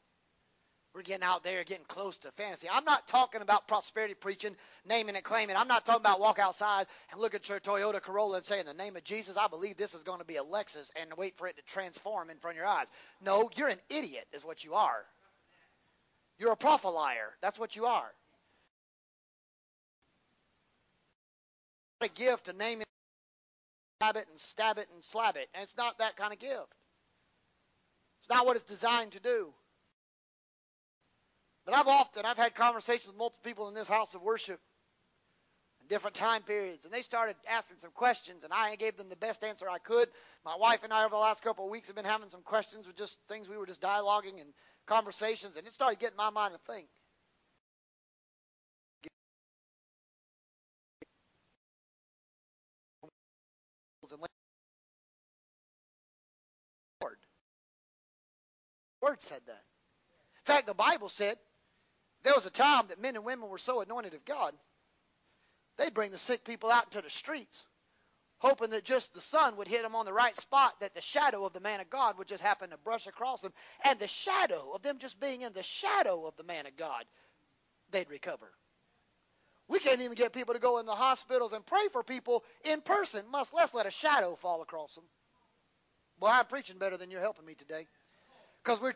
We're 0.95 1.03
getting 1.03 1.23
out 1.23 1.43
there, 1.43 1.63
getting 1.63 1.85
close 1.85 2.17
to 2.19 2.31
fantasy. 2.31 2.67
I'm 2.71 2.85
not 2.85 3.07
talking 3.07 3.41
about 3.41 3.67
prosperity 3.67 4.15
preaching, 4.15 4.55
naming 4.87 5.15
and 5.15 5.23
claiming. 5.23 5.55
I'm 5.55 5.67
not 5.67 5.85
talking 5.85 6.01
about 6.01 6.19
walk 6.19 6.39
outside 6.39 6.87
and 7.11 7.21
look 7.21 7.35
at 7.35 7.47
your 7.47 7.59
Toyota 7.59 8.01
Corolla 8.01 8.37
and 8.37 8.45
say, 8.45 8.59
in 8.59 8.65
the 8.65 8.73
name 8.73 8.95
of 8.95 9.03
Jesus, 9.03 9.37
I 9.37 9.47
believe 9.47 9.77
this 9.77 9.93
is 9.93 10.01
going 10.01 10.19
to 10.19 10.25
be 10.25 10.37
a 10.37 10.43
Lexus, 10.43 10.89
and 10.99 11.11
wait 11.15 11.37
for 11.37 11.47
it 11.47 11.55
to 11.57 11.63
transform 11.63 12.31
in 12.31 12.37
front 12.37 12.55
of 12.55 12.57
your 12.57 12.65
eyes. 12.65 12.87
No, 13.23 13.49
you're 13.55 13.67
an 13.67 13.77
idiot, 13.89 14.25
is 14.33 14.43
what 14.43 14.63
you 14.63 14.73
are. 14.73 15.05
You're 16.39 16.53
a 16.53 16.57
prophelier. 16.57 17.29
That's 17.41 17.59
what 17.59 17.75
you 17.75 17.85
are. 17.85 18.11
A 22.01 22.07
gift 22.07 22.45
to 22.45 22.53
name 22.53 22.81
it, 22.81 22.87
stab 23.99 24.15
it, 24.15 24.25
and 24.29 24.39
stab 24.39 24.77
it, 24.77 24.87
and 24.93 25.03
slab 25.03 25.35
it. 25.35 25.47
And 25.53 25.63
it's 25.63 25.77
not 25.77 25.99
that 25.99 26.15
kind 26.15 26.33
of 26.33 26.39
gift. 26.39 26.73
It's 28.21 28.29
not 28.29 28.45
what 28.45 28.55
it's 28.55 28.65
designed 28.65 29.11
to 29.11 29.19
do. 29.19 29.53
But 31.67 31.75
I've 31.75 31.87
often 31.87 32.25
I've 32.25 32.37
had 32.37 32.55
conversations 32.55 33.07
with 33.07 33.17
multiple 33.17 33.43
people 33.43 33.67
in 33.67 33.73
this 33.73 33.89
house 33.89 34.15
of 34.15 34.21
worship 34.21 34.61
in 35.81 35.87
different 35.89 36.15
time 36.15 36.41
periods, 36.43 36.85
and 36.85 36.93
they 36.93 37.01
started 37.01 37.35
asking 37.47 37.75
some 37.81 37.91
questions, 37.91 38.45
and 38.45 38.53
I 38.53 38.77
gave 38.77 38.95
them 38.95 39.09
the 39.09 39.17
best 39.17 39.43
answer 39.43 39.69
I 39.69 39.77
could. 39.79 40.07
My 40.45 40.55
wife 40.55 40.85
and 40.85 40.93
I 40.93 41.01
over 41.01 41.09
the 41.09 41.17
last 41.17 41.43
couple 41.43 41.65
of 41.65 41.69
weeks 41.69 41.87
have 41.87 41.95
been 41.97 42.05
having 42.05 42.29
some 42.29 42.41
questions 42.41 42.87
with 42.87 42.95
just 42.95 43.17
things 43.27 43.49
we 43.49 43.57
were 43.57 43.65
just 43.65 43.81
dialoguing 43.81 44.39
and 44.39 44.53
conversations, 44.85 45.57
and 45.57 45.67
it 45.67 45.73
started 45.73 45.99
getting 45.99 46.15
my 46.15 46.29
mind 46.29 46.53
to 46.53 46.73
think. 46.73 46.87
Word 59.01 59.21
said 59.21 59.41
that. 59.45 59.63
In 60.47 60.53
fact, 60.53 60.65
the 60.65 60.73
Bible 60.73 61.09
said 61.09 61.37
there 62.27 62.35
was 62.35 62.45
a 62.45 62.51
time 62.51 62.83
that 62.89 63.01
men 63.01 63.15
and 63.15 63.23
women 63.23 63.47
were 63.47 63.57
so 63.57 63.79
anointed 63.79 64.13
of 64.13 64.25
God, 64.25 64.53
they'd 65.77 65.93
bring 65.93 66.11
the 66.11 66.17
sick 66.17 66.43
people 66.43 66.69
out 66.69 66.83
into 66.83 67.01
the 67.01 67.09
streets, 67.09 67.65
hoping 68.39 68.71
that 68.71 68.83
just 68.83 69.13
the 69.13 69.21
sun 69.21 69.55
would 69.55 69.69
hit 69.69 69.81
them 69.81 69.95
on 69.95 70.05
the 70.05 70.11
right 70.11 70.35
spot, 70.35 70.73
that 70.81 70.93
the 70.93 70.99
shadow 70.99 71.45
of 71.45 71.53
the 71.53 71.61
man 71.61 71.79
of 71.79 71.89
God 71.89 72.17
would 72.17 72.27
just 72.27 72.43
happen 72.43 72.71
to 72.71 72.77
brush 72.79 73.07
across 73.07 73.39
them, 73.39 73.53
and 73.85 73.97
the 73.97 74.07
shadow 74.07 74.73
of 74.75 74.81
them 74.81 74.97
just 74.97 75.21
being 75.21 75.41
in 75.41 75.53
the 75.53 75.63
shadow 75.63 76.25
of 76.25 76.35
the 76.35 76.43
man 76.43 76.65
of 76.65 76.75
God, 76.75 77.05
they'd 77.91 78.09
recover. 78.09 78.51
We 79.69 79.79
can't 79.79 80.01
even 80.01 80.15
get 80.15 80.33
people 80.33 80.53
to 80.53 80.59
go 80.59 80.79
in 80.79 80.85
the 80.85 80.91
hospitals 80.91 81.53
and 81.53 81.65
pray 81.65 81.87
for 81.93 82.03
people 82.03 82.43
in 82.65 82.81
person, 82.81 83.23
much 83.31 83.53
less 83.53 83.73
let 83.73 83.85
a 83.85 83.91
shadow 83.91 84.35
fall 84.35 84.61
across 84.61 84.95
them. 84.95 85.05
Well, 86.19 86.33
I'm 86.33 86.45
preaching 86.45 86.77
better 86.77 86.97
than 86.97 87.09
you're 87.09 87.21
helping 87.21 87.45
me 87.45 87.53
today. 87.53 87.87
Because 88.65 88.81
we're 88.81 88.93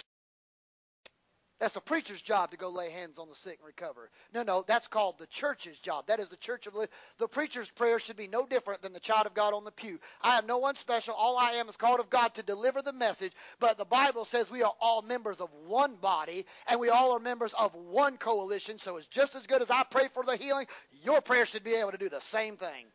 that's 1.61 1.75
the 1.75 1.79
preacher's 1.79 2.23
job 2.23 2.49
to 2.51 2.57
go 2.57 2.69
lay 2.69 2.89
hands 2.89 3.19
on 3.19 3.29
the 3.29 3.35
sick 3.35 3.59
and 3.59 3.67
recover. 3.67 4.09
No, 4.33 4.41
no, 4.41 4.65
that's 4.67 4.87
called 4.87 5.19
the 5.19 5.27
church's 5.27 5.77
job. 5.77 6.07
That 6.07 6.19
is 6.19 6.27
the 6.27 6.35
church 6.35 6.65
of 6.65 6.73
the 7.19 7.27
preacher's 7.27 7.69
prayer 7.69 7.99
should 7.99 8.17
be 8.17 8.27
no 8.27 8.47
different 8.47 8.81
than 8.81 8.93
the 8.93 8.99
child 8.99 9.27
of 9.27 9.35
God 9.35 9.53
on 9.53 9.63
the 9.63 9.71
pew. 9.71 9.99
I 10.23 10.39
am 10.39 10.47
no 10.47 10.57
one 10.57 10.73
special. 10.73 11.13
All 11.13 11.37
I 11.37 11.51
am 11.51 11.69
is 11.69 11.77
called 11.77 11.99
of 11.99 12.09
God 12.09 12.33
to 12.33 12.41
deliver 12.41 12.81
the 12.81 12.91
message. 12.91 13.33
But 13.59 13.77
the 13.77 13.85
Bible 13.85 14.25
says 14.25 14.49
we 14.49 14.63
are 14.63 14.73
all 14.81 15.03
members 15.03 15.39
of 15.39 15.49
one 15.67 15.97
body, 15.97 16.47
and 16.65 16.79
we 16.79 16.89
all 16.89 17.15
are 17.15 17.19
members 17.19 17.53
of 17.53 17.75
one 17.75 18.17
coalition. 18.17 18.79
So 18.79 18.97
it's 18.97 19.05
just 19.05 19.35
as 19.35 19.45
good 19.45 19.61
as 19.61 19.69
I 19.69 19.83
pray 19.83 20.07
for 20.13 20.23
the 20.23 20.37
healing. 20.37 20.65
Your 21.03 21.21
prayer 21.21 21.45
should 21.45 21.63
be 21.63 21.75
able 21.75 21.91
to 21.91 21.99
do 21.99 22.09
the 22.09 22.21
same 22.21 22.57
thing. 22.57 22.87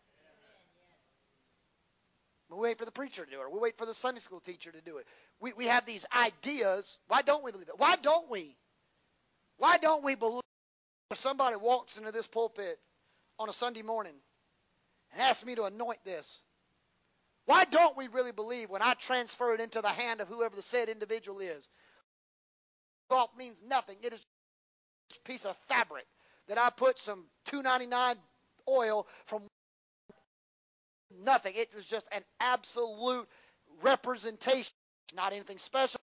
We 2.50 2.58
wait 2.58 2.78
for 2.78 2.84
the 2.84 2.92
preacher 2.92 3.24
to 3.24 3.30
do 3.30 3.40
it. 3.40 3.52
We 3.52 3.58
wait 3.58 3.76
for 3.76 3.86
the 3.86 3.94
Sunday 3.94 4.20
school 4.20 4.40
teacher 4.40 4.70
to 4.70 4.80
do 4.80 4.98
it. 4.98 5.06
We, 5.40 5.52
we 5.54 5.66
have 5.66 5.84
these 5.84 6.06
ideas. 6.14 6.98
Why 7.08 7.22
don't 7.22 7.42
we 7.42 7.50
believe 7.50 7.68
it? 7.68 7.78
Why 7.78 7.96
don't 7.96 8.30
we? 8.30 8.56
Why 9.58 9.78
don't 9.78 10.04
we 10.04 10.14
believe 10.14 10.42
if 11.10 11.18
somebody 11.18 11.56
walks 11.56 11.98
into 11.98 12.12
this 12.12 12.26
pulpit 12.26 12.78
on 13.38 13.48
a 13.48 13.52
Sunday 13.52 13.82
morning 13.82 14.14
and 15.12 15.22
asks 15.22 15.44
me 15.44 15.54
to 15.56 15.64
anoint 15.64 15.98
this? 16.04 16.38
Why 17.46 17.64
don't 17.64 17.96
we 17.96 18.08
really 18.08 18.32
believe 18.32 18.70
when 18.70 18.82
I 18.82 18.94
transfer 18.94 19.54
it 19.54 19.60
into 19.60 19.80
the 19.80 19.88
hand 19.88 20.20
of 20.20 20.28
whoever 20.28 20.54
the 20.54 20.62
said 20.62 20.88
individual 20.88 21.40
is? 21.40 21.68
Salt 23.10 23.30
means 23.38 23.62
nothing. 23.66 23.96
It 24.02 24.12
is 24.12 24.20
just 25.10 25.20
a 25.20 25.28
piece 25.28 25.44
of 25.44 25.56
fabric 25.68 26.06
that 26.48 26.58
I 26.58 26.70
put 26.70 26.98
some 26.98 27.24
299 27.46 28.16
oil 28.68 29.06
from 29.26 29.42
nothing. 31.24 31.54
It 31.56 31.74
was 31.74 31.84
just 31.84 32.06
an 32.12 32.22
absolute 32.40 33.28
representation, 33.82 34.74
not 35.14 35.32
anything 35.32 35.58
special 35.58 36.00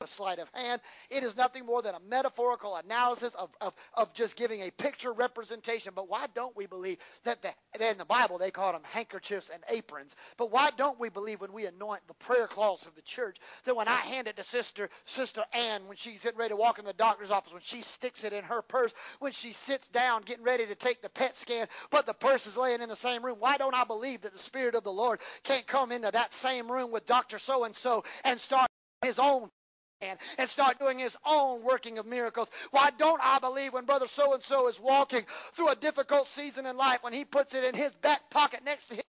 a 0.00 0.06
sleight 0.06 0.38
of 0.38 0.48
hand. 0.54 0.80
It 1.10 1.24
is 1.24 1.36
nothing 1.36 1.66
more 1.66 1.82
than 1.82 1.94
a 1.96 2.00
metaphorical 2.08 2.76
analysis 2.76 3.34
of, 3.34 3.50
of, 3.60 3.74
of 3.94 4.14
just 4.14 4.36
giving 4.36 4.60
a 4.60 4.70
picture 4.70 5.12
representation. 5.12 5.92
But 5.96 6.08
why 6.08 6.26
don't 6.36 6.56
we 6.56 6.66
believe 6.66 6.98
that 7.24 7.42
the, 7.42 7.48
in 7.84 7.98
the 7.98 8.04
Bible 8.04 8.38
they 8.38 8.52
call 8.52 8.72
them 8.72 8.82
handkerchiefs 8.84 9.50
and 9.52 9.60
aprons? 9.68 10.14
But 10.36 10.52
why 10.52 10.70
don't 10.76 11.00
we 11.00 11.08
believe 11.08 11.40
when 11.40 11.52
we 11.52 11.66
anoint 11.66 12.02
the 12.06 12.14
prayer 12.14 12.46
cloths 12.46 12.86
of 12.86 12.94
the 12.94 13.02
church 13.02 13.38
that 13.64 13.74
when 13.74 13.88
I 13.88 13.96
hand 13.96 14.28
it 14.28 14.36
to 14.36 14.44
Sister 14.44 14.88
Sister 15.04 15.44
Ann 15.52 15.88
when 15.88 15.96
she's 15.96 16.22
getting 16.22 16.38
ready 16.38 16.50
to 16.50 16.56
walk 16.56 16.78
in 16.78 16.84
the 16.84 16.92
doctor's 16.92 17.32
office, 17.32 17.52
when 17.52 17.62
she 17.62 17.82
sticks 17.82 18.22
it 18.22 18.32
in 18.32 18.44
her 18.44 18.62
purse, 18.62 18.94
when 19.18 19.32
she 19.32 19.50
sits 19.50 19.88
down 19.88 20.22
getting 20.22 20.44
ready 20.44 20.64
to 20.66 20.76
take 20.76 21.02
the 21.02 21.08
PET 21.08 21.36
scan, 21.36 21.66
but 21.90 22.06
the 22.06 22.14
purse 22.14 22.46
is 22.46 22.56
laying 22.56 22.82
in 22.82 22.88
the 22.88 22.94
same 22.94 23.24
room? 23.24 23.38
Why 23.40 23.56
don't 23.56 23.74
I 23.74 23.82
believe 23.82 24.20
that 24.20 24.32
the 24.32 24.38
Spirit 24.38 24.76
of 24.76 24.84
the 24.84 24.92
Lord 24.92 25.18
can't 25.42 25.66
come 25.66 25.90
into 25.90 26.12
that 26.12 26.32
same 26.32 26.70
room 26.70 26.92
with 26.92 27.04
Doctor 27.04 27.40
So 27.40 27.64
and 27.64 27.74
So 27.74 28.04
and 28.22 28.38
start 28.38 28.68
his 29.02 29.18
own 29.18 29.50
and 30.00 30.48
start 30.48 30.78
doing 30.78 30.98
his 30.98 31.16
own 31.26 31.62
working 31.62 31.98
of 31.98 32.06
miracles. 32.06 32.48
Why 32.70 32.90
don't 32.96 33.20
I 33.22 33.38
believe 33.38 33.72
when 33.72 33.84
brother 33.84 34.06
so 34.06 34.34
and 34.34 34.42
so 34.42 34.68
is 34.68 34.80
walking 34.80 35.24
through 35.54 35.68
a 35.68 35.76
difficult 35.76 36.28
season 36.28 36.66
in 36.66 36.76
life 36.76 37.02
when 37.02 37.12
he 37.12 37.24
puts 37.24 37.54
it 37.54 37.64
in 37.64 37.74
his 37.74 37.92
back 37.96 38.30
pocket 38.30 38.60
next 38.64 38.88
to 38.88 38.94
him 38.94 39.02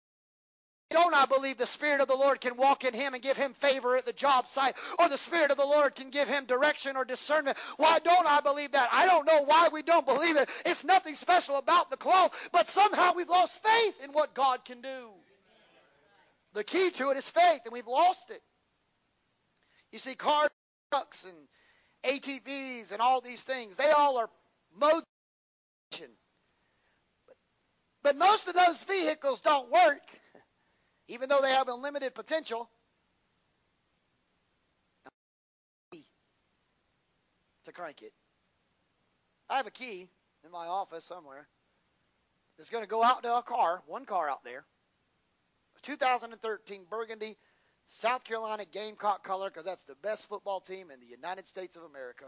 why 0.90 1.02
don't 1.02 1.14
I 1.14 1.26
believe 1.26 1.58
the 1.58 1.66
Spirit 1.66 2.00
of 2.00 2.08
the 2.08 2.16
Lord 2.16 2.40
can 2.40 2.56
walk 2.56 2.84
in 2.84 2.94
him 2.94 3.12
and 3.12 3.22
give 3.22 3.36
him 3.36 3.52
favor 3.54 3.96
at 3.96 4.06
the 4.06 4.12
job 4.12 4.48
site, 4.48 4.74
or 4.98 5.08
the 5.08 5.18
Spirit 5.18 5.50
of 5.50 5.56
the 5.56 5.66
Lord 5.66 5.94
can 5.94 6.10
give 6.10 6.28
him 6.28 6.46
direction 6.46 6.96
or 6.96 7.04
discernment? 7.04 7.58
Why 7.76 7.98
don't 7.98 8.26
I 8.26 8.40
believe 8.40 8.72
that? 8.72 8.88
I 8.92 9.06
don't 9.06 9.26
know 9.26 9.44
why 9.44 9.68
we 9.72 9.82
don't 9.82 10.06
believe 10.06 10.36
it. 10.36 10.48
It's 10.64 10.84
nothing 10.84 11.14
special 11.14 11.56
about 11.56 11.90
the 11.90 11.96
cloth, 11.96 12.32
but 12.52 12.68
somehow 12.68 13.12
we've 13.14 13.28
lost 13.28 13.62
faith 13.62 14.02
in 14.02 14.12
what 14.12 14.34
God 14.34 14.64
can 14.64 14.80
do. 14.80 15.10
The 16.54 16.64
key 16.64 16.90
to 16.90 17.10
it 17.10 17.18
is 17.18 17.28
faith, 17.28 17.60
and 17.64 17.72
we've 17.72 17.86
lost 17.86 18.30
it. 18.30 18.40
You 19.92 19.98
see, 19.98 20.14
cars, 20.14 20.50
trucks, 20.90 21.24
and 21.24 21.36
ATVs, 22.04 22.92
and 22.92 23.00
all 23.00 23.20
these 23.20 23.42
things, 23.42 23.76
they 23.76 23.90
all 23.90 24.18
are 24.18 24.30
modes. 24.78 25.04
But 28.02 28.16
most 28.16 28.48
of 28.48 28.54
those 28.54 28.82
vehicles 28.84 29.40
don't 29.40 29.70
work 29.70 30.02
even 31.08 31.28
though 31.28 31.40
they 31.40 31.50
have 31.50 31.68
unlimited 31.68 32.14
potential. 32.14 32.70
To 37.64 37.72
crank 37.72 38.02
it. 38.02 38.12
I 39.50 39.56
have 39.56 39.66
a 39.66 39.70
key 39.70 40.06
in 40.44 40.50
my 40.50 40.66
office 40.66 41.04
somewhere 41.04 41.48
that's 42.56 42.70
going 42.70 42.84
to 42.84 42.88
go 42.88 43.02
out 43.02 43.22
to 43.22 43.36
a 43.36 43.42
car, 43.42 43.82
one 43.86 44.04
car 44.04 44.28
out 44.28 44.44
there, 44.44 44.64
a 45.76 45.80
2013 45.82 46.86
Burgundy 46.88 47.36
South 47.88 48.22
Carolina 48.22 48.64
Gamecock 48.70 49.24
color 49.24 49.48
because 49.48 49.64
that's 49.64 49.84
the 49.84 49.94
best 49.96 50.28
football 50.28 50.60
team 50.60 50.90
in 50.90 51.00
the 51.00 51.06
United 51.06 51.48
States 51.48 51.74
of 51.74 51.82
America. 51.84 52.26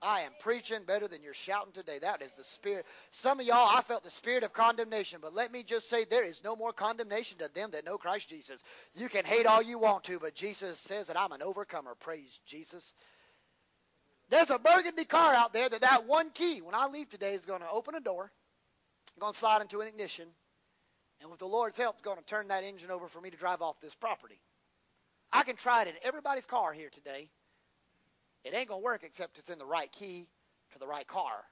I 0.00 0.20
am 0.20 0.32
preaching 0.38 0.84
better 0.86 1.08
than 1.08 1.22
you're 1.22 1.34
shouting 1.34 1.72
today. 1.72 1.98
That 1.98 2.22
is 2.22 2.32
the 2.34 2.44
spirit. 2.44 2.86
Some 3.10 3.40
of 3.40 3.46
y'all, 3.46 3.68
I 3.74 3.80
felt 3.80 4.04
the 4.04 4.10
spirit 4.10 4.44
of 4.44 4.52
condemnation, 4.52 5.18
but 5.20 5.34
let 5.34 5.50
me 5.50 5.64
just 5.64 5.88
say 5.88 6.04
there 6.04 6.24
is 6.24 6.44
no 6.44 6.54
more 6.54 6.72
condemnation 6.72 7.38
to 7.38 7.48
them 7.52 7.70
that 7.72 7.84
know 7.84 7.98
Christ 7.98 8.28
Jesus. 8.28 8.62
You 8.94 9.08
can 9.08 9.24
hate 9.24 9.46
all 9.46 9.62
you 9.62 9.78
want 9.78 10.04
to, 10.04 10.20
but 10.20 10.34
Jesus 10.34 10.78
says 10.78 11.08
that 11.08 11.18
I'm 11.18 11.32
an 11.32 11.42
overcomer. 11.42 11.96
Praise 11.98 12.38
Jesus. 12.46 12.94
There's 14.28 14.50
a 14.50 14.58
burgundy 14.58 15.06
car 15.06 15.34
out 15.34 15.52
there 15.52 15.68
that 15.68 15.80
that 15.80 16.06
one 16.06 16.30
key, 16.30 16.60
when 16.60 16.74
I 16.74 16.86
leave 16.86 17.08
today, 17.08 17.34
is 17.34 17.46
going 17.46 17.62
to 17.62 17.70
open 17.70 17.94
a 17.94 18.00
door, 18.00 18.30
going 19.18 19.32
to 19.32 19.38
slide 19.38 19.62
into 19.62 19.80
an 19.80 19.88
ignition, 19.88 20.28
and 21.20 21.30
with 21.30 21.40
the 21.40 21.46
Lord's 21.46 21.78
help, 21.78 21.96
it's 21.96 22.04
going 22.04 22.18
to 22.18 22.24
turn 22.24 22.48
that 22.48 22.64
engine 22.64 22.90
over 22.90 23.08
for 23.08 23.20
me 23.20 23.30
to 23.30 23.36
drive 23.36 23.62
off 23.62 23.80
this 23.80 23.94
property. 23.94 24.40
I 25.32 25.42
can 25.42 25.56
try 25.56 25.82
it 25.82 25.88
in 25.88 25.94
everybody's 26.02 26.46
car 26.46 26.72
here 26.72 26.90
today. 26.90 27.28
It 28.44 28.54
ain't 28.54 28.68
going 28.68 28.80
to 28.80 28.84
work 28.84 29.02
except 29.02 29.38
it's 29.38 29.50
in 29.50 29.58
the 29.58 29.66
right 29.66 29.90
key 29.90 30.26
to 30.72 30.78
the 30.78 30.86
right 30.86 31.06
car. 31.06 31.44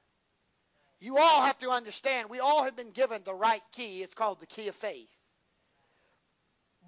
You 1.01 1.19
all 1.19 1.43
have 1.43 1.59
to 1.59 1.71
understand, 1.71 2.31
we 2.31 2.41
all 2.41 2.65
have 2.65 2.77
been 2.77 2.91
given 2.91 3.23
the 3.25 3.35
right 3.35 3.63
key. 3.73 4.03
It's 4.03 4.15
called 4.15 4.41
the 4.41 4.47
key 4.47 4.69
of 4.69 4.75
faith. 4.77 5.11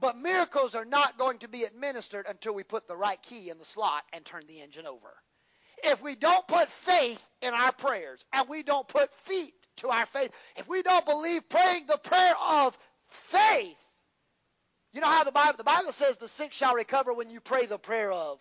But 0.01 0.17
miracles 0.17 0.75
are 0.75 0.85
not 0.85 1.19
going 1.19 1.39
to 1.39 1.49
be 1.49 1.65
administered 1.65 2.27
until 2.29 2.55
we 2.55 2.63
put 2.63 2.87
the 2.87 2.97
right 2.97 3.21
key 3.21 3.51
in 3.51 3.59
the 3.59 3.65
slot 3.65 4.05
and 4.13 4.25
turn 4.25 4.45
the 4.47 4.61
engine 4.61 4.87
over. 4.87 5.13
If 5.83 6.03
we 6.03 6.15
don't 6.15 6.47
put 6.47 6.69
faith 6.69 7.29
in 7.43 7.53
our 7.53 7.73
prayers 7.73 8.25
and 8.33 8.49
we 8.49 8.63
don't 8.63 8.87
put 8.87 9.13
feet 9.15 9.53
to 9.79 9.89
our 9.89 10.07
faith, 10.07 10.31
if 10.57 10.69
we 10.69 10.83
don't 10.83 11.05
believe 11.05 11.49
praying 11.49 11.87
the 11.87 11.99
prayer 11.99 12.35
of 12.41 12.77
faith, 13.09 13.79
you 14.93 15.01
know 15.01 15.09
how 15.09 15.25
the 15.25 15.33
Bible 15.33 15.57
the 15.57 15.65
Bible 15.65 15.93
says 15.93 16.17
the 16.17 16.29
sick 16.29 16.53
shall 16.53 16.75
recover 16.75 17.13
when 17.13 17.31
you 17.31 17.41
pray 17.41 17.67
the 17.67 17.79
prayer 17.79 18.11
of 18.13 18.41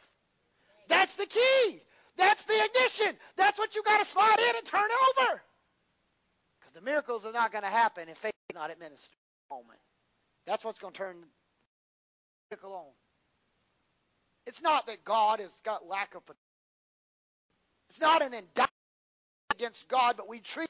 that's 0.87 1.15
the 1.15 1.25
key. 1.25 1.81
That's 2.17 2.45
the 2.45 2.53
ignition. 2.65 3.17
That's 3.35 3.59
what 3.59 3.75
you 3.75 3.83
got 3.83 3.99
to 3.99 4.05
slide 4.05 4.37
in 4.49 4.55
and 4.55 4.65
turn 4.65 4.81
over. 4.81 5.41
Because 6.59 6.73
the 6.73 6.81
miracles 6.81 7.25
are 7.25 7.33
not 7.33 7.51
going 7.51 7.63
to 7.63 7.69
happen 7.69 8.09
if 8.09 8.17
faith 8.17 8.33
is 8.49 8.55
not 8.55 8.71
administered 8.71 9.13
moment. 9.51 9.79
That's 10.45 10.65
what's 10.65 10.79
going 10.79 10.93
to 10.93 10.97
turn 10.97 11.15
the 11.21 11.27
miracle 12.51 12.73
on. 12.73 12.93
It's 14.45 14.61
not 14.61 14.87
that 14.87 15.03
God 15.03 15.39
has 15.39 15.61
got 15.61 15.85
lack 15.87 16.15
of 16.15 16.25
potential. 16.25 16.41
It's 17.89 17.99
not 17.99 18.21
an 18.21 18.33
indictment 18.33 18.71
against 19.53 19.87
God, 19.87 20.15
but 20.17 20.27
we 20.29 20.39
treat 20.39 20.69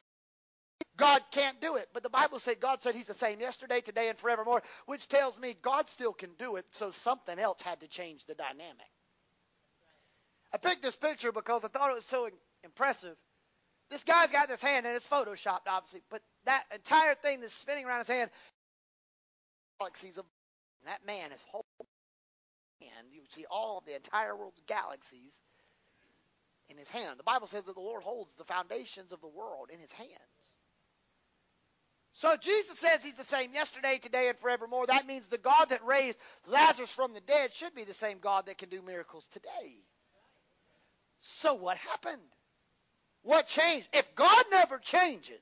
God 0.97 1.21
can't 1.31 1.61
do 1.61 1.75
it. 1.75 1.87
But 1.93 2.03
the 2.03 2.09
Bible 2.09 2.39
said 2.39 2.59
God 2.59 2.81
said 2.81 2.95
He's 2.95 3.05
the 3.05 3.13
same 3.13 3.39
yesterday, 3.39 3.81
today, 3.81 4.09
and 4.09 4.17
forevermore, 4.17 4.63
which 4.87 5.07
tells 5.07 5.39
me 5.39 5.55
God 5.61 5.87
still 5.87 6.13
can 6.13 6.31
do 6.37 6.55
it, 6.55 6.65
so 6.71 6.91
something 6.91 7.37
else 7.39 7.61
had 7.61 7.79
to 7.81 7.87
change 7.87 8.25
the 8.25 8.33
dynamic. 8.33 8.91
I 10.53 10.57
picked 10.57 10.81
this 10.81 10.95
picture 10.95 11.31
because 11.31 11.63
I 11.63 11.67
thought 11.67 11.91
it 11.91 11.95
was 11.95 12.05
so 12.05 12.29
impressive. 12.63 13.15
This 13.89 14.03
guy's 14.03 14.31
got 14.31 14.49
this 14.49 14.61
hand, 14.61 14.85
and 14.85 14.95
it's 14.95 15.07
photoshopped, 15.07 15.67
obviously, 15.67 16.01
but 16.09 16.21
that 16.45 16.63
entire 16.73 17.15
thing 17.15 17.39
that's 17.39 17.53
spinning 17.53 17.85
around 17.85 17.99
his 17.99 18.07
hand, 18.07 18.29
galaxies 19.79 20.17
of 20.17 20.25
that 20.85 21.05
man 21.05 21.31
is 21.31 21.39
whole 21.51 21.65
hand. 22.81 23.07
You 23.11 23.21
see 23.29 23.45
all 23.49 23.77
of 23.77 23.85
the 23.85 23.95
entire 23.95 24.35
world's 24.35 24.61
galaxies 24.67 25.39
in 26.69 26.77
his 26.77 26.89
hand. 26.89 27.19
The 27.19 27.23
Bible 27.23 27.47
says 27.47 27.63
that 27.65 27.75
the 27.75 27.81
Lord 27.81 28.03
holds 28.03 28.35
the 28.35 28.43
foundations 28.43 29.11
of 29.11 29.21
the 29.21 29.27
world 29.27 29.69
in 29.71 29.79
his 29.79 29.91
hands. 29.91 30.56
So 32.21 32.35
Jesus 32.35 32.79
says 32.79 33.03
he's 33.03 33.13
the 33.13 33.23
same 33.23 33.53
yesterday, 33.53 33.99
today, 33.99 34.27
and 34.27 34.37
forevermore. 34.39 34.87
That 34.87 35.05
means 35.05 35.27
the 35.27 35.37
God 35.37 35.65
that 35.69 35.85
raised 35.85 36.17
Lazarus 36.47 36.89
from 36.89 37.13
the 37.13 37.21
dead 37.21 37.53
should 37.53 37.75
be 37.75 37.83
the 37.83 37.93
same 37.93 38.17
God 38.17 38.47
that 38.47 38.57
can 38.57 38.69
do 38.69 38.81
miracles 38.81 39.27
today. 39.27 39.77
So 41.19 41.53
what 41.53 41.77
happened? 41.77 42.21
What 43.21 43.45
changed? 43.45 43.87
If 43.93 44.15
God 44.15 44.45
never 44.49 44.79
changes, 44.79 45.41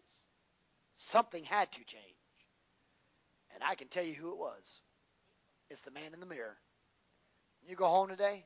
something 0.97 1.45
had 1.45 1.71
to 1.71 1.83
change. 1.85 2.03
And 3.53 3.63
I 3.63 3.75
can 3.75 3.87
tell 3.87 4.03
you 4.03 4.13
who 4.13 4.33
it 4.33 4.37
was. 4.37 4.81
It's 5.69 5.81
the 5.81 5.91
man 5.91 6.13
in 6.13 6.19
the 6.19 6.25
mirror. 6.25 6.57
You 7.63 7.77
go 7.77 7.87
home 7.87 8.09
today, 8.09 8.43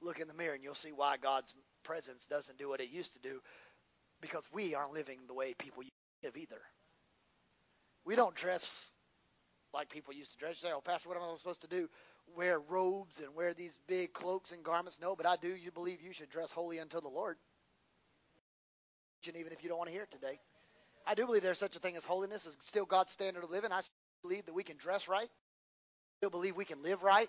look 0.00 0.18
in 0.18 0.28
the 0.28 0.34
mirror, 0.34 0.54
and 0.54 0.64
you'll 0.64 0.74
see 0.74 0.92
why 0.92 1.18
God's 1.18 1.52
presence 1.84 2.24
doesn't 2.24 2.58
do 2.58 2.70
what 2.70 2.80
it 2.80 2.90
used 2.90 3.12
to 3.12 3.20
do 3.20 3.42
because 4.22 4.48
we 4.50 4.74
aren't 4.74 4.94
living 4.94 5.18
the 5.26 5.34
way 5.34 5.52
people 5.52 5.82
used 5.82 5.92
to 6.22 6.28
live 6.28 6.36
either. 6.38 6.60
We 8.04 8.16
don't 8.16 8.34
dress 8.34 8.90
like 9.72 9.88
people 9.88 10.12
used 10.14 10.32
to 10.32 10.38
dress. 10.38 10.62
You 10.62 10.68
say, 10.68 10.74
oh, 10.74 10.80
Pastor, 10.80 11.08
what 11.08 11.18
am 11.18 11.24
I 11.24 11.36
supposed 11.36 11.60
to 11.62 11.68
do? 11.68 11.88
wear 12.36 12.60
robes 12.60 13.18
and 13.18 13.34
wear 13.34 13.54
these 13.54 13.78
big 13.86 14.12
cloaks 14.12 14.52
and 14.52 14.62
garments. 14.62 14.98
No, 15.00 15.16
but 15.16 15.26
I 15.26 15.36
do. 15.40 15.48
You 15.48 15.70
believe 15.70 16.00
you 16.00 16.12
should 16.12 16.30
dress 16.30 16.52
holy 16.52 16.80
unto 16.80 17.00
the 17.00 17.08
Lord. 17.08 17.36
Even 19.26 19.52
if 19.52 19.62
you 19.62 19.68
don't 19.68 19.78
want 19.78 19.88
to 19.88 19.92
hear 19.92 20.04
it 20.04 20.10
today. 20.10 20.38
I 21.06 21.14
do 21.14 21.26
believe 21.26 21.42
there's 21.42 21.58
such 21.58 21.76
a 21.76 21.78
thing 21.78 21.96
as 21.96 22.04
holiness 22.04 22.46
is 22.46 22.56
still 22.64 22.86
God's 22.86 23.12
standard 23.12 23.44
of 23.44 23.50
living. 23.50 23.72
I 23.72 23.80
believe 24.22 24.46
that 24.46 24.54
we 24.54 24.62
can 24.62 24.76
dress 24.76 25.08
right. 25.08 25.28
I 25.28 26.16
still 26.18 26.30
believe 26.30 26.56
we 26.56 26.64
can 26.64 26.82
live 26.82 27.02
right. 27.02 27.28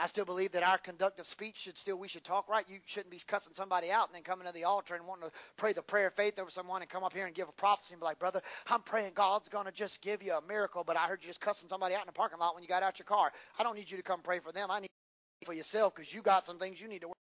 I 0.00 0.06
still 0.06 0.24
believe 0.24 0.52
that 0.52 0.62
our 0.62 0.78
conductive 0.78 1.26
speech 1.26 1.58
should 1.58 1.76
still 1.76 1.98
we 1.98 2.08
should 2.08 2.24
talk 2.24 2.48
right. 2.48 2.64
You 2.68 2.78
shouldn't 2.86 3.10
be 3.10 3.20
cussing 3.26 3.52
somebody 3.54 3.90
out 3.90 4.08
and 4.08 4.14
then 4.14 4.22
coming 4.22 4.46
to 4.46 4.52
the 4.52 4.64
altar 4.64 4.94
and 4.94 5.06
wanting 5.06 5.28
to 5.28 5.36
pray 5.56 5.72
the 5.74 5.82
prayer 5.82 6.06
of 6.06 6.14
faith 6.14 6.38
over 6.38 6.50
someone 6.50 6.80
and 6.80 6.90
come 6.90 7.04
up 7.04 7.12
here 7.12 7.26
and 7.26 7.34
give 7.34 7.48
a 7.48 7.52
prophecy 7.52 7.92
and 7.92 8.00
be 8.00 8.04
like, 8.06 8.18
brother, 8.18 8.40
I'm 8.68 8.80
praying 8.80 9.12
God's 9.14 9.48
gonna 9.48 9.72
just 9.72 10.00
give 10.00 10.22
you 10.22 10.32
a 10.32 10.42
miracle, 10.48 10.84
but 10.84 10.96
I 10.96 11.00
heard 11.00 11.22
you 11.22 11.28
just 11.28 11.40
cussing 11.40 11.68
somebody 11.68 11.94
out 11.94 12.02
in 12.02 12.06
the 12.06 12.12
parking 12.12 12.38
lot 12.38 12.54
when 12.54 12.62
you 12.62 12.68
got 12.68 12.82
out 12.82 12.98
your 12.98 13.06
car. 13.06 13.30
I 13.58 13.62
don't 13.62 13.76
need 13.76 13.90
you 13.90 13.98
to 13.98 14.02
come 14.02 14.20
pray 14.22 14.40
for 14.40 14.52
them. 14.52 14.70
I 14.70 14.80
need 14.80 14.90
for 15.44 15.54
yourself 15.54 15.94
because 15.94 16.12
you 16.12 16.22
got 16.22 16.46
some 16.46 16.58
things 16.58 16.80
you 16.80 16.88
need 16.88 17.02
to 17.02 17.08
work 17.08 17.19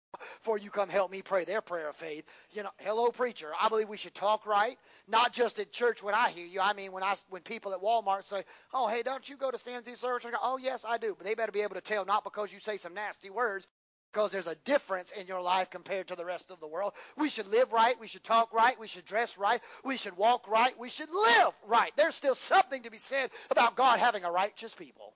before 0.41 0.57
you 0.57 0.71
come 0.71 0.89
help 0.89 1.11
me 1.11 1.21
pray 1.21 1.45
their 1.45 1.61
prayer 1.61 1.89
of 1.89 1.95
faith. 1.95 2.25
You 2.51 2.63
know, 2.63 2.71
hello 2.79 3.09
preacher. 3.09 3.51
I 3.59 3.69
believe 3.69 3.87
we 3.87 3.97
should 3.97 4.15
talk 4.15 4.45
right, 4.45 4.77
not 5.07 5.33
just 5.33 5.59
at 5.59 5.71
church 5.71 6.01
when 6.01 6.15
I 6.15 6.29
hear 6.29 6.45
you. 6.45 6.61
I 6.61 6.73
mean 6.73 6.91
when 6.91 7.03
I 7.03 7.15
when 7.29 7.43
people 7.43 7.73
at 7.73 7.81
Walmart 7.81 8.23
say, 8.25 8.43
"Oh, 8.73 8.87
hey, 8.87 9.03
don't 9.03 9.27
you 9.29 9.37
go 9.37 9.51
to 9.51 9.57
Stanley 9.57 9.95
service?" 9.95 10.25
I 10.25 10.31
go, 10.31 10.37
"Oh, 10.41 10.57
yes, 10.57 10.83
I 10.87 10.97
do." 10.97 11.13
But 11.15 11.25
they 11.27 11.35
better 11.35 11.51
be 11.51 11.61
able 11.61 11.75
to 11.75 11.81
tell 11.81 12.05
not 12.05 12.23
because 12.23 12.51
you 12.51 12.59
say 12.59 12.77
some 12.77 12.93
nasty 12.95 13.29
words, 13.29 13.67
because 14.11 14.31
there's 14.31 14.47
a 14.47 14.55
difference 14.65 15.11
in 15.11 15.27
your 15.27 15.41
life 15.41 15.69
compared 15.69 16.07
to 16.07 16.15
the 16.15 16.25
rest 16.25 16.49
of 16.49 16.59
the 16.59 16.67
world. 16.67 16.93
We 17.17 17.29
should 17.29 17.47
live 17.47 17.71
right. 17.71 17.99
We 17.99 18.07
should 18.07 18.23
talk 18.23 18.51
right. 18.51 18.79
We 18.79 18.87
should 18.87 19.05
dress 19.05 19.37
right. 19.37 19.61
We 19.85 19.97
should 19.97 20.17
walk 20.17 20.47
right. 20.49 20.77
We 20.79 20.89
should 20.89 21.09
live 21.11 21.53
right. 21.67 21.91
There's 21.95 22.15
still 22.15 22.35
something 22.35 22.83
to 22.83 22.91
be 22.91 22.97
said 22.97 23.29
about 23.51 23.75
God 23.75 23.99
having 23.99 24.23
a 24.23 24.31
righteous 24.31 24.73
people. 24.73 25.13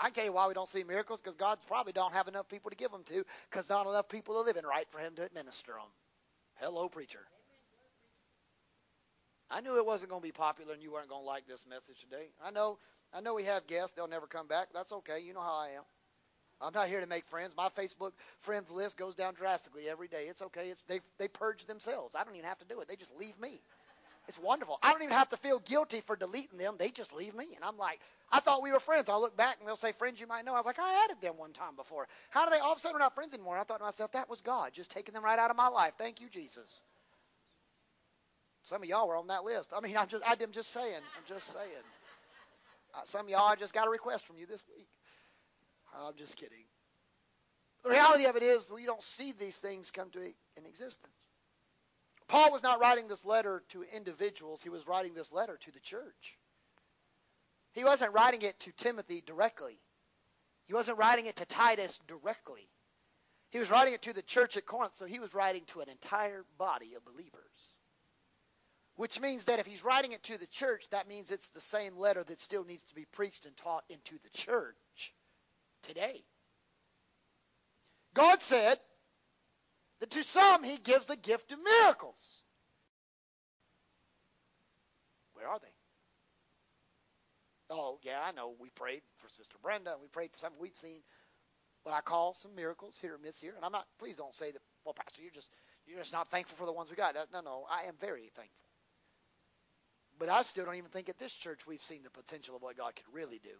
I 0.00 0.04
can 0.06 0.14
tell 0.14 0.24
you 0.26 0.32
why 0.32 0.46
we 0.46 0.54
don't 0.54 0.68
see 0.68 0.84
miracles 0.84 1.20
because 1.20 1.34
God's 1.34 1.64
probably 1.64 1.92
don't 1.92 2.14
have 2.14 2.28
enough 2.28 2.48
people 2.48 2.70
to 2.70 2.76
give 2.76 2.92
them 2.92 3.02
to 3.04 3.24
because 3.50 3.68
not 3.68 3.86
enough 3.86 4.08
people 4.08 4.36
are 4.36 4.44
living 4.44 4.64
right 4.64 4.86
for 4.90 4.98
Him 4.98 5.14
to 5.16 5.24
administer 5.24 5.72
them. 5.72 5.90
Hello, 6.56 6.88
preacher. 6.88 7.20
I 9.50 9.60
knew 9.60 9.76
it 9.76 9.86
wasn't 9.86 10.10
going 10.10 10.22
to 10.22 10.26
be 10.28 10.32
popular 10.32 10.74
and 10.74 10.82
you 10.82 10.92
weren't 10.92 11.08
going 11.08 11.22
to 11.22 11.26
like 11.26 11.46
this 11.46 11.64
message 11.68 12.00
today. 12.00 12.28
I 12.44 12.50
know, 12.50 12.78
I 13.12 13.20
know 13.20 13.34
we 13.34 13.44
have 13.44 13.66
guests; 13.66 13.92
they'll 13.92 14.08
never 14.08 14.26
come 14.26 14.46
back. 14.46 14.68
That's 14.74 14.92
okay. 14.92 15.20
You 15.20 15.34
know 15.34 15.40
how 15.40 15.54
I 15.54 15.70
am. 15.76 15.84
I'm 16.60 16.72
not 16.74 16.88
here 16.88 17.00
to 17.00 17.06
make 17.06 17.26
friends. 17.26 17.54
My 17.56 17.68
Facebook 17.68 18.12
friends 18.40 18.70
list 18.70 18.96
goes 18.96 19.14
down 19.14 19.34
drastically 19.34 19.88
every 19.88 20.08
day. 20.08 20.26
It's 20.28 20.42
okay. 20.42 20.68
It's 20.68 20.82
they 20.82 21.00
they 21.18 21.28
purge 21.28 21.64
themselves. 21.66 22.14
I 22.14 22.24
don't 22.24 22.34
even 22.34 22.48
have 22.48 22.58
to 22.58 22.66
do 22.66 22.80
it. 22.80 22.88
They 22.88 22.96
just 22.96 23.14
leave 23.16 23.38
me. 23.40 23.62
It's 24.28 24.38
wonderful. 24.38 24.78
I 24.82 24.92
don't 24.92 25.02
even 25.02 25.14
have 25.14 25.30
to 25.30 25.38
feel 25.38 25.58
guilty 25.60 26.02
for 26.02 26.14
deleting 26.14 26.58
them. 26.58 26.74
They 26.78 26.90
just 26.90 27.14
leave 27.14 27.34
me. 27.34 27.46
And 27.56 27.64
I'm 27.64 27.78
like, 27.78 27.98
I 28.30 28.40
thought 28.40 28.62
we 28.62 28.70
were 28.70 28.80
friends. 28.80 29.08
I'll 29.08 29.22
look 29.22 29.36
back 29.36 29.56
and 29.58 29.66
they'll 29.66 29.76
say, 29.76 29.92
friends 29.92 30.20
you 30.20 30.26
might 30.26 30.44
know. 30.44 30.52
I 30.52 30.58
was 30.58 30.66
like, 30.66 30.78
I 30.78 31.04
added 31.04 31.20
them 31.22 31.38
one 31.38 31.52
time 31.52 31.74
before. 31.76 32.06
How 32.28 32.44
do 32.44 32.50
they 32.50 32.58
all 32.58 32.72
of 32.72 32.78
a 32.78 32.80
sudden 32.80 32.94
we're 32.96 33.00
not 33.00 33.14
friends 33.14 33.32
anymore? 33.32 33.54
And 33.54 33.62
I 33.62 33.64
thought 33.64 33.78
to 33.78 33.84
myself, 33.84 34.12
that 34.12 34.28
was 34.28 34.42
God 34.42 34.72
just 34.74 34.90
taking 34.90 35.14
them 35.14 35.24
right 35.24 35.38
out 35.38 35.50
of 35.50 35.56
my 35.56 35.68
life. 35.68 35.94
Thank 35.96 36.20
you, 36.20 36.28
Jesus. 36.28 36.80
Some 38.64 38.82
of 38.82 38.88
y'all 38.88 39.08
were 39.08 39.16
on 39.16 39.28
that 39.28 39.44
list. 39.44 39.72
I 39.74 39.80
mean, 39.80 39.96
I'm 39.96 40.08
just, 40.08 40.22
I'm 40.28 40.52
just 40.52 40.70
saying. 40.72 40.94
I'm 40.94 41.24
just 41.26 41.50
saying. 41.50 41.84
Uh, 42.94 43.00
some 43.04 43.26
of 43.26 43.30
y'all, 43.30 43.48
I 43.48 43.54
just 43.54 43.72
got 43.72 43.86
a 43.86 43.90
request 43.90 44.26
from 44.26 44.36
you 44.36 44.46
this 44.46 44.62
week. 44.76 44.88
I'm 45.96 46.14
just 46.16 46.36
kidding. 46.36 46.64
The 47.82 47.90
reality 47.90 48.26
of 48.26 48.36
it 48.36 48.42
is 48.42 48.70
we 48.70 48.84
don't 48.84 49.02
see 49.02 49.32
these 49.32 49.56
things 49.56 49.90
come 49.90 50.10
to 50.10 50.20
in 50.20 50.66
existence. 50.66 51.12
Paul 52.28 52.52
was 52.52 52.62
not 52.62 52.80
writing 52.80 53.08
this 53.08 53.24
letter 53.24 53.64
to 53.70 53.82
individuals, 53.82 54.62
he 54.62 54.68
was 54.68 54.86
writing 54.86 55.14
this 55.14 55.32
letter 55.32 55.58
to 55.62 55.72
the 55.72 55.80
church. 55.80 56.38
He 57.72 57.84
wasn't 57.84 58.12
writing 58.12 58.42
it 58.42 58.58
to 58.60 58.72
Timothy 58.72 59.22
directly. 59.24 59.78
He 60.66 60.74
wasn't 60.74 60.98
writing 60.98 61.26
it 61.26 61.36
to 61.36 61.46
Titus 61.46 61.98
directly. 62.06 62.68
He 63.50 63.58
was 63.58 63.70
writing 63.70 63.94
it 63.94 64.02
to 64.02 64.12
the 64.12 64.22
church 64.22 64.58
at 64.58 64.66
Corinth, 64.66 64.96
so 64.96 65.06
he 65.06 65.20
was 65.20 65.32
writing 65.32 65.64
to 65.68 65.80
an 65.80 65.88
entire 65.88 66.44
body 66.58 66.94
of 66.94 67.04
believers. 67.04 67.32
Which 68.96 69.20
means 69.20 69.44
that 69.44 69.60
if 69.60 69.66
he's 69.66 69.84
writing 69.84 70.12
it 70.12 70.22
to 70.24 70.36
the 70.36 70.46
church, 70.48 70.84
that 70.90 71.08
means 71.08 71.30
it's 71.30 71.48
the 71.50 71.60
same 71.60 71.96
letter 71.96 72.22
that 72.24 72.40
still 72.40 72.64
needs 72.64 72.84
to 72.84 72.94
be 72.94 73.06
preached 73.12 73.46
and 73.46 73.56
taught 73.56 73.84
into 73.88 74.18
the 74.22 74.30
church 74.30 75.14
today. 75.82 76.24
God 78.12 78.42
said 78.42 78.78
that 80.00 80.10
to 80.10 80.22
some 80.24 80.64
he 80.64 80.78
gives 80.78 81.06
the 81.06 81.16
gift 81.16 81.52
of 81.52 81.58
miracles. 81.62 82.42
Where 85.34 85.48
are 85.48 85.58
they? 85.58 85.68
Oh, 87.70 87.98
yeah, 88.02 88.20
I 88.24 88.32
know. 88.32 88.54
We 88.58 88.70
prayed 88.70 89.02
for 89.18 89.28
Sister 89.28 89.56
Brenda. 89.62 89.92
And 89.92 90.00
we 90.00 90.08
prayed 90.08 90.32
for 90.32 90.38
something 90.38 90.60
we've 90.60 90.76
seen 90.76 91.02
what 91.82 91.94
I 91.94 92.00
call 92.00 92.34
some 92.34 92.54
miracles 92.54 92.98
here 93.00 93.14
or 93.14 93.18
miss 93.18 93.38
here. 93.38 93.52
And 93.54 93.64
I'm 93.64 93.72
not. 93.72 93.86
Please 93.98 94.16
don't 94.16 94.34
say 94.34 94.50
that. 94.50 94.60
Well, 94.84 94.94
Pastor, 94.94 95.22
you're 95.22 95.30
just 95.30 95.48
you're 95.86 95.98
just 95.98 96.12
not 96.12 96.28
thankful 96.28 96.56
for 96.56 96.66
the 96.66 96.72
ones 96.72 96.90
we 96.90 96.96
got. 96.96 97.14
No, 97.32 97.40
no, 97.40 97.66
I 97.70 97.84
am 97.84 97.94
very 98.00 98.30
thankful. 98.34 98.68
But 100.18 100.28
I 100.28 100.42
still 100.42 100.64
don't 100.64 100.74
even 100.76 100.90
think 100.90 101.08
at 101.08 101.18
this 101.18 101.32
church 101.32 101.66
we've 101.66 101.82
seen 101.82 102.02
the 102.02 102.10
potential 102.10 102.56
of 102.56 102.62
what 102.62 102.76
God 102.76 102.94
could 102.96 103.06
really 103.12 103.40
do. 103.42 103.56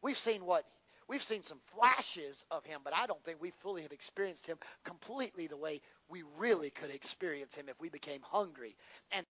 We've 0.00 0.18
seen 0.18 0.44
what 0.44 0.64
we've 1.08 1.22
seen 1.22 1.42
some 1.42 1.58
flashes 1.76 2.44
of 2.50 2.64
him, 2.64 2.80
but 2.84 2.94
I 2.96 3.06
don't 3.06 3.22
think 3.24 3.40
we 3.40 3.52
fully 3.60 3.82
have 3.82 3.92
experienced 3.92 4.46
him 4.46 4.58
completely 4.84 5.46
the 5.46 5.56
way 5.56 5.80
we 6.08 6.22
really 6.38 6.70
could 6.70 6.90
experience 6.90 7.54
him 7.54 7.68
if 7.68 7.80
we 7.80 7.88
became 7.88 8.20
hungry 8.22 8.76
and 9.10 9.26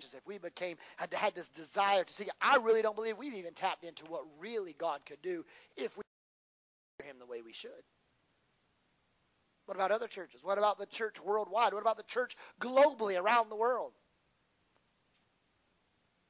if 0.00 0.26
we 0.26 0.38
became 0.38 0.76
had 0.96 1.12
had 1.12 1.34
this 1.34 1.48
desire 1.48 2.04
to 2.04 2.12
see 2.12 2.28
I 2.40 2.58
really 2.58 2.82
don't 2.82 2.94
believe 2.94 3.18
we've 3.18 3.34
even 3.34 3.54
tapped 3.54 3.82
into 3.82 4.04
what 4.04 4.22
really 4.38 4.72
God 4.78 5.00
could 5.04 5.20
do 5.22 5.44
if 5.76 5.96
we 5.96 6.04
hear 6.98 7.10
him 7.10 7.18
the 7.18 7.26
way 7.26 7.42
we 7.42 7.52
should. 7.52 7.70
What 9.66 9.74
about 9.74 9.90
other 9.90 10.08
churches? 10.08 10.40
What 10.42 10.56
about 10.56 10.78
the 10.78 10.86
church 10.86 11.20
worldwide? 11.20 11.74
What 11.74 11.82
about 11.82 11.96
the 11.98 12.04
church 12.04 12.36
globally 12.60 13.20
around 13.20 13.50
the 13.50 13.56
world? 13.56 13.92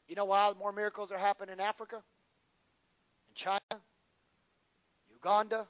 You 0.09 0.17
know 0.17 0.25
why 0.25 0.53
more 0.59 0.73
miracles 0.73 1.13
are 1.13 1.19
happening 1.19 1.53
in 1.53 1.61
Africa? 1.61 1.97
In 3.29 3.35
China? 3.35 3.83
Uganda? 5.19 5.67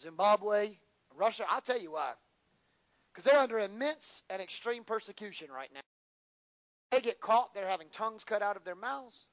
Zimbabwe? 0.00 0.70
Russia? 1.16 1.44
I'll 1.48 1.60
tell 1.60 1.80
you 1.80 1.92
why. 1.92 2.12
Because 3.12 3.24
they're 3.24 3.40
under 3.40 3.58
immense 3.58 4.22
and 4.30 4.40
extreme 4.40 4.84
persecution 4.84 5.50
right 5.50 5.70
now. 5.74 5.80
They 6.90 7.00
get 7.00 7.20
caught, 7.20 7.52
they're 7.54 7.68
having 7.68 7.88
tongues 7.92 8.24
cut 8.24 8.42
out 8.42 8.56
of 8.56 8.64
their 8.64 8.74
mouths, 8.74 9.26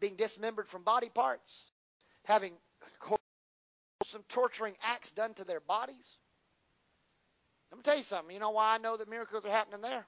being 0.00 0.16
dismembered 0.16 0.68
from 0.68 0.82
body 0.82 1.10
parts, 1.10 1.70
having 2.24 2.52
some 4.04 4.22
torturing 4.28 4.74
acts 4.82 5.12
done 5.12 5.34
to 5.34 5.44
their 5.44 5.60
bodies. 5.60 6.08
Let 7.70 7.78
me 7.78 7.82
tell 7.82 7.96
you 7.96 8.02
something. 8.02 8.32
You 8.32 8.40
know 8.40 8.50
why 8.50 8.74
I 8.74 8.78
know 8.78 8.96
that 8.96 9.10
miracles 9.10 9.44
are 9.44 9.50
happening 9.50 9.82
there? 9.82 10.06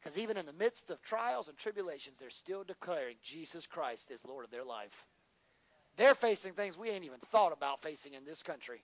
Because 0.00 0.18
even 0.18 0.36
in 0.36 0.46
the 0.46 0.52
midst 0.52 0.90
of 0.90 1.00
trials 1.02 1.48
and 1.48 1.56
tribulations, 1.56 2.16
they're 2.18 2.30
still 2.30 2.64
declaring 2.64 3.16
Jesus 3.22 3.66
Christ 3.66 4.10
is 4.10 4.24
Lord 4.24 4.44
of 4.44 4.50
their 4.50 4.64
life. 4.64 5.04
They're 6.00 6.14
facing 6.14 6.54
things 6.54 6.78
we 6.78 6.88
ain't 6.88 7.04
even 7.04 7.18
thought 7.18 7.52
about 7.52 7.82
facing 7.82 8.14
in 8.14 8.24
this 8.24 8.42
country. 8.42 8.82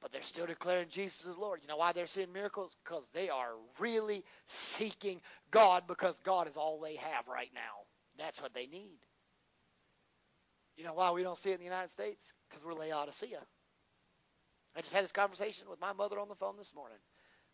But 0.00 0.12
they're 0.12 0.22
still 0.22 0.46
declaring 0.46 0.86
Jesus 0.88 1.26
is 1.26 1.36
Lord. 1.36 1.60
You 1.60 1.68
know 1.68 1.76
why 1.76 1.92
they're 1.92 2.06
seeing 2.06 2.32
miracles? 2.32 2.74
Because 2.82 3.06
they 3.12 3.28
are 3.28 3.50
really 3.78 4.24
seeking 4.46 5.20
God 5.50 5.82
because 5.86 6.18
God 6.20 6.48
is 6.48 6.56
all 6.56 6.80
they 6.80 6.96
have 6.96 7.28
right 7.28 7.50
now. 7.54 7.84
That's 8.16 8.40
what 8.40 8.54
they 8.54 8.66
need. 8.66 8.96
You 10.78 10.84
know 10.84 10.94
why 10.94 11.10
we 11.10 11.22
don't 11.22 11.36
see 11.36 11.50
it 11.50 11.56
in 11.56 11.58
the 11.58 11.66
United 11.66 11.90
States? 11.90 12.32
Because 12.48 12.64
we're 12.64 12.72
Laodicea. 12.72 13.42
I 14.74 14.80
just 14.80 14.94
had 14.94 15.04
this 15.04 15.12
conversation 15.12 15.68
with 15.68 15.82
my 15.82 15.92
mother 15.92 16.18
on 16.18 16.30
the 16.30 16.34
phone 16.34 16.56
this 16.56 16.74
morning. 16.74 16.96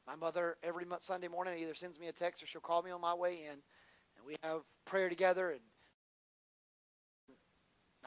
My 0.07 0.15
mother 0.15 0.57
every 0.63 0.85
Sunday 1.01 1.27
morning 1.27 1.59
either 1.59 1.75
sends 1.75 1.99
me 1.99 2.07
a 2.07 2.13
text 2.13 2.45
or 2.45 2.47
she'll 2.47 2.61
call 2.61 2.83
me 2.83 2.93
on 2.93 3.01
my 3.01 3.15
way 3.15 3.41
in, 3.43 3.55
and 3.55 4.25
we 4.25 4.37
have 4.45 4.61
prayer 4.85 5.09
together. 5.09 5.51
And 5.51 5.61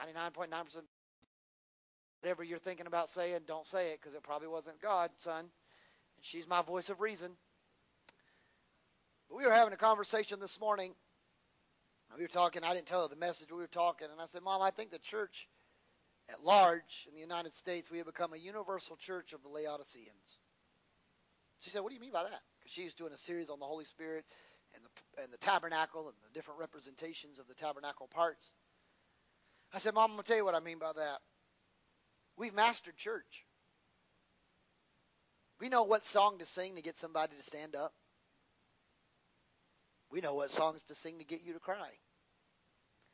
99.9% 0.00 0.82
whatever 2.22 2.44
you're 2.44 2.58
thinking 2.58 2.86
about 2.86 3.08
saying, 3.08 3.40
don't 3.46 3.66
say 3.66 3.92
it 3.92 4.00
because 4.00 4.14
it 4.14 4.22
probably 4.22 4.48
wasn't 4.48 4.78
God, 4.82 5.10
son. 5.16 5.38
And 5.40 5.48
she's 6.20 6.46
my 6.46 6.60
voice 6.60 6.90
of 6.90 7.00
reason. 7.00 7.30
But 9.30 9.38
we 9.38 9.46
were 9.46 9.52
having 9.52 9.72
a 9.72 9.78
conversation 9.78 10.38
this 10.38 10.60
morning 10.60 10.92
we 12.16 12.24
were 12.24 12.28
talking, 12.28 12.64
I 12.64 12.74
didn't 12.74 12.86
tell 12.86 13.02
her 13.02 13.08
the 13.08 13.16
message, 13.16 13.50
we 13.50 13.58
were 13.58 13.66
talking, 13.66 14.08
and 14.10 14.20
I 14.20 14.26
said, 14.26 14.42
Mom, 14.42 14.62
I 14.62 14.70
think 14.70 14.90
the 14.90 14.98
church 14.98 15.48
at 16.28 16.42
large 16.42 17.06
in 17.08 17.14
the 17.14 17.20
United 17.20 17.54
States, 17.54 17.90
we 17.90 17.98
have 17.98 18.06
become 18.06 18.32
a 18.32 18.36
universal 18.36 18.96
church 18.96 19.32
of 19.32 19.42
the 19.42 19.48
Laodiceans. 19.48 20.38
She 21.60 21.70
said, 21.70 21.82
What 21.82 21.90
do 21.90 21.94
you 21.94 22.00
mean 22.00 22.12
by 22.12 22.24
that? 22.24 22.40
Because 22.58 22.72
she's 22.72 22.94
doing 22.94 23.12
a 23.12 23.18
series 23.18 23.50
on 23.50 23.58
the 23.58 23.66
Holy 23.66 23.84
Spirit 23.84 24.24
and 24.74 24.82
the, 24.84 25.22
and 25.22 25.32
the 25.32 25.38
tabernacle 25.38 26.08
and 26.08 26.16
the 26.22 26.32
different 26.34 26.58
representations 26.58 27.38
of 27.38 27.46
the 27.48 27.54
tabernacle 27.54 28.08
parts. 28.08 28.50
I 29.72 29.78
said, 29.78 29.94
Mom, 29.94 30.10
I'm 30.10 30.16
going 30.16 30.24
to 30.24 30.28
tell 30.28 30.36
you 30.36 30.44
what 30.44 30.54
I 30.54 30.60
mean 30.60 30.78
by 30.78 30.92
that. 30.94 31.18
We've 32.36 32.54
mastered 32.54 32.96
church. 32.96 33.46
We 35.60 35.68
know 35.68 35.82
what 35.82 36.04
song 36.04 36.38
to 36.38 36.46
sing 36.46 36.76
to 36.76 36.82
get 36.82 36.98
somebody 36.98 37.36
to 37.36 37.42
stand 37.42 37.76
up. 37.76 37.92
We 40.10 40.20
know 40.20 40.34
what 40.34 40.50
songs 40.50 40.82
to 40.84 40.94
sing 40.94 41.18
to 41.18 41.24
get 41.24 41.42
you 41.44 41.52
to 41.52 41.60
cry. 41.60 41.90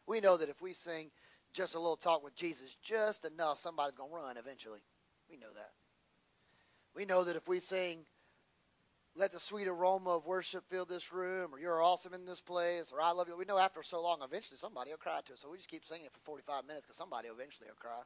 We 0.06 0.20
know 0.20 0.36
that 0.36 0.48
if 0.48 0.62
we 0.62 0.72
sing 0.72 1.10
just 1.52 1.74
a 1.74 1.78
little 1.78 1.96
talk 1.96 2.22
with 2.24 2.36
Jesus, 2.36 2.74
just 2.82 3.24
enough, 3.24 3.58
somebody's 3.58 3.96
going 3.96 4.10
to 4.10 4.16
run 4.16 4.36
eventually. 4.36 4.80
We 5.28 5.36
know 5.36 5.52
that. 5.54 5.72
We 6.94 7.04
know 7.04 7.24
that 7.24 7.36
if 7.36 7.46
we 7.48 7.60
sing, 7.60 8.06
let 9.16 9.32
the 9.32 9.40
sweet 9.40 9.66
aroma 9.66 10.10
of 10.10 10.26
worship 10.26 10.64
fill 10.68 10.84
this 10.84 11.12
room, 11.12 11.54
or 11.54 11.58
you're 11.58 11.82
awesome 11.82 12.12
in 12.14 12.26
this 12.26 12.40
place, 12.40 12.92
or 12.92 13.00
I 13.00 13.12
love 13.12 13.28
you, 13.28 13.36
we 13.36 13.46
know 13.46 13.58
after 13.58 13.82
so 13.82 14.02
long, 14.02 14.18
eventually 14.22 14.58
somebody 14.58 14.90
will 14.90 14.98
cry 14.98 15.20
to 15.24 15.32
us. 15.32 15.40
So 15.40 15.50
we 15.50 15.56
just 15.56 15.70
keep 15.70 15.84
singing 15.84 16.06
it 16.06 16.12
for 16.12 16.20
45 16.20 16.66
minutes 16.66 16.86
because 16.86 16.96
somebody 16.96 17.28
eventually 17.28 17.68
will 17.68 17.76
cry. 17.76 18.02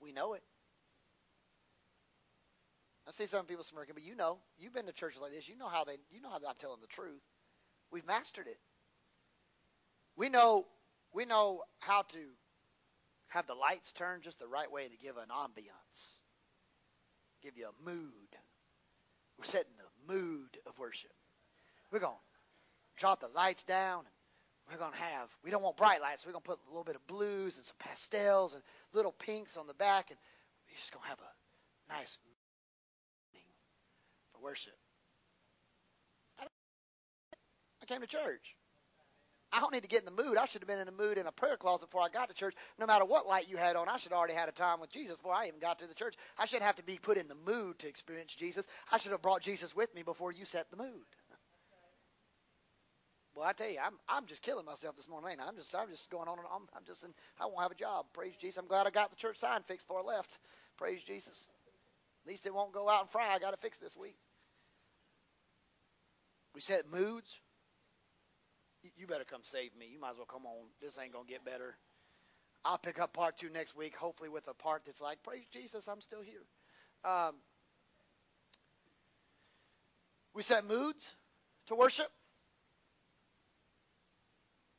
We 0.00 0.12
know 0.12 0.34
it. 0.34 0.42
I 3.06 3.10
see 3.10 3.26
some 3.26 3.46
people 3.46 3.64
smirking, 3.64 3.94
but 3.94 4.04
you 4.04 4.14
know, 4.14 4.38
you've 4.58 4.74
been 4.74 4.86
to 4.86 4.92
churches 4.92 5.20
like 5.20 5.32
this. 5.32 5.48
You 5.48 5.56
know 5.56 5.68
how 5.68 5.84
they, 5.84 5.96
you 6.10 6.20
know 6.20 6.30
how 6.30 6.36
I'm 6.36 6.54
telling 6.58 6.80
the 6.80 6.86
truth. 6.86 7.22
We've 7.90 8.06
mastered 8.06 8.46
it. 8.46 8.58
We 10.16 10.28
know 10.28 10.66
we 11.12 11.24
know 11.26 11.62
how 11.80 12.02
to 12.02 12.18
have 13.28 13.46
the 13.46 13.54
lights 13.54 13.92
turned 13.92 14.22
just 14.22 14.38
the 14.38 14.46
right 14.46 14.70
way 14.70 14.88
to 14.88 14.98
give 14.98 15.16
an 15.16 15.28
ambiance, 15.30 16.16
give 17.42 17.56
you 17.56 17.66
a 17.66 17.84
mood. 17.84 18.30
We're 19.38 19.44
setting 19.44 19.72
the 19.76 19.84
mood 20.08 20.58
of 20.66 20.78
worship. 20.78 21.12
We're 21.90 22.00
going 22.00 22.14
to 22.14 23.00
drop 23.00 23.20
the 23.20 23.28
lights 23.28 23.64
down 23.64 24.00
and 24.00 24.08
we're 24.70 24.78
going 24.78 24.92
to 24.92 24.98
have, 24.98 25.28
we 25.44 25.50
don't 25.50 25.62
want 25.62 25.76
bright 25.76 26.00
lights, 26.00 26.22
so 26.22 26.28
we're 26.28 26.32
going 26.32 26.42
to 26.42 26.50
put 26.50 26.58
a 26.66 26.70
little 26.70 26.84
bit 26.84 26.96
of 26.96 27.06
blues 27.06 27.56
and 27.56 27.66
some 27.66 27.76
pastels 27.78 28.54
and 28.54 28.62
little 28.92 29.12
pinks 29.12 29.56
on 29.56 29.66
the 29.66 29.74
back, 29.74 30.10
and 30.10 30.18
we're 30.68 30.76
just 30.76 30.92
going 30.92 31.02
to 31.02 31.08
have 31.08 31.18
a 31.20 31.92
nice 31.92 32.18
mood 32.24 33.42
for 34.32 34.42
worship. 34.42 34.74
I 37.82 37.84
came 37.86 38.00
to 38.00 38.06
church. 38.06 38.56
I 39.52 39.60
don't 39.60 39.72
need 39.72 39.82
to 39.82 39.88
get 39.88 40.00
in 40.00 40.16
the 40.16 40.22
mood. 40.22 40.38
I 40.38 40.46
should 40.46 40.62
have 40.62 40.68
been 40.68 40.78
in 40.78 40.86
the 40.86 40.92
mood 40.92 41.18
in 41.18 41.26
a 41.26 41.32
prayer 41.32 41.58
closet 41.58 41.90
before 41.90 42.02
I 42.02 42.08
got 42.08 42.28
to 42.28 42.34
church. 42.34 42.54
No 42.78 42.86
matter 42.86 43.04
what 43.04 43.26
light 43.26 43.50
you 43.50 43.58
had 43.58 43.76
on, 43.76 43.86
I 43.86 43.98
should 43.98 44.12
have 44.12 44.18
already 44.18 44.32
had 44.32 44.48
a 44.48 44.52
time 44.52 44.80
with 44.80 44.90
Jesus 44.90 45.18
before 45.18 45.34
I 45.34 45.46
even 45.46 45.60
got 45.60 45.78
to 45.80 45.86
the 45.86 45.94
church. 45.94 46.14
I 46.38 46.46
shouldn't 46.46 46.64
have 46.64 46.76
to 46.76 46.82
be 46.82 46.98
put 47.00 47.18
in 47.18 47.28
the 47.28 47.36
mood 47.46 47.78
to 47.80 47.88
experience 47.88 48.34
Jesus. 48.34 48.66
I 48.90 48.96
should 48.96 49.12
have 49.12 49.20
brought 49.20 49.42
Jesus 49.42 49.76
with 49.76 49.94
me 49.94 50.02
before 50.02 50.32
you 50.32 50.46
set 50.46 50.70
the 50.70 50.76
mood. 50.76 50.88
Well, 53.34 53.46
I 53.46 53.54
tell 53.54 53.70
you, 53.70 53.78
I'm 53.82 53.94
I'm 54.10 54.26
just 54.26 54.42
killing 54.42 54.66
myself 54.66 54.94
this 54.94 55.08
morning. 55.08 55.38
I'm 55.40 55.56
just 55.56 55.74
I'm 55.74 55.88
just 55.88 56.10
going 56.10 56.28
on 56.28 56.38
and 56.38 56.46
I'm, 56.54 56.68
I'm 56.76 56.84
just 56.84 57.02
in, 57.02 57.14
I 57.40 57.46
won't 57.46 57.62
have 57.62 57.70
a 57.70 57.74
job. 57.74 58.04
Praise 58.12 58.34
Jesus. 58.38 58.58
I'm 58.58 58.66
glad 58.66 58.86
I 58.86 58.90
got 58.90 59.08
the 59.08 59.16
church 59.16 59.38
sign 59.38 59.62
fixed 59.62 59.88
before 59.88 60.02
I 60.02 60.16
left. 60.16 60.38
Praise 60.76 61.02
Jesus. 61.02 61.48
At 62.26 62.30
least 62.30 62.44
it 62.44 62.52
won't 62.52 62.72
go 62.72 62.90
out 62.90 63.00
and 63.00 63.08
fry. 63.08 63.32
I 63.32 63.38
got 63.38 63.54
it 63.54 63.60
fixed 63.60 63.80
this 63.80 63.96
week. 63.96 64.16
We 66.54 66.60
set 66.60 66.90
moods 66.90 67.40
you 68.96 69.06
better 69.06 69.24
come 69.24 69.42
save 69.42 69.74
me. 69.78 69.86
You 69.92 70.00
might 70.00 70.10
as 70.10 70.16
well 70.16 70.26
come 70.26 70.46
on. 70.46 70.66
This 70.80 70.98
ain't 71.02 71.12
going 71.12 71.26
to 71.26 71.30
get 71.32 71.44
better. 71.44 71.76
I'll 72.64 72.78
pick 72.78 73.00
up 73.00 73.12
part 73.12 73.38
two 73.38 73.50
next 73.50 73.76
week, 73.76 73.96
hopefully 73.96 74.28
with 74.28 74.46
a 74.48 74.54
part 74.54 74.84
that's 74.84 75.00
like, 75.00 75.22
Praise 75.22 75.46
Jesus, 75.52 75.88
I'm 75.88 76.00
still 76.00 76.22
here. 76.22 76.44
Um, 77.04 77.34
we 80.34 80.42
set 80.42 80.66
moods 80.66 81.10
to 81.66 81.74
worship. 81.74 82.08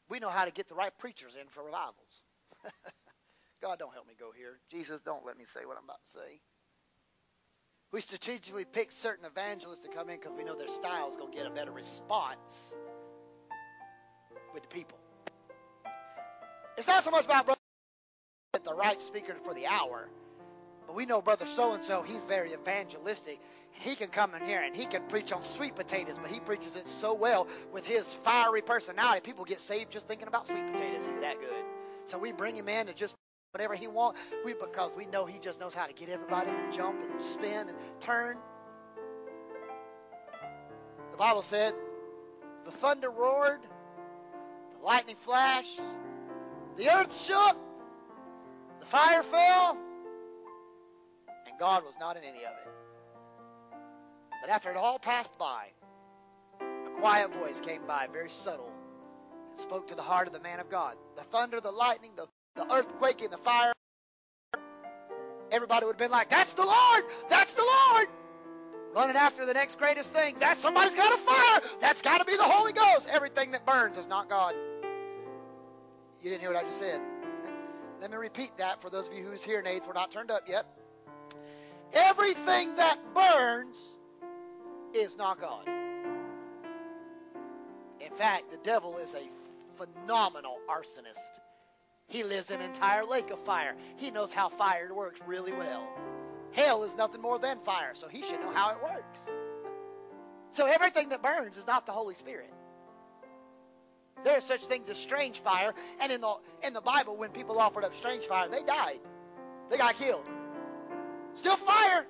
We 0.09 0.19
know 0.19 0.29
how 0.29 0.45
to 0.45 0.51
get 0.51 0.67
the 0.67 0.75
right 0.75 0.97
preachers 0.99 1.33
in 1.39 1.47
for 1.47 1.63
revivals. 1.63 2.23
God, 3.61 3.79
don't 3.79 3.93
help 3.93 4.07
me 4.07 4.13
go 4.19 4.31
here. 4.35 4.59
Jesus, 4.71 5.01
don't 5.01 5.25
let 5.25 5.37
me 5.37 5.45
say 5.45 5.65
what 5.65 5.77
I'm 5.77 5.83
about 5.83 6.03
to 6.05 6.11
say. 6.11 6.39
We 7.91 8.01
strategically 8.01 8.65
pick 8.65 8.91
certain 8.91 9.25
evangelists 9.25 9.79
to 9.79 9.89
come 9.89 10.09
in 10.09 10.19
because 10.19 10.33
we 10.35 10.43
know 10.43 10.55
their 10.55 10.67
style 10.67 11.09
is 11.09 11.17
going 11.17 11.31
to 11.31 11.37
get 11.37 11.45
a 11.45 11.51
better 11.51 11.71
response 11.71 12.75
with 14.53 14.63
the 14.63 14.69
people. 14.69 14.97
It's 16.77 16.87
not 16.87 17.03
so 17.03 17.11
much 17.11 17.25
about 17.25 17.45
brother 17.45 17.59
the 18.63 18.73
right 18.73 19.01
speaker 19.01 19.35
for 19.43 19.53
the 19.53 19.67
hour, 19.67 20.07
but 20.87 20.95
we 20.95 21.05
know 21.05 21.21
brother 21.21 21.45
so 21.45 21.73
and 21.73 21.83
so. 21.83 22.01
He's 22.01 22.23
very 22.23 22.53
evangelistic. 22.53 23.39
and 23.73 23.83
He 23.83 23.95
can 23.95 24.09
come 24.09 24.33
in 24.35 24.45
here 24.45 24.61
and 24.63 24.75
he 24.75 24.85
can 24.85 25.03
preach 25.07 25.31
on 25.33 25.43
sweet 25.43 25.75
potatoes, 25.75 26.17
but 26.21 26.31
he 26.31 26.39
preaches 26.39 26.75
it 26.75 26.87
so 26.87 27.13
well 27.13 27.47
with 27.71 27.85
his 27.85 28.13
fiery 28.13 28.61
personality. 28.61 29.21
People 29.21 29.45
get 29.45 29.59
saved 29.59 29.91
just 29.91 30.07
thinking 30.07 30.27
about 30.27 30.47
sweet 30.47 30.65
potatoes. 30.67 31.05
He's 31.05 31.19
that 31.19 31.39
good. 31.39 31.63
So 32.05 32.17
we 32.17 32.31
bring 32.31 32.55
him 32.55 32.69
in 32.69 32.87
to 32.87 32.93
just 32.93 33.15
whatever 33.51 33.75
he 33.75 33.87
wants. 33.87 34.19
We 34.45 34.53
because 34.53 34.91
we 34.95 35.05
know 35.05 35.25
he 35.25 35.39
just 35.39 35.59
knows 35.59 35.73
how 35.73 35.85
to 35.85 35.93
get 35.93 36.09
everybody 36.09 36.51
to 36.51 36.71
jump 36.71 37.01
and 37.01 37.21
spin 37.21 37.69
and 37.69 37.77
turn. 37.99 38.37
The 41.11 41.17
Bible 41.17 41.43
said, 41.43 41.75
the 42.65 42.71
thunder 42.71 43.09
roared, 43.09 43.59
lightning 44.83 45.15
flashed, 45.15 45.81
the 46.77 46.89
earth 46.89 47.17
shook, 47.25 47.57
the 48.79 48.85
fire 48.85 49.23
fell, 49.23 49.77
and 51.47 51.57
God 51.59 51.85
was 51.85 51.97
not 51.99 52.17
in 52.17 52.23
any 52.23 52.39
of 52.39 52.51
it. 52.51 52.71
But 54.41 54.49
after 54.49 54.69
it 54.71 54.77
all 54.77 54.99
passed 54.99 55.37
by, 55.37 55.67
a 56.59 56.89
quiet 56.99 57.33
voice 57.33 57.61
came 57.61 57.85
by, 57.87 58.07
very 58.11 58.29
subtle, 58.29 58.71
and 59.49 59.59
spoke 59.59 59.87
to 59.87 59.95
the 59.95 60.01
heart 60.01 60.27
of 60.27 60.33
the 60.33 60.41
man 60.41 60.59
of 60.59 60.69
God. 60.69 60.97
The 61.15 61.23
thunder, 61.23 61.61
the 61.61 61.71
lightning, 61.71 62.11
the, 62.15 62.27
the 62.55 62.71
earthquake, 62.73 63.21
and 63.21 63.31
the 63.31 63.37
fire. 63.37 63.71
Everybody 65.51 65.85
would 65.85 65.93
have 65.93 65.99
been 65.99 66.11
like, 66.11 66.29
That's 66.29 66.53
the 66.55 66.65
Lord! 66.65 67.03
That's 67.29 67.53
the 67.53 67.61
Lord! 67.61 68.07
Running 68.93 69.15
after 69.15 69.45
the 69.45 69.53
next 69.53 69.79
greatest 69.79 70.11
thing. 70.11 70.35
That 70.39 70.57
somebody's 70.57 70.95
got 70.95 71.13
a 71.13 71.17
fire! 71.17 71.61
That's 71.79 72.01
got 72.01 72.19
to 72.19 72.25
be 72.25 72.35
the 72.35 72.43
Holy 72.43 72.73
Ghost! 72.73 73.07
Everything 73.09 73.51
that 73.51 73.65
burns 73.65 73.97
is 73.97 74.07
not 74.07 74.29
God. 74.29 74.55
You 76.23 76.29
didn't 76.29 76.41
hear 76.41 76.53
what 76.53 76.63
I 76.63 76.67
just 76.67 76.79
said. 76.79 77.01
Let 77.99 78.09
me 78.09 78.15
repeat 78.15 78.55
that 78.55 78.81
for 78.81 78.89
those 78.89 79.09
of 79.09 79.13
you 79.13 79.23
whose 79.23 79.43
hearing 79.43 79.67
aids 79.67 79.85
were 79.85 79.93
not 79.93 80.09
turned 80.09 80.31
up 80.31 80.47
yet. 80.47 80.65
Everything 81.93 82.73
that 82.77 82.97
burns 83.13 83.77
is 84.93 85.17
not 85.17 85.41
God. 85.41 85.67
In 87.99 88.11
fact, 88.13 88.51
the 88.51 88.57
devil 88.63 88.97
is 88.97 89.13
a 89.13 89.29
phenomenal 89.75 90.59
arsonist. 90.69 91.41
He 92.07 92.23
lives 92.23 92.51
in 92.51 92.61
an 92.61 92.69
entire 92.69 93.03
lake 93.03 93.29
of 93.29 93.39
fire. 93.39 93.75
He 93.97 94.09
knows 94.09 94.31
how 94.31 94.47
fire 94.47 94.93
works 94.93 95.19
really 95.27 95.51
well. 95.51 95.85
Hell 96.51 96.83
is 96.83 96.95
nothing 96.95 97.21
more 97.21 97.37
than 97.37 97.59
fire, 97.59 97.91
so 97.95 98.07
he 98.07 98.23
should 98.23 98.39
know 98.39 98.51
how 98.51 98.71
it 98.71 98.77
works. 98.81 99.27
So 100.51 100.67
everything 100.67 101.09
that 101.09 101.21
burns 101.21 101.57
is 101.57 101.67
not 101.67 101.85
the 101.85 101.91
Holy 101.91 102.15
Spirit. 102.15 102.53
There 104.23 104.37
are 104.37 104.41
such 104.41 104.65
things 104.65 104.89
as 104.89 104.97
strange 104.97 105.39
fire, 105.39 105.73
and 106.01 106.11
in 106.11 106.21
the 106.21 106.35
in 106.65 106.73
the 106.73 106.81
Bible, 106.81 107.17
when 107.17 107.31
people 107.31 107.59
offered 107.59 107.83
up 107.83 107.93
strange 107.93 108.25
fire, 108.25 108.47
they 108.47 108.63
died. 108.63 108.99
They 109.69 109.77
got 109.77 109.95
killed. 109.95 110.25
Still 111.35 111.57
fire, 111.57 112.05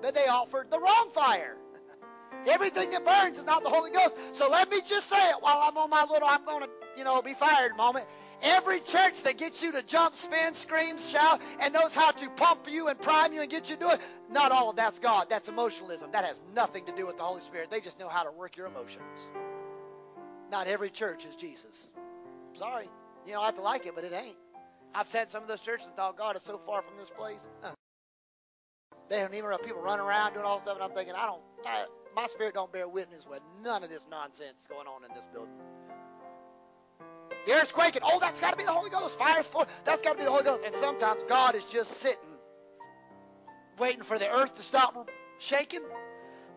but 0.00 0.14
they 0.14 0.26
offered 0.26 0.70
the 0.70 0.80
wrong 0.80 1.10
fire. 1.10 1.56
Everything 2.46 2.90
that 2.90 3.04
burns 3.04 3.38
is 3.38 3.44
not 3.44 3.62
the 3.62 3.68
Holy 3.68 3.90
Ghost. 3.90 4.16
So 4.32 4.48
let 4.48 4.70
me 4.70 4.80
just 4.84 5.08
say 5.08 5.30
it 5.30 5.36
while 5.40 5.62
I'm 5.68 5.76
on 5.76 5.90
my 5.90 6.04
little 6.10 6.26
I'm 6.26 6.44
gonna, 6.44 6.66
you 6.96 7.04
know, 7.04 7.22
be 7.22 7.34
fired 7.34 7.76
moment. 7.76 8.06
Every 8.42 8.80
church 8.80 9.22
that 9.22 9.38
gets 9.38 9.62
you 9.62 9.70
to 9.70 9.82
jump, 9.84 10.16
spin, 10.16 10.54
scream, 10.54 10.98
shout, 10.98 11.40
and 11.60 11.72
knows 11.72 11.94
how 11.94 12.10
to 12.10 12.28
pump 12.30 12.66
you 12.68 12.88
and 12.88 13.00
prime 13.00 13.32
you 13.32 13.40
and 13.40 13.48
get 13.48 13.70
you 13.70 13.76
to 13.76 13.80
do 13.80 13.90
it, 13.90 14.00
not 14.28 14.50
all 14.50 14.70
of 14.70 14.74
that's 14.76 14.98
God. 14.98 15.28
That's 15.30 15.48
emotionalism. 15.48 16.10
That 16.10 16.24
has 16.24 16.42
nothing 16.52 16.84
to 16.86 16.92
do 16.92 17.06
with 17.06 17.18
the 17.18 17.22
Holy 17.22 17.40
Spirit. 17.40 17.70
They 17.70 17.80
just 17.80 18.00
know 18.00 18.08
how 18.08 18.24
to 18.24 18.32
work 18.32 18.56
your 18.56 18.66
emotions. 18.66 19.28
Not 20.52 20.66
every 20.68 20.90
church 20.90 21.24
is 21.24 21.34
Jesus. 21.34 21.88
Sorry. 22.52 22.88
You 23.26 23.32
know, 23.32 23.40
I 23.40 23.46
have 23.46 23.56
to 23.56 23.62
like 23.62 23.86
it, 23.86 23.94
but 23.94 24.04
it 24.04 24.12
ain't. 24.12 24.36
I've 24.94 25.08
said 25.08 25.30
some 25.30 25.42
of 25.42 25.48
those 25.48 25.60
churches 25.60 25.86
that 25.86 25.96
thought 25.96 26.18
God 26.18 26.36
is 26.36 26.42
so 26.42 26.58
far 26.58 26.82
from 26.82 26.96
this 26.96 27.10
place. 27.10 27.46
They 29.08 29.18
don't 29.18 29.34
even 29.34 29.50
have 29.50 29.62
people 29.62 29.82
running 29.82 30.06
around 30.06 30.32
doing 30.32 30.46
all 30.46 30.58
stuff, 30.58 30.76
and 30.76 30.82
I'm 30.84 30.92
thinking, 30.92 31.14
I 31.14 31.26
don't, 31.26 31.42
I, 31.66 31.84
my 32.16 32.26
spirit 32.26 32.54
don't 32.54 32.72
bear 32.72 32.88
witness 32.88 33.26
with 33.28 33.40
none 33.62 33.82
of 33.82 33.90
this 33.90 34.06
nonsense 34.10 34.66
going 34.70 34.86
on 34.86 35.04
in 35.04 35.14
this 35.14 35.26
building. 35.26 35.52
The 37.44 37.52
earth's 37.52 37.72
quaking. 37.72 38.00
Oh, 38.04 38.18
that's 38.20 38.40
got 38.40 38.52
to 38.52 38.56
be 38.56 38.64
the 38.64 38.70
Holy 38.70 38.88
Ghost. 38.88 39.18
Fire's 39.18 39.46
full. 39.46 39.66
That's 39.84 40.00
got 40.00 40.12
to 40.12 40.18
be 40.18 40.24
the 40.24 40.30
Holy 40.30 40.44
Ghost. 40.44 40.64
And 40.64 40.74
sometimes 40.76 41.24
God 41.24 41.54
is 41.56 41.64
just 41.66 41.98
sitting, 41.98 42.38
waiting 43.78 44.02
for 44.02 44.18
the 44.18 44.30
earth 44.34 44.54
to 44.54 44.62
stop 44.62 45.10
shaking, 45.38 45.82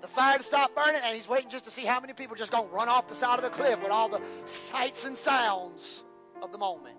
the 0.06 0.12
fire 0.12 0.38
to 0.38 0.44
stop 0.44 0.76
burning, 0.76 1.02
and 1.04 1.16
He's 1.16 1.28
waiting 1.28 1.50
just 1.50 1.66
to 1.66 1.72
see 1.72 1.84
how 1.84 2.00
many 2.00 2.14
people 2.14 2.36
just 2.36 2.52
going 2.52 2.70
to 2.70 2.76
run 2.76 2.90
off 2.90 3.08
the 3.08 3.16
side 3.16 3.40
of 3.40 3.44
the 3.44 3.50
cliff 3.50 3.82
with 3.82 3.92
all 3.92 4.08
the 4.08 4.22
sights 4.46 5.04
and 5.04 5.18
sounds 5.18 6.04
of 6.44 6.52
the 6.52 6.60
moment. 6.60 6.96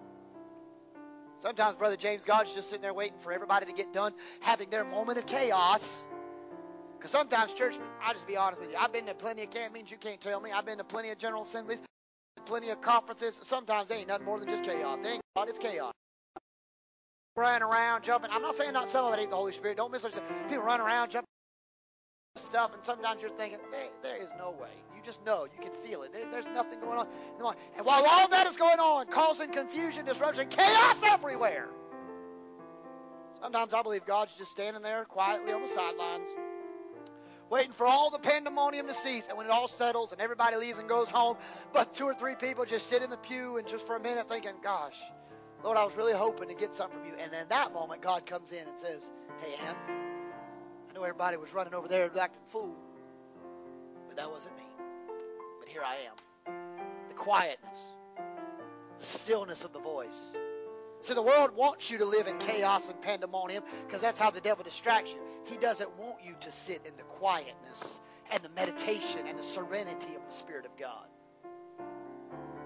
Sometimes, 1.36 1.76
Brother 1.76 1.96
James, 1.96 2.24
God's 2.24 2.52
just 2.52 2.68
sitting 2.68 2.82
there 2.82 2.94
waiting 2.94 3.18
for 3.20 3.32
everybody 3.32 3.66
to 3.66 3.72
get 3.72 3.92
done 3.92 4.12
having 4.40 4.70
their 4.70 4.84
moment 4.84 5.18
of 5.18 5.26
chaos. 5.26 6.02
Because 6.96 7.12
sometimes, 7.12 7.54
church, 7.54 7.76
I'll 8.02 8.12
just 8.12 8.26
be 8.26 8.36
honest 8.36 8.60
with 8.60 8.72
you. 8.72 8.76
I've 8.76 8.92
been 8.92 9.06
to 9.06 9.14
plenty 9.14 9.44
of 9.44 9.50
camp 9.50 9.72
meetings, 9.72 9.92
you 9.92 9.98
can't 9.98 10.20
tell 10.20 10.40
me. 10.40 10.50
I've 10.50 10.66
been 10.66 10.78
to 10.78 10.84
plenty 10.84 11.10
of 11.10 11.18
general 11.18 11.42
assemblies 11.42 11.80
plenty 12.44 12.70
of 12.70 12.80
conferences. 12.80 13.40
Sometimes 13.42 13.88
they 13.88 13.96
ain't 13.96 14.08
nothing 14.08 14.24
more 14.24 14.38
than 14.38 14.48
just 14.48 14.62
chaos. 14.62 15.00
They 15.02 15.10
ain't 15.10 15.22
God, 15.34 15.48
it's 15.48 15.58
chaos. 15.58 15.92
Running 17.36 17.62
around, 17.62 18.04
jumping. 18.04 18.30
I'm 18.32 18.40
not 18.40 18.54
saying 18.54 18.72
not 18.72 18.88
some 18.88 19.04
of 19.04 19.14
it 19.14 19.20
ain't 19.20 19.30
the 19.30 19.36
Holy 19.36 19.52
Spirit. 19.52 19.76
Don't 19.76 19.90
misunderstand. 19.90 20.48
People 20.48 20.64
run 20.64 20.80
around, 20.80 21.10
jumping 21.10 21.26
stuff, 22.38 22.74
and 22.74 22.84
sometimes 22.84 23.22
you're 23.22 23.30
thinking, 23.30 23.58
there, 23.70 23.88
there 24.02 24.16
is 24.22 24.28
no 24.38 24.50
way. 24.50 24.70
You 24.94 25.02
just 25.02 25.24
know. 25.24 25.44
You 25.44 25.62
can 25.62 25.72
feel 25.82 26.02
it. 26.02 26.12
There, 26.12 26.30
there's 26.30 26.46
nothing 26.46 26.80
going 26.80 26.98
on. 26.98 27.06
And 27.76 27.86
while 27.86 28.04
all 28.08 28.28
that 28.28 28.46
is 28.46 28.56
going 28.56 28.78
on, 28.78 29.06
causing 29.06 29.50
confusion, 29.50 30.04
disruption, 30.04 30.48
chaos 30.48 31.02
everywhere. 31.04 31.68
Sometimes 33.42 33.74
I 33.74 33.82
believe 33.82 34.06
God's 34.06 34.34
just 34.34 34.50
standing 34.50 34.82
there 34.82 35.04
quietly 35.04 35.52
on 35.52 35.62
the 35.62 35.68
sidelines, 35.68 36.28
waiting 37.50 37.72
for 37.72 37.86
all 37.86 38.10
the 38.10 38.18
pandemonium 38.18 38.86
to 38.88 38.94
cease. 38.94 39.28
And 39.28 39.36
when 39.36 39.46
it 39.46 39.50
all 39.50 39.68
settles 39.68 40.12
and 40.12 40.20
everybody 40.20 40.56
leaves 40.56 40.78
and 40.78 40.88
goes 40.88 41.10
home, 41.10 41.36
but 41.72 41.94
two 41.94 42.04
or 42.04 42.14
three 42.14 42.34
people 42.34 42.64
just 42.64 42.88
sit 42.88 43.02
in 43.02 43.10
the 43.10 43.18
pew 43.18 43.58
and 43.58 43.68
just 43.68 43.86
for 43.86 43.94
a 43.96 44.00
minute 44.00 44.28
thinking, 44.28 44.52
gosh, 44.62 44.96
Lord, 45.62 45.76
I 45.76 45.84
was 45.84 45.96
really 45.96 46.14
hoping 46.14 46.48
to 46.48 46.54
get 46.54 46.74
something 46.74 46.98
from 46.98 47.08
you. 47.08 47.14
And 47.18 47.32
then 47.32 47.46
that 47.50 47.72
moment, 47.72 48.00
God 48.00 48.26
comes 48.26 48.52
in 48.52 48.66
and 48.66 48.78
says, 48.78 49.10
hey, 49.40 49.54
Ann, 49.66 50.05
Know 50.96 51.02
everybody 51.02 51.36
was 51.36 51.52
running 51.52 51.74
over 51.74 51.88
there 51.88 52.10
acting 52.18 52.40
fool, 52.46 52.74
but 54.08 54.16
that 54.16 54.30
wasn't 54.30 54.56
me. 54.56 54.62
But 55.60 55.68
here 55.68 55.82
I 55.84 55.96
am. 55.96 56.54
The 57.08 57.14
quietness, 57.14 57.78
the 58.98 59.04
stillness 59.04 59.62
of 59.64 59.74
the 59.74 59.78
voice. 59.78 60.32
See, 61.02 61.12
the 61.12 61.20
world 61.20 61.54
wants 61.54 61.90
you 61.90 61.98
to 61.98 62.06
live 62.06 62.28
in 62.28 62.38
chaos 62.38 62.88
and 62.88 62.98
pandemonium 63.02 63.62
because 63.86 64.00
that's 64.00 64.18
how 64.18 64.30
the 64.30 64.40
devil 64.40 64.64
distracts 64.64 65.12
you. 65.12 65.20
He 65.44 65.58
doesn't 65.58 65.98
want 65.98 66.24
you 66.24 66.34
to 66.40 66.50
sit 66.50 66.80
in 66.86 66.96
the 66.96 67.02
quietness 67.02 68.00
and 68.32 68.42
the 68.42 68.48
meditation 68.56 69.26
and 69.26 69.38
the 69.38 69.42
serenity 69.42 70.14
of 70.14 70.24
the 70.26 70.32
Spirit 70.32 70.64
of 70.64 70.78
God. 70.78 71.06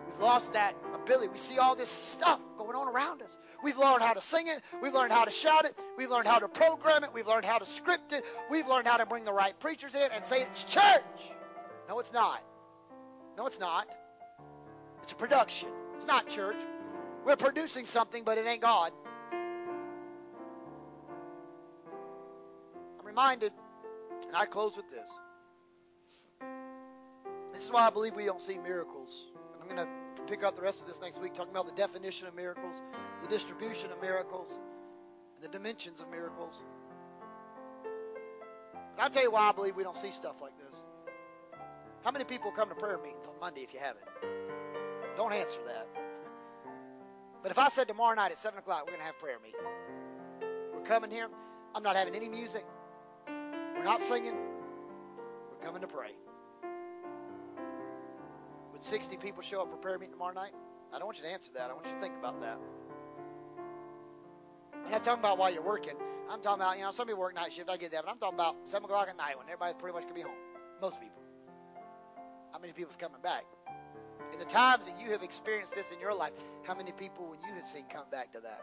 We've 0.06 0.20
lost 0.20 0.52
that 0.52 0.76
ability. 0.94 1.30
We 1.32 1.38
see 1.38 1.58
all 1.58 1.74
this 1.74 1.88
stuff 1.88 2.38
going 2.56 2.76
on 2.76 2.86
around 2.86 3.22
us. 3.22 3.36
We've 3.62 3.76
learned 3.76 4.02
how 4.02 4.14
to 4.14 4.22
sing 4.22 4.46
it. 4.46 4.60
We've 4.82 4.94
learned 4.94 5.12
how 5.12 5.24
to 5.24 5.30
shout 5.30 5.64
it. 5.64 5.74
We've 5.96 6.10
learned 6.10 6.26
how 6.26 6.38
to 6.38 6.48
program 6.48 7.04
it. 7.04 7.10
We've 7.12 7.26
learned 7.26 7.44
how 7.44 7.58
to 7.58 7.66
script 7.66 8.12
it. 8.12 8.24
We've 8.50 8.66
learned 8.66 8.86
how 8.88 8.96
to 8.96 9.06
bring 9.06 9.24
the 9.24 9.32
right 9.32 9.58
preachers 9.60 9.94
in 9.94 10.08
and 10.14 10.24
say 10.24 10.42
it's 10.42 10.64
church. 10.64 11.02
No, 11.88 11.98
it's 11.98 12.12
not. 12.12 12.42
No, 13.36 13.46
it's 13.46 13.60
not. 13.60 13.86
It's 15.02 15.12
a 15.12 15.16
production. 15.16 15.68
It's 15.96 16.06
not 16.06 16.28
church. 16.28 16.56
We're 17.24 17.36
producing 17.36 17.84
something, 17.84 18.24
but 18.24 18.38
it 18.38 18.46
ain't 18.46 18.62
God. 18.62 18.92
I'm 22.98 23.06
reminded, 23.06 23.52
and 24.26 24.36
I 24.36 24.46
close 24.46 24.76
with 24.76 24.88
this. 24.90 25.10
This 27.52 27.64
is 27.64 27.70
why 27.70 27.86
I 27.86 27.90
believe 27.90 28.14
we 28.14 28.24
don't 28.24 28.40
see 28.40 28.56
miracles. 28.56 29.26
And 29.52 29.62
I'm 29.62 29.76
going 29.76 29.86
to 29.86 29.99
pick 30.30 30.44
up 30.44 30.54
the 30.54 30.62
rest 30.62 30.80
of 30.80 30.86
this 30.86 31.00
next 31.00 31.20
week, 31.20 31.34
talking 31.34 31.50
about 31.50 31.66
the 31.66 31.72
definition 31.72 32.28
of 32.28 32.36
miracles, 32.36 32.82
the 33.20 33.26
distribution 33.26 33.90
of 33.90 34.00
miracles, 34.00 34.48
the 35.42 35.48
dimensions 35.48 36.00
of 36.00 36.08
miracles. 36.08 36.54
But 38.94 39.02
I'll 39.02 39.10
tell 39.10 39.24
you 39.24 39.32
why 39.32 39.48
I 39.48 39.52
believe 39.52 39.74
we 39.74 39.82
don't 39.82 39.96
see 39.96 40.12
stuff 40.12 40.40
like 40.40 40.56
this. 40.56 40.84
How 42.04 42.12
many 42.12 42.24
people 42.24 42.52
come 42.52 42.68
to 42.68 42.76
prayer 42.76 42.98
meetings 42.98 43.26
on 43.26 43.34
Monday 43.40 43.62
if 43.62 43.74
you 43.74 43.80
haven't? 43.80 44.04
Don't 45.16 45.32
answer 45.32 45.60
that. 45.66 45.88
But 47.42 47.50
if 47.50 47.58
I 47.58 47.70
said 47.70 47.88
tomorrow 47.88 48.14
night 48.14 48.32
at 48.32 48.36
7 48.36 48.58
o'clock, 48.58 48.82
we're 48.84 48.90
going 48.92 49.00
to 49.00 49.06
have 49.06 49.18
prayer 49.18 49.38
meeting. 49.42 49.62
We're 50.74 50.84
coming 50.84 51.10
here. 51.10 51.26
I'm 51.74 51.82
not 51.82 51.96
having 51.96 52.14
any 52.14 52.28
music. 52.28 52.66
We're 53.26 53.82
not 53.82 54.02
singing. 54.02 54.36
We're 55.50 55.64
coming 55.64 55.80
to 55.80 55.86
pray. 55.86 56.10
Would 58.90 58.96
60 58.96 59.18
people 59.18 59.40
show 59.40 59.62
up 59.62 59.70
for 59.70 59.76
prayer 59.76 60.00
meeting 60.00 60.14
tomorrow 60.14 60.34
night? 60.34 60.50
I 60.92 60.98
don't 60.98 61.06
want 61.06 61.18
you 61.18 61.22
to 61.22 61.30
answer 61.30 61.52
that. 61.54 61.70
I 61.70 61.74
want 61.74 61.86
you 61.86 61.92
to 61.92 62.00
think 62.00 62.14
about 62.18 62.40
that. 62.40 62.58
I'm 64.84 64.90
not 64.90 65.04
talking 65.04 65.20
about 65.20 65.38
while 65.38 65.52
you're 65.52 65.62
working. 65.62 65.94
I'm 66.28 66.40
talking 66.40 66.60
about, 66.60 66.76
you 66.76 66.82
know, 66.82 66.90
some 66.90 67.06
people 67.06 67.20
work 67.20 67.36
night 67.36 67.52
shift. 67.52 67.70
I 67.70 67.76
get 67.76 67.92
that. 67.92 68.02
But 68.04 68.10
I'm 68.10 68.18
talking 68.18 68.34
about 68.34 68.56
7 68.64 68.84
o'clock 68.84 69.08
at 69.08 69.16
night 69.16 69.38
when 69.38 69.46
everybody's 69.46 69.76
pretty 69.76 69.94
much 69.94 70.02
going 70.02 70.14
to 70.14 70.20
be 70.20 70.22
home. 70.22 70.34
Most 70.82 71.00
people. 71.00 71.22
How 72.50 72.58
many 72.58 72.72
people's 72.72 72.96
coming 72.96 73.20
back? 73.22 73.44
In 74.32 74.40
the 74.40 74.44
times 74.44 74.86
that 74.86 75.00
you 75.00 75.12
have 75.12 75.22
experienced 75.22 75.76
this 75.76 75.92
in 75.92 76.00
your 76.00 76.12
life, 76.12 76.32
how 76.64 76.74
many 76.74 76.90
people 76.90 77.28
when 77.30 77.38
you 77.42 77.54
have 77.54 77.68
seen 77.68 77.84
come 77.88 78.06
back 78.10 78.32
to 78.32 78.40
that? 78.40 78.62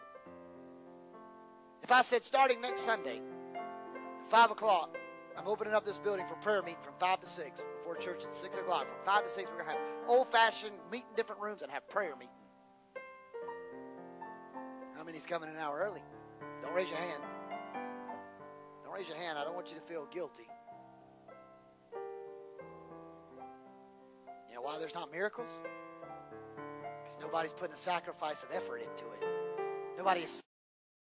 If 1.84 1.92
I 1.94 2.02
said 2.02 2.26
starting 2.26 2.60
next 2.60 2.82
Sunday, 2.82 3.22
5 4.28 4.52
o'clock, 4.52 4.98
I'm 5.38 5.48
opening 5.48 5.74
up 5.74 5.86
this 5.86 6.00
building 6.00 6.26
for 6.28 6.36
prayer 6.36 6.62
meeting 6.64 6.82
from 6.82 6.94
5 7.00 7.22
to 7.22 7.28
6 7.28 7.64
before 7.78 7.96
church 7.96 8.24
at 8.26 8.36
6 8.36 8.58
o'clock. 8.58 8.88
From 8.88 8.98
5 9.06 9.24
to 9.26 9.30
6, 9.30 9.50
we're 9.50 9.64
going 9.64 9.66
to 9.66 9.72
have 9.72 9.82
old 10.08 10.28
fashioned, 10.30 10.74
meet 10.92 11.06
in 11.10 11.16
different 11.16 11.42
rooms 11.42 11.62
and 11.62 11.72
have 11.72 11.88
prayer 11.88 12.16
meeting. 12.16 12.34
How 14.98 15.04
many's 15.04 15.28
coming 15.28 15.50
an 15.50 15.58
hour 15.58 15.78
early? 15.80 16.02
Don't 16.64 16.74
raise 16.74 16.90
your 16.90 16.98
hand. 16.98 17.22
Don't 18.84 18.94
raise 18.94 19.08
your 19.08 19.18
hand. 19.18 19.38
I 19.38 19.44
don't 19.44 19.54
want 19.54 19.72
you 19.72 19.78
to 19.78 19.84
feel 19.84 20.08
guilty. 20.08 20.48
You 24.50 24.56
know 24.56 24.62
why 24.62 24.80
there's 24.80 24.96
not 24.96 25.12
miracles? 25.12 25.52
Because 27.04 27.18
nobody's 27.22 27.54
putting 27.54 27.76
a 27.76 27.78
sacrifice 27.78 28.44
of 28.44 28.50
effort 28.52 28.78
into 28.78 29.06
it. 29.12 29.24
Nobody's 29.98 30.42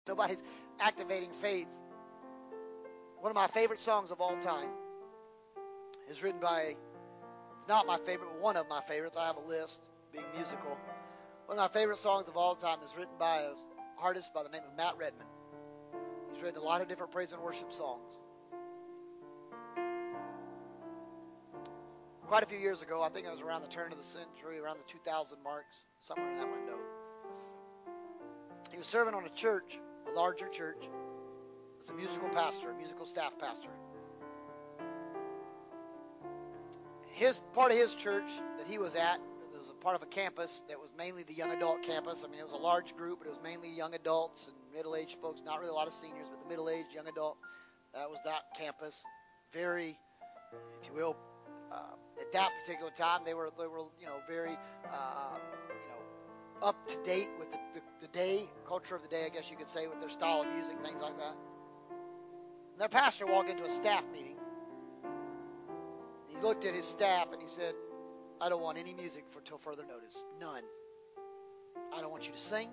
nobody's 0.07 0.43
activating 0.79 1.31
faith. 1.31 1.67
One 3.19 3.31
of 3.31 3.35
my 3.35 3.47
favorite 3.47 3.79
songs 3.79 4.11
of 4.11 4.21
all 4.21 4.37
time 4.37 4.69
is 6.09 6.21
written 6.21 6.39
by, 6.39 6.75
it's 7.59 7.67
not 7.67 7.87
my 7.87 7.97
favorite, 7.97 8.29
but 8.31 8.41
one 8.41 8.55
of 8.55 8.69
my 8.69 8.81
favorites. 8.81 9.17
I 9.17 9.25
have 9.25 9.37
a 9.37 9.47
list, 9.47 9.81
being 10.11 10.25
musical. 10.35 10.77
One 11.47 11.57
of 11.57 11.63
my 11.63 11.79
favorite 11.79 11.97
songs 11.97 12.27
of 12.27 12.37
all 12.37 12.55
time 12.55 12.79
is 12.83 12.95
written 12.95 13.15
by 13.17 13.39
an 13.39 13.55
artist 13.99 14.33
by 14.33 14.43
the 14.43 14.49
name 14.49 14.61
of 14.69 14.77
Matt 14.77 14.97
Redman. 14.97 15.25
He's 16.31 16.43
written 16.43 16.61
a 16.61 16.63
lot 16.63 16.81
of 16.81 16.87
different 16.87 17.11
praise 17.11 17.31
and 17.31 17.41
worship 17.41 17.71
songs. 17.71 18.13
Quite 22.27 22.43
a 22.43 22.45
few 22.45 22.59
years 22.59 22.81
ago, 22.81 23.01
I 23.01 23.09
think 23.09 23.25
it 23.25 23.31
was 23.31 23.39
around 23.39 23.61
the 23.61 23.69
turn 23.69 23.91
of 23.91 23.97
the 23.97 24.03
century, 24.03 24.59
around 24.59 24.77
the 24.77 24.91
2000 24.91 25.37
marks, 25.43 25.77
somewhere 26.01 26.29
in 26.29 26.37
that 26.37 26.51
window. 26.51 26.77
He 28.69 28.77
was 28.77 28.85
serving 28.85 29.13
on 29.13 29.23
a 29.23 29.29
church, 29.29 29.79
a 30.07 30.11
larger 30.11 30.49
church, 30.49 30.89
as 31.87 31.91
a 31.91 31.93
musical 31.93 32.29
pastor, 32.29 32.71
a 32.71 32.75
musical 32.75 33.05
staff 33.05 33.33
pastor. 33.39 33.69
His 37.11 37.39
part 37.53 37.71
of 37.71 37.77
his 37.77 37.95
church 37.95 38.29
that 38.57 38.67
he 38.67 38.77
was 38.77 38.95
at 38.95 39.19
it 39.53 39.57
was 39.57 39.69
a 39.69 39.73
part 39.73 39.95
of 39.95 40.03
a 40.03 40.05
campus 40.05 40.63
that 40.67 40.79
was 40.79 40.93
mainly 40.97 41.23
the 41.23 41.33
young 41.33 41.51
adult 41.51 41.81
campus. 41.81 42.23
I 42.23 42.29
mean, 42.29 42.39
it 42.39 42.43
was 42.43 42.53
a 42.53 42.57
large 42.57 42.95
group, 42.95 43.19
but 43.19 43.27
it 43.27 43.31
was 43.31 43.39
mainly 43.43 43.69
young 43.69 43.95
adults 43.95 44.47
and 44.47 44.55
middle-aged 44.75 45.17
folks. 45.19 45.41
Not 45.43 45.59
really 45.59 45.71
a 45.71 45.73
lot 45.73 45.87
of 45.87 45.93
seniors, 45.93 46.27
but 46.29 46.39
the 46.39 46.47
middle-aged 46.47 46.93
young 46.93 47.07
adult. 47.07 47.37
That 47.95 48.07
was 48.07 48.19
that 48.25 48.41
campus. 48.55 49.03
Very, 49.51 49.97
if 50.81 50.87
you 50.87 50.93
will, 50.93 51.17
uh, 51.71 52.21
at 52.21 52.31
that 52.33 52.51
particular 52.61 52.91
time, 52.91 53.21
they 53.25 53.33
were 53.33 53.49
they 53.57 53.65
were 53.65 53.85
you 53.99 54.05
know 54.05 54.19
very 54.27 54.57
uh, 54.91 55.37
you 55.69 55.89
know 55.89 56.67
up 56.67 56.87
to 56.87 56.97
date 57.03 57.29
with 57.39 57.49
the, 57.51 57.57
the, 57.73 57.81
the 58.01 58.07
day 58.09 58.43
culture 58.67 58.95
of 58.95 59.01
the 59.01 59.07
day, 59.07 59.25
I 59.25 59.29
guess 59.29 59.49
you 59.49 59.57
could 59.57 59.69
say, 59.69 59.87
with 59.87 59.99
their 59.99 60.09
style 60.09 60.41
of 60.41 60.47
music, 60.53 60.75
things 60.83 61.01
like 61.01 61.17
that. 61.17 61.35
And 62.77 62.81
their 62.83 62.89
pastor 62.89 63.25
walked 63.25 63.49
into 63.49 63.65
a 63.65 63.71
staff 63.71 64.03
meeting. 64.13 64.35
He 66.27 66.37
looked 66.37 66.63
at 66.63 66.75
his 66.75 66.85
staff 66.85 67.29
and 67.33 67.41
he 67.41 67.47
said, 67.47 67.73
I 68.39 68.49
don't 68.49 68.61
want 68.61 68.77
any 68.77 68.93
music 68.93 69.25
for 69.31 69.41
till 69.41 69.57
further 69.57 69.81
notice. 69.81 70.23
None. 70.39 70.61
I 71.91 72.01
don't 72.01 72.11
want 72.11 72.27
you 72.27 72.33
to 72.33 72.39
sing. 72.39 72.69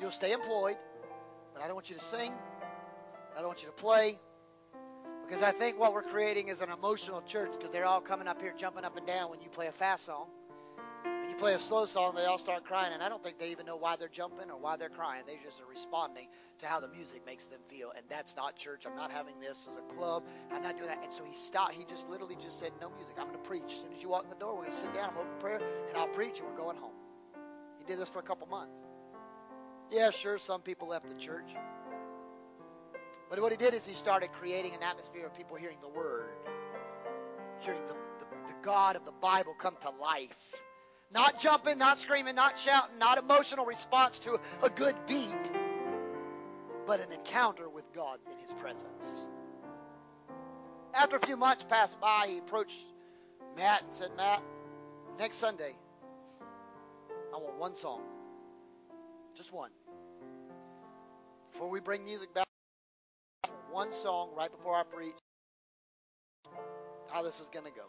You'll 0.00 0.10
stay 0.10 0.32
employed, 0.32 0.76
but 1.52 1.62
I 1.62 1.66
don't 1.66 1.76
want 1.76 1.90
you 1.90 1.94
to 1.94 2.02
sing. 2.02 2.32
I 3.36 3.38
don't 3.38 3.46
want 3.46 3.62
you 3.62 3.68
to 3.68 3.74
play. 3.74 4.18
Because 5.24 5.42
I 5.42 5.52
think 5.52 5.78
what 5.78 5.92
we're 5.92 6.02
creating 6.02 6.48
is 6.48 6.60
an 6.60 6.70
emotional 6.70 7.22
church 7.22 7.52
because 7.52 7.70
they're 7.70 7.86
all 7.86 8.00
coming 8.00 8.26
up 8.26 8.42
here 8.42 8.52
jumping 8.58 8.84
up 8.84 8.96
and 8.96 9.06
down 9.06 9.30
when 9.30 9.40
you 9.40 9.48
play 9.48 9.68
a 9.68 9.72
fast 9.72 10.06
song. 10.06 10.26
You 11.34 11.40
play 11.40 11.54
a 11.54 11.58
slow 11.58 11.84
song, 11.84 12.14
they 12.14 12.26
all 12.26 12.38
start 12.38 12.62
crying, 12.62 12.92
and 12.92 13.02
I 13.02 13.08
don't 13.08 13.20
think 13.20 13.40
they 13.40 13.50
even 13.50 13.66
know 13.66 13.74
why 13.74 13.96
they're 13.96 14.06
jumping 14.06 14.52
or 14.52 14.56
why 14.56 14.76
they're 14.76 14.88
crying. 14.88 15.24
They 15.26 15.36
just 15.42 15.60
are 15.60 15.66
responding 15.68 16.28
to 16.60 16.66
how 16.66 16.78
the 16.78 16.86
music 16.86 17.26
makes 17.26 17.46
them 17.46 17.58
feel, 17.66 17.90
and 17.90 18.06
that's 18.08 18.36
not 18.36 18.54
church. 18.54 18.86
I'm 18.86 18.94
not 18.94 19.10
having 19.10 19.40
this 19.40 19.66
as 19.68 19.76
a 19.76 19.80
club. 19.80 20.22
I'm 20.52 20.62
not 20.62 20.76
doing 20.76 20.90
that. 20.90 21.02
And 21.02 21.12
so 21.12 21.24
he 21.24 21.34
stopped. 21.34 21.72
He 21.72 21.86
just 21.86 22.08
literally 22.08 22.36
just 22.40 22.60
said, 22.60 22.70
"No 22.80 22.88
music. 22.88 23.16
I'm 23.18 23.26
going 23.26 23.36
to 23.36 23.48
preach. 23.48 23.64
As 23.66 23.80
soon 23.80 23.92
as 23.92 24.00
you 24.00 24.10
walk 24.10 24.22
in 24.22 24.30
the 24.30 24.36
door, 24.36 24.52
we're 24.54 24.60
going 24.60 24.70
to 24.70 24.76
sit 24.76 24.94
down. 24.94 25.10
I'm 25.10 25.16
open 25.16 25.32
prayer, 25.40 25.60
and 25.88 25.98
I'll 25.98 26.06
preach, 26.06 26.38
and 26.38 26.48
we're 26.48 26.56
going 26.56 26.76
home." 26.76 26.94
He 27.80 27.84
did 27.84 27.98
this 27.98 28.08
for 28.08 28.20
a 28.20 28.22
couple 28.22 28.46
months. 28.46 28.84
Yeah, 29.90 30.10
sure, 30.10 30.38
some 30.38 30.60
people 30.60 30.86
left 30.86 31.08
the 31.08 31.14
church. 31.14 31.50
But 33.28 33.42
what 33.42 33.50
he 33.50 33.58
did 33.58 33.74
is 33.74 33.84
he 33.84 33.94
started 33.94 34.30
creating 34.30 34.74
an 34.74 34.84
atmosphere 34.84 35.26
of 35.26 35.34
people 35.34 35.56
hearing 35.56 35.78
the 35.82 35.88
word, 35.88 36.30
hearing 37.58 37.80
the, 37.88 37.94
the, 38.20 38.26
the 38.46 38.54
God 38.62 38.94
of 38.94 39.04
the 39.04 39.12
Bible 39.20 39.54
come 39.58 39.74
to 39.80 39.90
life. 39.90 40.54
Not 41.14 41.38
jumping, 41.38 41.78
not 41.78 42.00
screaming, 42.00 42.34
not 42.34 42.58
shouting, 42.58 42.98
not 42.98 43.18
emotional 43.18 43.64
response 43.64 44.18
to 44.20 44.40
a 44.62 44.68
good 44.68 44.96
beat, 45.06 45.52
but 46.88 46.98
an 46.98 47.12
encounter 47.12 47.68
with 47.68 47.84
God 47.92 48.18
in 48.32 48.36
his 48.38 48.52
presence. 48.54 49.26
After 50.92 51.16
a 51.16 51.20
few 51.20 51.36
months 51.36 51.64
passed 51.64 52.00
by, 52.00 52.26
he 52.28 52.38
approached 52.38 52.78
Matt 53.56 53.82
and 53.82 53.92
said, 53.92 54.10
Matt, 54.16 54.42
next 55.16 55.36
Sunday, 55.36 55.76
I 57.32 57.36
want 57.38 57.58
one 57.58 57.76
song. 57.76 58.02
Just 59.36 59.52
one. 59.52 59.70
Before 61.52 61.70
we 61.70 61.78
bring 61.78 62.04
music 62.04 62.34
back, 62.34 62.46
one 63.70 63.92
song 63.92 64.30
right 64.36 64.50
before 64.50 64.74
I 64.74 64.82
preach 64.82 65.14
how 67.12 67.22
this 67.22 67.38
is 67.38 67.48
going 67.50 67.66
to 67.66 67.72
go. 67.72 67.86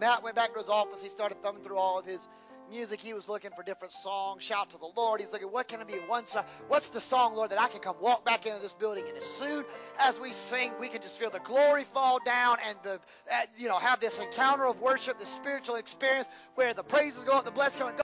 Matt 0.00 0.22
went 0.22 0.36
back 0.36 0.52
to 0.52 0.58
his 0.58 0.68
office. 0.68 1.00
He 1.00 1.08
started 1.08 1.42
thumbing 1.42 1.62
through 1.62 1.76
all 1.76 1.98
of 1.98 2.04
his 2.04 2.28
music. 2.70 3.00
He 3.00 3.14
was 3.14 3.28
looking 3.28 3.50
for 3.56 3.62
different 3.62 3.92
songs. 3.94 4.42
Shout 4.42 4.70
to 4.70 4.78
the 4.78 4.88
Lord. 4.96 5.20
He's 5.20 5.32
looking, 5.32 5.48
what 5.48 5.68
can 5.68 5.80
it 5.80 5.86
be? 5.86 5.94
One 5.94 6.26
song. 6.26 6.44
What's 6.68 6.88
the 6.88 7.00
song, 7.00 7.34
Lord, 7.34 7.50
that 7.50 7.60
I 7.60 7.68
can 7.68 7.80
come 7.80 7.96
walk 8.00 8.24
back 8.24 8.46
into 8.46 8.60
this 8.60 8.72
building 8.72 9.04
and 9.08 9.16
as 9.16 9.24
soon 9.24 9.64
as 9.98 10.18
we 10.18 10.32
sing, 10.32 10.72
we 10.80 10.88
can 10.88 11.02
just 11.02 11.18
feel 11.18 11.30
the 11.30 11.40
glory 11.40 11.84
fall 11.84 12.18
down 12.24 12.58
and 12.68 12.78
the, 12.82 13.00
uh, 13.32 13.46
you 13.56 13.68
know, 13.68 13.78
have 13.78 14.00
this 14.00 14.18
encounter 14.18 14.66
of 14.66 14.80
worship, 14.80 15.18
this 15.18 15.28
spiritual 15.28 15.76
experience 15.76 16.28
where 16.54 16.74
the 16.74 16.82
praises 16.82 17.24
go 17.24 17.32
up, 17.32 17.44
the 17.44 17.50
blessings 17.50 17.78
come 17.78 17.88
and 17.88 17.96
go. 17.96 18.02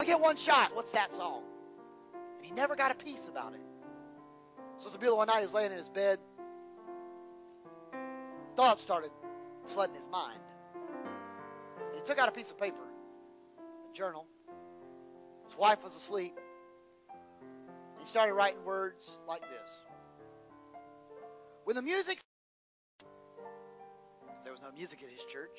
I 0.00 0.04
get 0.04 0.20
one 0.20 0.36
shot. 0.36 0.74
What's 0.74 0.92
that 0.92 1.12
song? 1.12 1.42
And 2.36 2.44
he 2.44 2.52
never 2.52 2.74
got 2.74 2.90
a 2.90 2.94
piece 2.94 3.28
about 3.28 3.54
it. 3.54 3.60
So 4.78 4.86
it's 4.86 4.96
a 4.96 4.98
beautiful 4.98 5.18
one 5.18 5.26
night. 5.26 5.38
He 5.38 5.42
was 5.42 5.52
laying 5.52 5.72
in 5.72 5.78
his 5.78 5.90
bed. 5.90 6.18
Thoughts 8.56 8.82
started 8.82 9.10
flooding 9.66 9.94
his 9.94 10.08
mind. 10.08 10.40
He 12.00 12.06
took 12.06 12.18
out 12.18 12.30
a 12.30 12.32
piece 12.32 12.50
of 12.50 12.58
paper, 12.58 12.80
a 13.90 13.94
journal. 13.94 14.26
His 15.46 15.58
wife 15.58 15.84
was 15.84 15.94
asleep. 15.94 16.34
He 17.98 18.06
started 18.06 18.32
writing 18.32 18.64
words 18.64 19.20
like 19.28 19.42
this. 19.42 19.70
When 21.64 21.76
the 21.76 21.82
music, 21.82 22.18
there 24.44 24.52
was 24.52 24.62
no 24.62 24.72
music 24.72 25.02
at 25.02 25.10
his 25.10 25.22
church, 25.30 25.50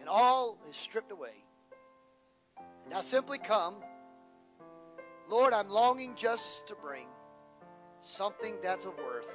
and 0.00 0.08
all 0.08 0.56
is 0.70 0.76
stripped 0.76 1.12
away. 1.12 1.44
And 2.86 2.94
I 2.94 3.02
simply 3.02 3.36
come, 3.36 3.74
Lord, 5.28 5.52
I'm 5.52 5.68
longing 5.68 6.14
just 6.16 6.66
to 6.68 6.74
bring 6.76 7.06
something 8.00 8.54
that's 8.62 8.86
of 8.86 8.96
worth 8.96 9.30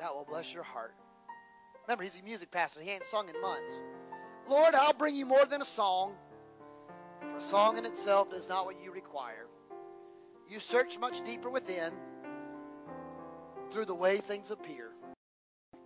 that 0.00 0.12
will 0.12 0.26
bless 0.28 0.52
your 0.52 0.64
heart. 0.64 0.94
Remember, 1.86 2.02
he's 2.02 2.16
a 2.16 2.22
music 2.24 2.50
pastor. 2.50 2.80
He 2.80 2.90
ain't 2.90 3.04
sung 3.04 3.28
in 3.28 3.40
months. 3.40 3.70
Lord, 4.48 4.74
I'll 4.74 4.92
bring 4.92 5.14
you 5.14 5.24
more 5.24 5.44
than 5.46 5.62
a 5.62 5.64
song, 5.64 6.14
for 7.20 7.38
a 7.38 7.42
song 7.42 7.78
in 7.78 7.86
itself 7.86 8.32
is 8.32 8.48
not 8.48 8.66
what 8.66 8.82
you 8.82 8.92
require. 8.92 9.46
You 10.48 10.60
search 10.60 10.98
much 10.98 11.24
deeper 11.24 11.48
within 11.48 11.92
through 13.70 13.86
the 13.86 13.94
way 13.94 14.18
things 14.18 14.50
appear. 14.50 14.90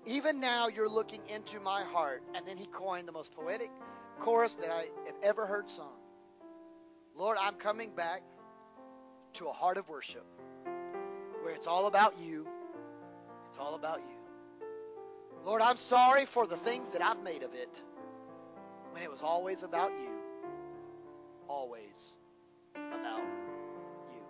Even 0.04 0.40
now, 0.40 0.68
you're 0.68 0.88
looking 0.88 1.20
into 1.28 1.60
my 1.60 1.82
heart. 1.82 2.22
And 2.34 2.46
then 2.46 2.56
he 2.56 2.66
coined 2.66 3.06
the 3.06 3.12
most 3.12 3.32
poetic 3.32 3.70
chorus 4.18 4.54
that 4.56 4.70
I 4.70 4.86
have 5.06 5.16
ever 5.22 5.46
heard 5.46 5.70
sung. 5.70 5.92
Lord, 7.14 7.36
I'm 7.40 7.54
coming 7.54 7.90
back 7.94 8.22
to 9.34 9.46
a 9.46 9.52
heart 9.52 9.76
of 9.76 9.88
worship 9.88 10.24
where 11.42 11.54
it's 11.54 11.66
all 11.66 11.86
about 11.86 12.14
you. 12.20 12.46
It's 13.48 13.58
all 13.58 13.74
about 13.74 13.98
you. 13.98 14.66
Lord, 15.44 15.62
I'm 15.62 15.76
sorry 15.76 16.24
for 16.24 16.46
the 16.46 16.56
things 16.56 16.90
that 16.90 17.02
I've 17.02 17.22
made 17.22 17.42
of 17.42 17.54
it 17.54 17.82
when 18.92 19.02
it 19.02 19.10
was 19.10 19.22
always 19.22 19.62
about 19.62 19.92
you. 19.98 20.10
Always 21.48 22.16
about 22.74 23.18
you. 23.18 24.22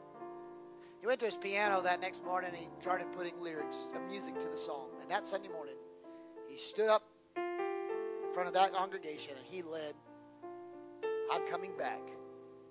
He 1.01 1.07
went 1.07 1.21
to 1.21 1.27
his 1.27 1.37
piano 1.37 1.81
that 1.83 2.01
next 2.01 2.25
morning 2.25 2.51
and 2.51 2.59
he 2.59 2.69
started 2.81 3.07
putting 3.13 3.41
lyrics 3.41 3.77
of 3.95 4.03
music 4.11 4.39
to 4.41 4.49
the 4.49 4.59
song. 4.59 4.89
And 5.01 5.11
that 5.11 5.27
Sunday 5.27 5.49
morning, 5.49 5.77
he 6.49 6.59
stood 6.59 6.89
up 6.89 7.05
in 7.37 8.33
front 8.33 8.49
of 8.49 8.55
that 8.55 8.73
congregation 8.73 9.35
and 9.37 9.47
he 9.47 9.63
led 9.63 9.95
I'm 11.31 11.47
coming 11.47 11.73
back. 11.77 12.01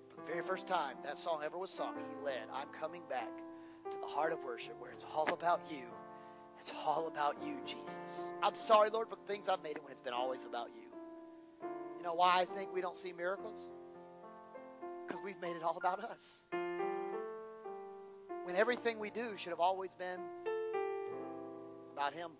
For 0.08 0.16
the 0.16 0.32
very 0.32 0.42
first 0.42 0.66
time 0.66 0.96
that 1.04 1.16
song 1.16 1.42
ever 1.44 1.56
was 1.56 1.70
sung, 1.70 1.94
he 1.94 2.24
led, 2.24 2.42
I'm 2.52 2.68
coming 2.68 3.02
back 3.08 3.30
to 3.90 3.96
the 4.00 4.06
heart 4.06 4.32
of 4.32 4.42
worship 4.42 4.74
where 4.80 4.90
it's 4.90 5.06
all 5.14 5.32
about 5.32 5.60
you. 5.70 5.84
It's 6.60 6.72
all 6.84 7.06
about 7.06 7.36
you, 7.44 7.56
Jesus. 7.64 8.32
I'm 8.42 8.56
sorry, 8.56 8.90
Lord, 8.90 9.08
for 9.08 9.16
the 9.16 9.32
things 9.32 9.48
I've 9.48 9.62
made 9.62 9.76
it 9.76 9.82
when 9.82 9.92
it's 9.92 10.00
been 10.00 10.12
always 10.12 10.44
about 10.44 10.70
you. 10.74 10.87
Know 12.08 12.14
why 12.14 12.38
I 12.38 12.46
think 12.46 12.72
we 12.72 12.80
don't 12.80 12.96
see 12.96 13.12
miracles? 13.12 13.66
Because 15.06 15.22
we've 15.22 15.38
made 15.42 15.56
it 15.56 15.62
all 15.62 15.76
about 15.76 16.02
us. 16.02 16.46
When 18.44 18.56
everything 18.56 18.98
we 18.98 19.10
do 19.10 19.36
should 19.36 19.50
have 19.50 19.60
always 19.60 19.94
been 19.94 20.18
about 21.92 22.14
Him. 22.14 22.30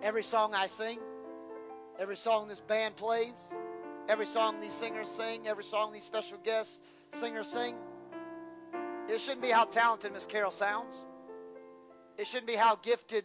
Every 0.00 0.22
song 0.22 0.54
I 0.54 0.68
sing, 0.68 1.00
every 1.98 2.14
song 2.14 2.46
this 2.46 2.60
band 2.60 2.94
plays, 2.94 3.52
every 4.08 4.26
song 4.26 4.60
these 4.60 4.74
singers 4.74 5.08
sing, 5.08 5.48
every 5.48 5.64
song 5.64 5.92
these 5.92 6.04
special 6.04 6.38
guest 6.44 6.80
singers 7.14 7.48
sing, 7.48 7.74
it 9.08 9.20
shouldn't 9.20 9.42
be 9.42 9.50
how 9.50 9.64
talented 9.64 10.12
Miss 10.12 10.24
Carol 10.24 10.52
sounds. 10.52 10.96
It 12.16 12.28
shouldn't 12.28 12.46
be 12.46 12.54
how 12.54 12.76
gifted 12.76 13.24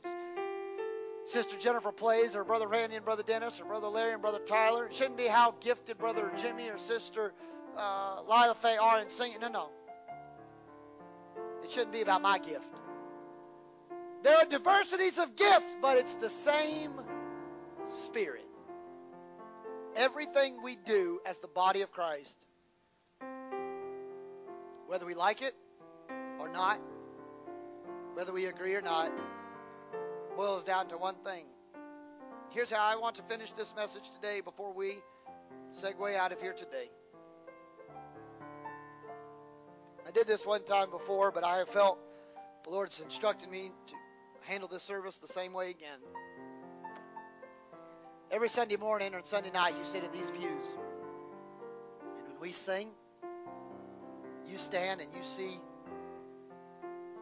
Sister 1.25 1.57
Jennifer 1.57 1.91
plays, 1.91 2.35
or 2.35 2.43
Brother 2.43 2.67
Randy 2.67 2.95
and 2.95 3.05
Brother 3.05 3.23
Dennis, 3.23 3.61
or 3.61 3.65
Brother 3.65 3.87
Larry 3.87 4.13
and 4.13 4.21
Brother 4.21 4.39
Tyler. 4.39 4.87
It 4.87 4.93
shouldn't 4.93 5.17
be 5.17 5.27
how 5.27 5.55
gifted 5.61 5.97
Brother 5.97 6.31
Jimmy 6.37 6.67
or 6.69 6.77
Sister 6.77 7.33
uh, 7.77 8.21
Lila 8.27 8.55
Faye 8.55 8.77
are 8.77 9.01
in 9.01 9.09
singing. 9.09 9.39
No, 9.41 9.47
no. 9.47 9.69
It 11.63 11.71
shouldn't 11.71 11.93
be 11.93 12.01
about 12.01 12.21
my 12.21 12.39
gift. 12.39 12.69
There 14.23 14.37
are 14.37 14.45
diversities 14.45 15.17
of 15.17 15.35
gifts, 15.35 15.77
but 15.81 15.97
it's 15.97 16.15
the 16.15 16.29
same 16.29 16.91
Spirit. 17.85 18.45
Everything 19.95 20.63
we 20.63 20.75
do 20.75 21.19
as 21.25 21.39
the 21.39 21.47
body 21.47 21.81
of 21.81 21.91
Christ, 21.91 22.37
whether 24.87 25.05
we 25.05 25.13
like 25.13 25.41
it 25.41 25.53
or 26.39 26.49
not, 26.49 26.79
whether 28.13 28.31
we 28.31 28.45
agree 28.45 28.75
or 28.75 28.81
not, 28.81 29.11
boils 30.35 30.63
down 30.63 30.87
to 30.89 30.97
one 30.97 31.15
thing. 31.25 31.45
Here's 32.49 32.71
how 32.71 32.85
I 32.85 32.95
want 32.95 33.15
to 33.15 33.23
finish 33.23 33.51
this 33.53 33.73
message 33.75 34.09
today 34.11 34.41
before 34.41 34.73
we 34.73 34.97
segue 35.71 36.15
out 36.15 36.31
of 36.31 36.41
here 36.41 36.53
today. 36.53 36.89
I 40.07 40.11
did 40.11 40.27
this 40.27 40.45
one 40.45 40.63
time 40.63 40.89
before, 40.89 41.31
but 41.31 41.43
I 41.43 41.57
have 41.57 41.69
felt 41.69 41.97
the 42.63 42.69
Lord's 42.69 42.99
instructed 42.99 43.49
me 43.49 43.71
to 43.87 43.95
handle 44.41 44.67
this 44.67 44.83
service 44.83 45.17
the 45.17 45.27
same 45.27 45.53
way 45.53 45.69
again. 45.69 45.99
Every 48.31 48.49
Sunday 48.49 48.77
morning 48.77 49.13
or 49.13 49.21
Sunday 49.23 49.51
night, 49.51 49.75
you 49.77 49.85
sit 49.85 50.03
in 50.03 50.11
these 50.11 50.29
pews. 50.29 50.65
And 52.17 52.27
when 52.27 52.39
we 52.41 52.51
sing, 52.51 52.89
you 54.49 54.57
stand 54.57 55.01
and 55.01 55.13
you 55.15 55.23
see 55.23 55.59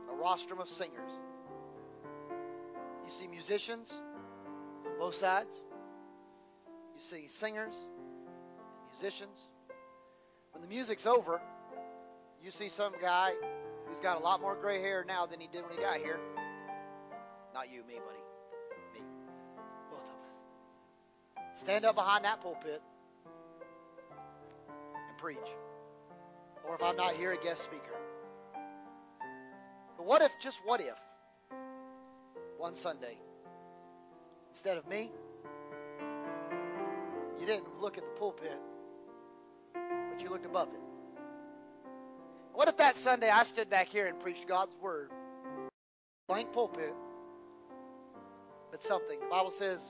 a 0.09 0.15
rostrum 0.15 0.59
of 0.59 0.67
singers. 0.67 1.11
You 3.11 3.17
see 3.17 3.27
musicians 3.27 3.91
on 4.85 4.97
both 4.97 5.15
sides. 5.15 5.61
You 6.95 7.01
see 7.01 7.27
singers 7.27 7.75
musicians. 8.89 9.47
When 10.53 10.61
the 10.61 10.67
music's 10.69 11.05
over, 11.05 11.41
you 12.41 12.51
see 12.51 12.69
some 12.69 12.93
guy 13.01 13.33
who's 13.87 13.99
got 13.99 14.17
a 14.17 14.23
lot 14.23 14.39
more 14.39 14.55
gray 14.55 14.81
hair 14.81 15.03
now 15.05 15.25
than 15.25 15.41
he 15.41 15.47
did 15.51 15.63
when 15.63 15.73
he 15.73 15.79
got 15.79 15.97
here. 15.97 16.19
Not 17.53 17.69
you, 17.69 17.79
me, 17.85 17.95
buddy. 17.95 18.23
Me. 18.93 19.05
Both 19.89 19.99
of 19.99 20.05
us. 20.05 21.59
Stand 21.59 21.83
up 21.83 21.95
behind 21.95 22.23
that 22.23 22.41
pulpit 22.41 22.81
and 25.09 25.17
preach. 25.17 25.37
Or 26.65 26.75
if 26.75 26.83
I'm 26.83 26.95
not 26.95 27.13
here, 27.13 27.33
a 27.33 27.37
guest 27.37 27.63
speaker. 27.63 27.97
But 29.97 30.05
what 30.05 30.21
if, 30.21 30.31
just 30.41 30.59
what 30.63 30.79
if, 30.79 30.97
one 32.61 32.75
Sunday, 32.75 33.17
instead 34.49 34.77
of 34.77 34.87
me, 34.87 35.11
you 37.39 37.45
didn't 37.47 37.81
look 37.81 37.97
at 37.97 38.03
the 38.03 38.19
pulpit, 38.19 38.59
but 39.73 40.21
you 40.21 40.29
looked 40.29 40.45
above 40.45 40.67
it? 40.67 40.79
What 42.53 42.67
if 42.67 42.77
that 42.77 42.95
Sunday 42.95 43.31
I 43.31 43.43
stood 43.43 43.71
back 43.71 43.87
here 43.87 44.05
and 44.05 44.19
preached 44.19 44.47
God's 44.47 44.75
word? 44.75 45.09
Blank 46.27 46.53
pulpit, 46.53 46.93
but 48.69 48.83
something. 48.83 49.19
The 49.19 49.25
Bible 49.25 49.49
says, 49.49 49.83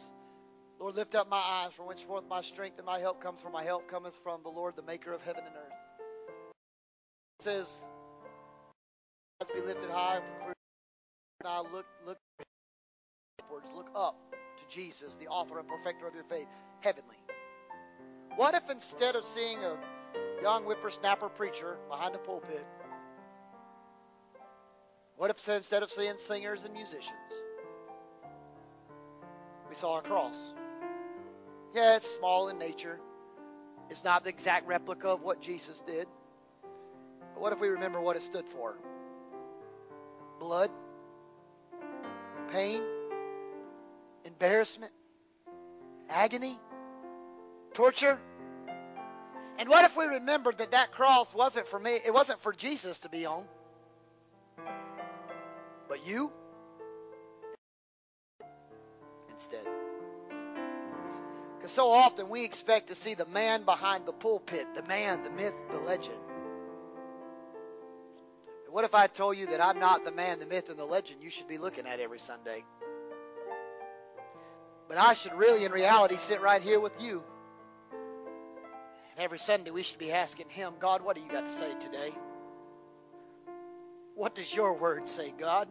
Lord, 0.80 0.96
lift 0.96 1.14
up 1.14 1.30
my 1.30 1.44
eyes 1.44 1.74
from 1.74 1.88
which 1.88 2.06
forth 2.06 2.24
my 2.30 2.40
strength 2.40 2.78
and 2.78 2.86
my 2.86 3.00
help 3.00 3.22
comes, 3.22 3.42
for 3.42 3.50
my 3.50 3.64
help 3.64 3.90
cometh 3.90 4.18
from 4.24 4.44
the 4.44 4.50
Lord, 4.50 4.78
the 4.78 4.84
maker 4.84 5.12
of 5.12 5.22
heaven 5.22 5.44
and 5.46 5.56
earth. 5.56 5.74
It 7.40 7.44
says, 7.44 7.82
Let's 9.42 9.52
be 9.52 9.60
lifted 9.60 9.90
high. 9.90 10.22
Now 11.44 11.64
look, 11.74 11.86
look 12.06 12.18
upwards, 13.52 13.70
look 13.76 13.90
up 13.96 14.16
to 14.58 14.76
Jesus, 14.76 15.16
the 15.16 15.28
author 15.28 15.60
and 15.60 15.68
perfecter 15.68 16.08
of 16.08 16.14
your 16.14 16.24
faith, 16.24 16.48
heavenly. 16.82 17.16
What 18.36 18.54
if 18.54 18.70
instead 18.70 19.16
of 19.16 19.26
seeing 19.26 19.58
a 19.60 19.78
young 20.42 20.64
whippersnapper 20.64 21.30
preacher 21.30 21.78
behind 21.90 22.14
the 22.14 22.20
pulpit, 22.20 22.66
what 25.18 25.30
if 25.30 25.50
instead 25.50 25.84
of 25.84 25.92
seeing 25.92 26.18
singers 26.18 26.64
and 26.64 26.74
musicians, 26.74 27.12
we 29.68 29.76
saw 29.76 30.00
a 30.00 30.02
cross? 30.02 30.40
Yeah, 31.74 31.98
it's 31.98 32.10
small 32.10 32.50
in 32.50 32.58
nature. 32.58 33.00
It's 33.90 34.04
not 34.04 34.24
the 34.24 34.30
exact 34.30 34.68
replica 34.68 35.10
of 35.10 35.22
what 35.22 35.42
Jesus 35.42 35.82
did. 35.82 36.08
But 37.34 37.42
what 37.42 37.54
if 37.54 37.60
we 37.60 37.68
remember 37.68 38.00
what 38.00 38.16
it 38.16 38.24
stood 38.24 38.48
for? 38.48 38.78
Blood, 40.40 40.72
pain, 42.50 42.82
embarrassment, 44.26 44.92
agony, 46.10 46.60
torture. 47.74 48.20
And 49.58 49.70
what 49.70 49.86
if 49.86 49.96
we 49.96 50.06
remembered 50.06 50.58
that 50.58 50.72
that 50.72 50.92
cross 50.92 51.34
wasn't 51.34 51.68
for 51.68 51.80
me, 51.80 51.92
it 52.06 52.14
wasn't 52.14 52.42
for 52.42 52.54
Jesus 52.54 53.00
to 53.00 53.10
be 53.10 53.26
on, 53.26 53.46
but 55.88 56.08
you 56.08 56.32
instead? 59.30 59.66
Because 61.58 61.72
so 61.72 61.92
often 61.92 62.30
we 62.30 62.44
expect 62.44 62.88
to 62.88 62.96
see 62.96 63.14
the 63.14 63.28
man 63.28 63.64
behind 63.64 64.08
the 64.08 64.14
pulpit, 64.14 64.66
the 64.74 64.84
man, 64.84 65.22
the 65.22 65.30
myth, 65.30 65.54
the 65.72 65.80
legend. 65.80 66.18
What 68.72 68.86
if 68.86 68.96
I 68.96 69.08
told 69.08 69.36
you 69.36 69.48
that 69.48 69.60
I'm 69.60 69.80
not 69.80 70.06
the 70.06 70.14
man, 70.14 70.40
the 70.40 70.46
myth, 70.46 70.70
and 70.70 70.80
the 70.80 70.86
legend 70.86 71.22
you 71.22 71.30
should 71.30 71.50
be 71.50 71.58
looking 71.58 71.86
at 71.86 72.00
every 72.00 72.20
Sunday? 72.20 72.64
But 74.92 75.00
I 75.00 75.14
should 75.14 75.34
really, 75.36 75.64
in 75.64 75.72
reality, 75.72 76.18
sit 76.18 76.42
right 76.42 76.62
here 76.62 76.78
with 76.78 77.02
you. 77.02 77.24
And 79.12 79.20
every 79.24 79.40
Sunday 79.40 79.72
we 79.72 79.84
should 79.84 80.00
be 80.00 80.12
asking 80.12 80.50
Him, 80.50 80.74
God, 80.82 81.02
what 81.02 81.16
do 81.16 81.22
you 81.22 81.30
got 81.30 81.46
to 81.46 81.54
say 81.54 81.74
today? 81.80 82.12
What 84.16 84.36
does 84.36 84.54
your 84.54 84.78
word 84.78 85.08
say, 85.08 85.34
God? 85.40 85.70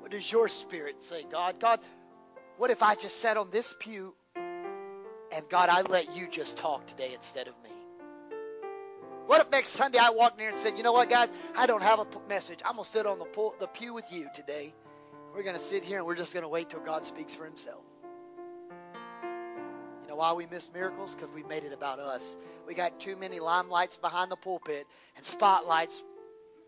What 0.00 0.10
does 0.10 0.32
your 0.32 0.48
spirit 0.48 1.00
say, 1.00 1.24
God? 1.30 1.60
God, 1.60 1.78
what 2.56 2.72
if 2.72 2.82
I 2.82 2.96
just 2.96 3.20
sat 3.20 3.36
on 3.36 3.48
this 3.50 3.76
pew 3.78 4.12
and 4.34 5.48
God, 5.48 5.68
I 5.68 5.82
let 5.82 6.16
you 6.16 6.26
just 6.28 6.56
talk 6.56 6.88
today 6.88 7.12
instead 7.14 7.46
of 7.46 7.54
me? 7.62 7.70
What 9.26 9.40
if 9.40 9.52
next 9.52 9.68
Sunday 9.68 10.00
I 10.00 10.10
walked 10.10 10.34
in 10.34 10.40
here 10.40 10.50
and 10.50 10.58
said, 10.58 10.76
you 10.76 10.82
know 10.82 10.92
what, 10.92 11.08
guys, 11.10 11.30
I 11.56 11.68
don't 11.68 11.84
have 11.84 12.00
a 12.00 12.06
message. 12.28 12.58
I'm 12.64 12.72
going 12.72 12.86
to 12.86 12.90
sit 12.90 13.06
on 13.06 13.20
the, 13.20 13.50
the 13.60 13.68
pew 13.68 13.94
with 13.94 14.12
you 14.12 14.26
today. 14.34 14.74
We're 15.32 15.44
going 15.44 15.54
to 15.54 15.62
sit 15.62 15.84
here 15.84 15.98
and 15.98 16.06
we're 16.08 16.16
just 16.16 16.34
going 16.34 16.42
to 16.42 16.48
wait 16.48 16.70
till 16.70 16.80
God 16.80 17.06
speaks 17.06 17.36
for 17.36 17.44
himself. 17.44 17.84
Know 20.10 20.16
why 20.16 20.32
we 20.32 20.44
miss 20.46 20.68
miracles? 20.74 21.14
Because 21.14 21.30
we 21.30 21.44
made 21.44 21.62
it 21.62 21.72
about 21.72 22.00
us. 22.00 22.36
We 22.66 22.74
got 22.74 22.98
too 22.98 23.14
many 23.14 23.38
limelights 23.38 24.00
behind 24.00 24.28
the 24.28 24.36
pulpit 24.36 24.84
and 25.16 25.24
spotlights 25.24 26.02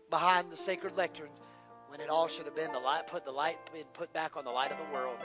behind 0.09 0.49
the 0.49 0.55
sacred 0.55 0.95
lecterns 0.95 1.41
when 1.89 1.99
it 1.99 2.09
all 2.09 2.29
should 2.29 2.45
have 2.45 2.55
been 2.55 2.71
the 2.71 2.79
light, 2.79 3.07
put 3.07 3.25
the 3.25 3.31
light, 3.31 3.57
been 3.73 3.83
put 3.91 4.13
back 4.13 4.37
on 4.37 4.45
the 4.45 4.49
light 4.49 4.71
of 4.71 4.77
the 4.77 4.93
world. 4.93 5.17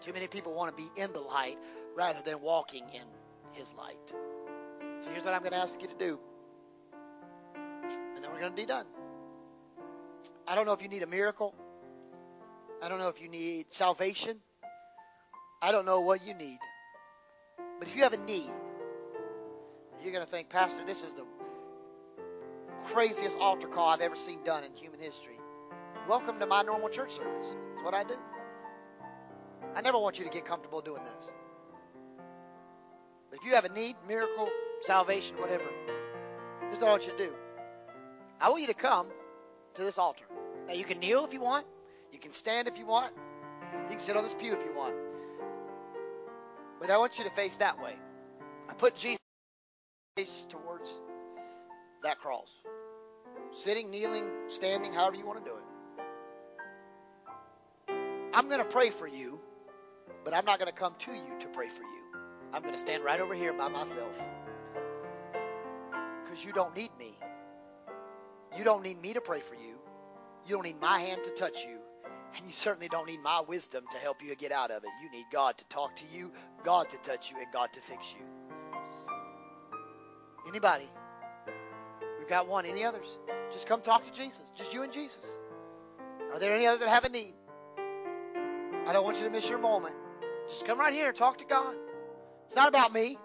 Too 0.00 0.12
many 0.12 0.26
people 0.26 0.52
want 0.52 0.76
to 0.76 0.82
be 0.82 0.90
in 1.00 1.12
the 1.12 1.20
light 1.20 1.58
rather 1.94 2.18
than 2.24 2.42
walking 2.42 2.88
in 2.92 3.04
his 3.52 3.72
light. 3.74 4.12
So 5.02 5.10
here's 5.10 5.24
what 5.24 5.34
I'm 5.34 5.40
going 5.42 5.52
to 5.52 5.58
ask 5.58 5.80
you 5.80 5.86
to 5.86 5.94
do 5.94 6.18
and 7.84 8.24
then 8.24 8.32
we're 8.32 8.40
going 8.40 8.50
to 8.50 8.60
be 8.60 8.66
done. 8.66 8.86
I 10.44 10.56
don't 10.56 10.66
know 10.66 10.72
if 10.72 10.82
you 10.82 10.88
need 10.88 11.04
a 11.04 11.06
miracle. 11.06 11.54
I 12.82 12.88
don't 12.88 12.98
know 12.98 13.10
if 13.10 13.22
you 13.22 13.28
need 13.28 13.66
salvation. 13.70 14.40
I 15.62 15.70
don't 15.70 15.86
know 15.86 16.00
what 16.00 16.26
you 16.26 16.34
need. 16.34 16.58
But 17.78 17.88
if 17.88 17.96
you 17.96 18.02
have 18.02 18.12
a 18.12 18.18
need, 18.18 18.50
you're 20.02 20.12
going 20.12 20.24
to 20.24 20.30
think, 20.30 20.48
Pastor, 20.48 20.84
this 20.84 21.02
is 21.02 21.12
the 21.14 21.24
craziest 22.84 23.38
altar 23.38 23.68
call 23.68 23.88
I've 23.88 24.00
ever 24.00 24.16
seen 24.16 24.42
done 24.44 24.64
in 24.64 24.74
human 24.74 25.00
history. 25.00 25.38
Welcome 26.08 26.38
to 26.40 26.46
my 26.46 26.62
normal 26.62 26.88
church 26.88 27.12
service. 27.12 27.48
That's 27.48 27.84
what 27.84 27.94
I 27.94 28.04
do. 28.04 28.16
I 29.74 29.80
never 29.82 29.98
want 29.98 30.18
you 30.18 30.24
to 30.24 30.30
get 30.30 30.44
comfortable 30.44 30.80
doing 30.80 31.02
this. 31.04 31.30
But 33.30 33.38
if 33.38 33.44
you 33.44 33.54
have 33.54 33.64
a 33.64 33.72
need, 33.72 33.96
miracle, 34.08 34.48
salvation, 34.80 35.36
whatever. 35.36 35.64
Here's 36.62 36.80
what 36.80 36.88
I 36.88 36.90
want 36.90 37.06
you 37.06 37.12
to 37.12 37.18
do. 37.18 37.32
I 38.40 38.48
want 38.48 38.62
you 38.62 38.68
to 38.68 38.74
come 38.74 39.06
to 39.74 39.82
this 39.82 39.98
altar. 39.98 40.24
Now 40.66 40.74
you 40.74 40.84
can 40.84 40.98
kneel 40.98 41.24
if 41.24 41.32
you 41.32 41.40
want. 41.40 41.66
You 42.12 42.18
can 42.18 42.32
stand 42.32 42.68
if 42.68 42.78
you 42.78 42.86
want. 42.86 43.12
You 43.82 43.88
can 43.90 44.00
sit 44.00 44.16
on 44.16 44.24
this 44.24 44.34
pew 44.34 44.52
if 44.52 44.64
you 44.64 44.74
want. 44.74 44.94
But 46.80 46.90
I 46.90 46.96
want 46.96 47.18
you 47.18 47.24
to 47.24 47.30
face 47.30 47.56
that 47.56 47.80
way. 47.80 47.94
I 48.68 48.72
put 48.72 48.96
Jesus 48.96 49.18
towards 50.48 50.96
that 52.02 52.18
cross. 52.18 52.54
Sitting, 53.52 53.90
kneeling, 53.90 54.24
standing, 54.48 54.92
however 54.92 55.16
you 55.16 55.26
want 55.26 55.44
to 55.44 55.50
do 55.50 55.56
it. 55.56 55.62
I'm 58.32 58.48
going 58.48 58.60
to 58.60 58.64
pray 58.64 58.90
for 58.90 59.06
you, 59.06 59.40
but 60.24 60.32
I'm 60.32 60.44
not 60.44 60.58
going 60.58 60.70
to 60.70 60.74
come 60.74 60.94
to 61.00 61.12
you 61.12 61.38
to 61.40 61.48
pray 61.48 61.68
for 61.68 61.82
you. 61.82 61.88
I'm 62.52 62.62
going 62.62 62.74
to 62.74 62.80
stand 62.80 63.04
right 63.04 63.20
over 63.20 63.34
here 63.34 63.52
by 63.52 63.68
myself. 63.68 64.12
Because 66.24 66.44
you 66.44 66.52
don't 66.52 66.74
need 66.74 66.90
me. 66.98 67.18
You 68.56 68.64
don't 68.64 68.82
need 68.82 69.00
me 69.02 69.12
to 69.14 69.20
pray 69.20 69.40
for 69.40 69.54
you. 69.54 69.78
You 70.46 70.54
don't 70.54 70.64
need 70.64 70.80
my 70.80 70.98
hand 71.00 71.24
to 71.24 71.30
touch 71.30 71.64
you. 71.64 71.79
And 72.36 72.46
you 72.46 72.52
certainly 72.52 72.88
don't 72.88 73.06
need 73.06 73.22
my 73.22 73.40
wisdom 73.40 73.84
to 73.90 73.98
help 73.98 74.22
you 74.22 74.34
get 74.36 74.52
out 74.52 74.70
of 74.70 74.84
it. 74.84 74.90
You 75.02 75.10
need 75.10 75.26
God 75.32 75.58
to 75.58 75.64
talk 75.64 75.96
to 75.96 76.04
you, 76.12 76.30
God 76.64 76.88
to 76.90 76.96
touch 76.98 77.30
you, 77.30 77.36
and 77.38 77.46
God 77.52 77.72
to 77.72 77.80
fix 77.80 78.14
you. 78.14 78.24
Anybody? 80.48 80.88
We've 82.18 82.28
got 82.28 82.46
one. 82.46 82.66
Any 82.66 82.84
others? 82.84 83.18
Just 83.52 83.66
come 83.66 83.80
talk 83.80 84.04
to 84.04 84.12
Jesus. 84.12 84.52
Just 84.54 84.72
you 84.72 84.82
and 84.82 84.92
Jesus. 84.92 85.26
Are 86.32 86.38
there 86.38 86.54
any 86.54 86.66
others 86.66 86.80
that 86.80 86.88
have 86.88 87.04
a 87.04 87.08
need? 87.08 87.34
I 88.86 88.92
don't 88.92 89.04
want 89.04 89.18
you 89.18 89.24
to 89.24 89.30
miss 89.30 89.48
your 89.48 89.58
moment. 89.58 89.94
Just 90.48 90.66
come 90.66 90.78
right 90.78 90.92
here 90.92 91.08
and 91.08 91.16
talk 91.16 91.38
to 91.38 91.44
God. 91.44 91.74
It's 92.46 92.56
not 92.56 92.68
about 92.68 92.92
me. 92.92 93.18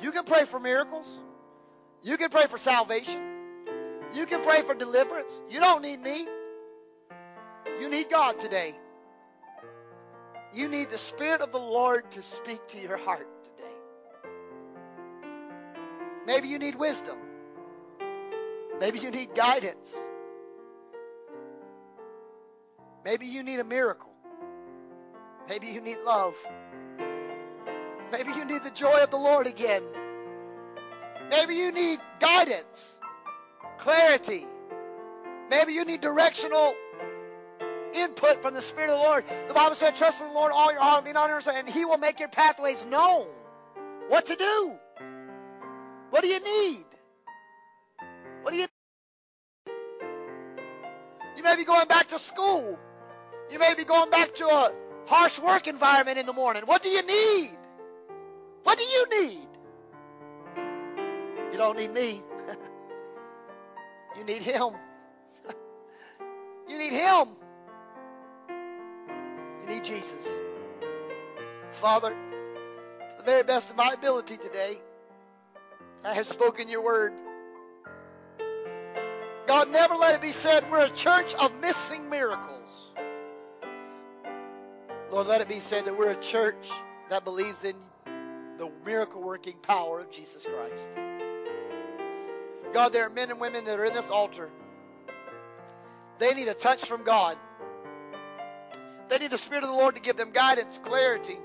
You 0.00 0.12
can 0.12 0.24
pray 0.24 0.44
for 0.44 0.60
miracles. 0.60 1.20
You 2.02 2.16
can 2.16 2.30
pray 2.30 2.46
for 2.46 2.58
salvation. 2.58 3.20
You 4.14 4.26
can 4.26 4.42
pray 4.42 4.62
for 4.62 4.74
deliverance. 4.74 5.42
You 5.48 5.60
don't 5.60 5.82
need 5.82 6.00
me. 6.00 6.26
You 7.80 7.88
need 7.88 8.10
God 8.10 8.40
today. 8.40 8.74
You 10.52 10.68
need 10.68 10.90
the 10.90 10.98
Spirit 10.98 11.40
of 11.40 11.52
the 11.52 11.58
Lord 11.58 12.10
to 12.12 12.22
speak 12.22 12.66
to 12.68 12.78
your 12.80 12.96
heart 12.96 13.28
today. 13.44 13.72
Maybe 16.26 16.48
you 16.48 16.58
need 16.58 16.74
wisdom. 16.74 17.18
Maybe 18.80 18.98
you 18.98 19.10
need 19.10 19.34
guidance. 19.34 19.96
Maybe 23.04 23.26
you 23.26 23.42
need 23.42 23.60
a 23.60 23.64
miracle. 23.64 24.12
Maybe 25.48 25.68
you 25.68 25.80
need 25.80 25.98
love. 26.04 26.36
Maybe 28.10 28.32
you 28.32 28.44
need 28.44 28.62
the 28.62 28.70
joy 28.70 29.02
of 29.02 29.10
the 29.10 29.16
Lord 29.16 29.46
again. 29.46 29.82
Maybe 31.30 31.54
you 31.54 31.72
need 31.72 32.00
guidance, 32.20 32.98
clarity. 33.78 34.46
Maybe 35.50 35.74
you 35.74 35.84
need 35.84 36.00
directional 36.00 36.74
input 38.00 38.42
from 38.42 38.54
the 38.54 38.62
Spirit 38.62 38.90
of 38.90 38.98
the 38.98 39.04
Lord. 39.04 39.24
The 39.48 39.54
Bible 39.54 39.74
said, 39.74 39.96
trust 39.96 40.20
in 40.20 40.28
the 40.28 40.34
Lord 40.34 40.52
all 40.52 40.72
your 40.72 40.80
heart, 40.80 41.04
lean 41.04 41.16
on 41.16 41.30
yourself, 41.30 41.56
and 41.58 41.68
He 41.68 41.84
will 41.84 41.98
make 41.98 42.20
your 42.20 42.28
pathways 42.28 42.84
known. 42.86 43.26
What 44.08 44.26
to 44.26 44.36
do? 44.36 44.72
What 46.10 46.22
do 46.22 46.28
you 46.28 46.40
need? 46.40 46.84
What 48.42 48.52
do 48.52 48.58
you 48.58 48.66
You 51.36 51.44
may 51.44 51.56
be 51.56 51.64
going 51.64 51.86
back 51.88 52.08
to 52.08 52.18
school. 52.18 52.78
You 53.50 53.58
may 53.60 53.74
be 53.74 53.84
going 53.84 54.10
back 54.10 54.34
to 54.36 54.46
a 54.46 54.72
harsh 55.06 55.38
work 55.38 55.68
environment 55.68 56.18
in 56.18 56.26
the 56.26 56.32
morning. 56.32 56.64
What 56.66 56.82
do 56.82 56.88
you 56.88 57.02
need? 57.06 57.56
What 58.64 58.78
do 58.78 58.84
you 58.84 59.06
need? 59.22 59.48
You 61.52 61.58
don't 61.58 61.78
need 61.78 61.92
me. 61.92 62.22
you 64.18 64.24
need 64.24 64.42
Him. 64.42 64.70
you 66.68 66.78
need 66.78 66.92
Him. 66.92 67.28
Need 69.68 69.84
Jesus. 69.84 70.40
Father, 71.72 72.10
to 72.10 73.16
the 73.18 73.22
very 73.22 73.42
best 73.42 73.70
of 73.70 73.76
my 73.76 73.92
ability 73.92 74.38
today, 74.38 74.78
I 76.04 76.14
have 76.14 76.26
spoken 76.26 76.68
your 76.68 76.82
word. 76.82 77.12
God, 79.46 79.70
never 79.70 79.94
let 79.94 80.14
it 80.14 80.22
be 80.22 80.30
said 80.30 80.70
we're 80.70 80.86
a 80.86 80.90
church 80.90 81.34
of 81.34 81.52
missing 81.60 82.08
miracles. 82.08 82.90
Lord, 85.10 85.26
let 85.26 85.40
it 85.40 85.48
be 85.48 85.60
said 85.60 85.84
that 85.86 85.98
we're 85.98 86.12
a 86.12 86.20
church 86.20 86.70
that 87.10 87.24
believes 87.24 87.64
in 87.64 87.74
the 88.56 88.70
miracle 88.84 89.22
working 89.22 89.56
power 89.62 90.00
of 90.00 90.10
Jesus 90.10 90.44
Christ. 90.44 90.90
God, 92.72 92.92
there 92.92 93.04
are 93.04 93.10
men 93.10 93.30
and 93.30 93.40
women 93.40 93.64
that 93.66 93.78
are 93.78 93.84
in 93.84 93.94
this 93.94 94.10
altar. 94.10 94.50
They 96.18 96.34
need 96.34 96.48
a 96.48 96.54
touch 96.54 96.84
from 96.84 97.04
God. 97.04 97.36
They 99.08 99.18
need 99.18 99.30
the 99.30 99.38
Spirit 99.38 99.64
of 99.64 99.70
the 99.70 99.76
Lord 99.76 99.96
to 99.96 100.00
give 100.00 100.16
them 100.16 100.30
guidance, 100.32 100.78
clarity. 100.78 101.38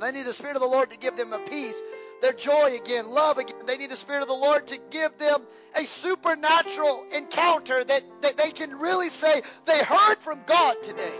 They 0.00 0.12
need 0.12 0.26
the 0.26 0.32
Spirit 0.32 0.56
of 0.56 0.62
the 0.62 0.68
Lord 0.68 0.90
to 0.90 0.98
give 0.98 1.16
them 1.16 1.32
a 1.32 1.38
peace, 1.38 1.80
their 2.20 2.32
joy 2.32 2.76
again, 2.76 3.10
love 3.10 3.38
again. 3.38 3.56
They 3.66 3.78
need 3.78 3.90
the 3.90 3.96
Spirit 3.96 4.22
of 4.22 4.28
the 4.28 4.34
Lord 4.34 4.66
to 4.68 4.78
give 4.90 5.16
them 5.18 5.42
a 5.78 5.84
supernatural 5.84 7.06
encounter 7.14 7.82
that, 7.82 8.02
that 8.22 8.36
they 8.36 8.50
can 8.50 8.78
really 8.78 9.08
say 9.08 9.42
they 9.64 9.78
heard 9.78 10.18
from 10.18 10.40
God 10.46 10.82
today. 10.82 11.14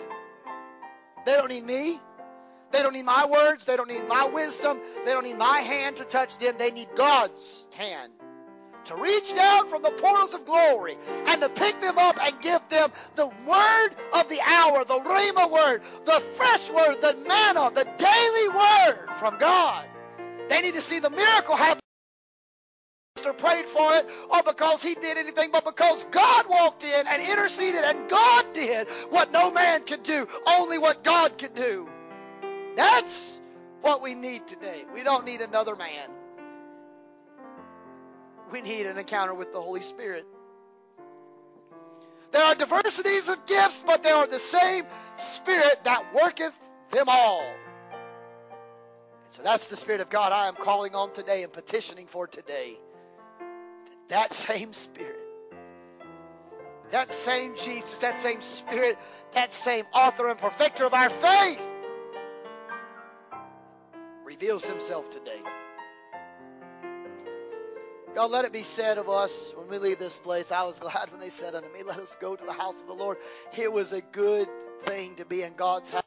They 1.25 1.33
don't 1.33 1.51
need 1.51 1.65
me. 1.65 2.01
They 2.71 2.83
don't 2.83 2.93
need 2.93 3.05
my 3.05 3.27
words. 3.27 3.65
They 3.65 3.77
don't 3.77 3.89
need 3.89 4.07
my 4.09 4.27
wisdom. 4.27 4.79
They 5.05 5.13
don't 5.13 5.25
need 5.25 5.39
my 5.39 5.59
hand 5.59 5.97
to 5.97 6.05
touch 6.05 6.37
them. 6.39 6.57
They 6.59 6.71
need 6.71 6.89
God's 6.95 7.67
hand 7.73 8.13
to 8.89 8.97
reach 8.97 9.35
down 9.35 9.69
from 9.69 9.83
the 9.83 9.91
portals 9.91 10.33
of 10.33 10.47
glory 10.47 10.97
and 11.27 11.43
to 11.43 11.49
pick 11.51 11.79
them 11.81 11.99
up 11.99 12.19
and 12.21 12.41
give 12.41 12.67
them 12.71 12.91
the 13.17 13.27
word 13.27 13.91
of 14.15 14.29
the 14.31 14.41
hour, 14.41 14.85
the 14.85 14.99
Rhema 14.99 15.51
word, 15.51 15.83
the 16.07 16.21
fresh 16.35 16.71
word, 16.71 17.01
the 17.03 17.15
manna, 17.27 17.71
the 17.75 17.85
daily 17.99 18.49
word 18.49 19.09
from 19.19 19.39
God. 19.39 19.85
They 20.49 20.63
need 20.63 20.75
to 20.75 20.81
see 20.81 21.01
the 21.01 21.11
miracle 21.11 21.55
happen 21.55 21.81
prayed 23.37 23.67
for 23.67 23.95
it 23.95 24.07
or 24.31 24.43
because 24.43 24.83
he 24.83 24.95
did 24.95 25.19
anything, 25.19 25.51
but 25.53 25.65
because 25.65 26.05
God 26.05 26.47
walked 26.49 26.85
in 26.85 27.07
and 27.07 27.23
interceded 27.23 27.83
and 27.85 28.09
God 28.09 28.53
did 28.55 28.89
what 29.11 29.33
no 29.33 29.51
man 29.51 29.85
could 29.85 30.03
do, 30.03 30.27
only 30.47 30.79
what 30.79 31.05
God 31.05 31.37
could 31.37 31.55
do. 31.55 31.89
That's 32.77 33.41
what 33.83 34.03
we 34.03 34.15
need 34.15 34.47
today. 34.47 34.85
We 34.95 35.03
don't 35.03 35.25
need 35.25 35.41
another 35.41 35.77
man. 35.77 36.18
We 38.51 38.63
need 38.63 38.87
an 38.87 38.97
encounter 38.97 39.35
with 39.35 39.53
the 39.53 39.61
Holy 39.61 39.83
Spirit. 39.83 40.27
There 42.31 42.43
are 42.43 42.55
diversities 42.55 43.29
of 43.29 43.47
gifts, 43.47 43.83
but 43.87 44.03
they 44.03 44.11
are 44.11 44.27
the 44.27 44.39
same 44.39 44.85
Spirit 45.17 45.85
that 45.85 46.15
worketh 46.15 46.59
them 46.91 47.07
all. 47.09 47.43
And 49.25 49.33
so 49.33 49.43
that's 49.43 49.69
the 49.69 49.77
Spirit 49.77 50.01
of 50.01 50.11
God 50.11 50.33
I 50.33 50.49
am 50.49 50.55
calling 50.55 50.95
on 50.95 51.13
today 51.13 51.43
and 51.43 51.53
petitioning 51.53 52.07
for 52.07 52.27
today. 52.27 52.79
That 54.09 54.33
same 54.33 54.73
Spirit, 54.73 55.21
that 56.91 57.13
same 57.13 57.57
Jesus, 57.57 57.99
that 57.99 58.19
same 58.19 58.41
Spirit, 58.41 58.99
that 59.33 59.53
same 59.53 59.85
author 59.93 60.29
and 60.29 60.39
perfecter 60.39 60.85
of 60.85 60.95
our 60.95 61.11
faith 61.11 61.63
reveals 64.25 64.65
Himself 64.65 65.11
today. 65.11 65.41
God, 68.19 68.33
let 68.33 68.45
it 68.45 68.53
be 68.53 68.65
said 68.65 68.99
of 68.99 69.09
us 69.09 69.55
when 69.57 69.69
we 69.69 69.79
leave 69.79 70.01
this 70.01 70.19
place. 70.19 70.51
I 70.51 70.65
was 70.65 70.77
glad 70.81 71.13
when 71.13 71.21
they 71.21 71.31
said 71.31 71.55
unto 71.55 71.73
me, 71.73 71.85
Let 71.85 71.99
us 71.99 72.17
go 72.21 72.35
to 72.35 72.45
the 72.45 72.53
house 72.53 72.81
of 72.81 72.89
the 72.89 72.93
Lord. 72.93 73.17
It 73.57 73.73
was 73.73 73.93
a 73.93 74.01
good 74.01 74.49
thing 74.83 75.15
to 75.17 75.25
be 75.25 75.45
in 75.45 75.55
God's 75.55 75.91
house 75.91 76.03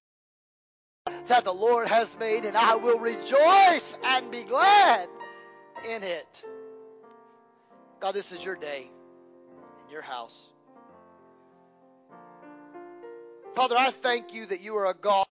that 1.28 1.46
the 1.46 1.54
Lord 1.54 1.88
has 1.88 2.20
made, 2.20 2.44
and 2.44 2.58
I 2.58 2.76
will 2.76 3.00
rejoice 3.00 3.98
and 4.04 4.30
be 4.30 4.44
glad 4.44 5.08
in 5.90 6.04
it. 6.04 6.44
God, 8.02 8.14
this 8.14 8.34
is 8.34 8.44
your 8.44 8.58
day 8.58 8.92
in 9.86 9.90
your 9.90 10.02
house. 10.02 10.50
Father, 13.56 13.78
I 13.78 13.90
thank 13.90 14.34
you 14.34 14.48
that 14.48 14.60
you 14.60 14.76
are 14.76 14.88
a 14.88 14.94
God 14.94 15.28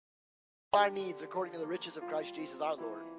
of 0.74 0.80
our 0.80 0.90
needs 0.90 1.22
according 1.22 1.54
to 1.54 1.58
the 1.58 1.66
riches 1.66 1.96
of 1.96 2.06
Christ 2.06 2.34
Jesus 2.34 2.60
our 2.60 2.76
Lord. 2.76 3.15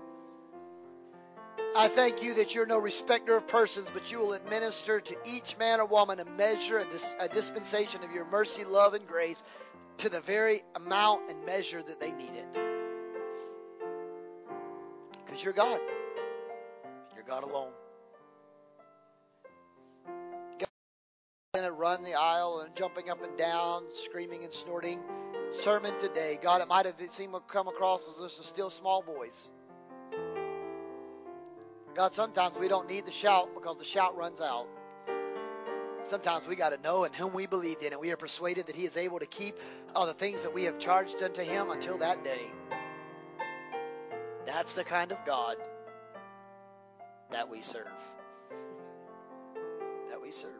I 1.77 1.89
thank 1.89 2.23
you 2.23 2.33
that 2.33 2.55
you're 2.55 2.65
no 2.65 2.79
respecter 2.79 3.37
of 3.37 3.45
persons, 3.45 3.87
but 3.93 4.11
you 4.11 4.17
will 4.17 4.33
administer 4.33 4.99
to 4.99 5.15
each 5.25 5.55
man 5.59 5.79
or 5.79 5.85
woman 5.85 6.19
a 6.19 6.25
measure, 6.25 6.79
a, 6.79 6.85
dis- 6.89 7.15
a 7.19 7.29
dispensation 7.29 8.03
of 8.03 8.11
your 8.11 8.25
mercy, 8.25 8.63
love, 8.63 8.95
and 8.95 9.05
grace 9.05 9.41
to 9.97 10.09
the 10.09 10.19
very 10.21 10.63
amount 10.73 11.29
and 11.29 11.45
measure 11.45 11.83
that 11.83 11.99
they 11.99 12.13
need 12.13 12.31
it. 12.31 12.47
Because 15.23 15.43
you're 15.43 15.53
God. 15.53 15.79
You're 17.13 17.23
God 17.27 17.43
alone. 17.43 17.73
God, 20.57 21.69
run 21.77 22.01
the 22.01 22.15
aisle 22.15 22.63
and 22.65 22.75
jumping 22.75 23.11
up 23.11 23.23
and 23.23 23.37
down, 23.37 23.83
screaming 23.93 24.43
and 24.43 24.51
snorting. 24.51 24.99
Sermon 25.51 25.95
today, 25.99 26.39
God, 26.41 26.61
it 26.61 26.67
might 26.67 26.87
have 26.87 26.95
seemed 27.07 27.33
to 27.33 27.39
come 27.41 27.67
across 27.67 28.01
as 28.07 28.19
just 28.19 28.39
a 28.41 28.43
still 28.43 28.71
small 28.71 29.03
voice. 29.03 29.51
God, 31.97 32.13
sometimes 32.13 32.55
we 32.59 32.67
don't 32.67 32.87
need 32.87 33.07
the 33.07 33.11
shout 33.11 33.55
because 33.55 33.79
the 33.79 33.83
shout 33.83 34.15
runs 34.15 34.39
out. 34.39 34.67
Sometimes 36.03 36.47
we 36.47 36.55
got 36.55 36.69
to 36.69 36.79
know 36.83 37.05
in 37.05 37.11
whom 37.11 37.33
we 37.33 37.47
believed 37.47 37.81
in, 37.81 37.91
and 37.91 37.99
we 37.99 38.11
are 38.11 38.17
persuaded 38.17 38.67
that 38.67 38.75
He 38.75 38.85
is 38.85 38.95
able 38.97 39.17
to 39.17 39.25
keep 39.25 39.55
all 39.95 40.05
the 40.05 40.13
things 40.13 40.43
that 40.43 40.53
we 40.53 40.65
have 40.65 40.77
charged 40.77 41.23
unto 41.23 41.41
Him 41.41 41.71
until 41.71 41.97
that 41.97 42.23
day. 42.23 42.51
That's 44.45 44.73
the 44.73 44.83
kind 44.83 45.11
of 45.11 45.17
God 45.25 45.57
that 47.31 47.49
we 47.49 47.61
serve. 47.61 47.87
That 50.09 50.21
we 50.21 50.29
serve. 50.29 50.51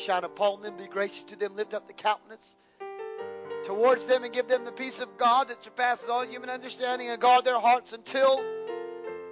Shine 0.00 0.24
upon 0.24 0.62
them, 0.62 0.76
be 0.76 0.86
gracious 0.86 1.24
to 1.24 1.36
them, 1.36 1.54
lift 1.56 1.74
up 1.74 1.86
the 1.86 1.92
countenance 1.92 2.56
towards 3.64 4.04
them, 4.06 4.24
and 4.24 4.32
give 4.32 4.48
them 4.48 4.64
the 4.64 4.72
peace 4.72 5.00
of 5.00 5.18
God 5.18 5.48
that 5.48 5.62
surpasses 5.62 6.08
all 6.08 6.26
human 6.26 6.50
understanding, 6.50 7.08
and 7.08 7.20
guard 7.20 7.44
their 7.44 7.60
hearts 7.60 7.92
until 7.92 8.42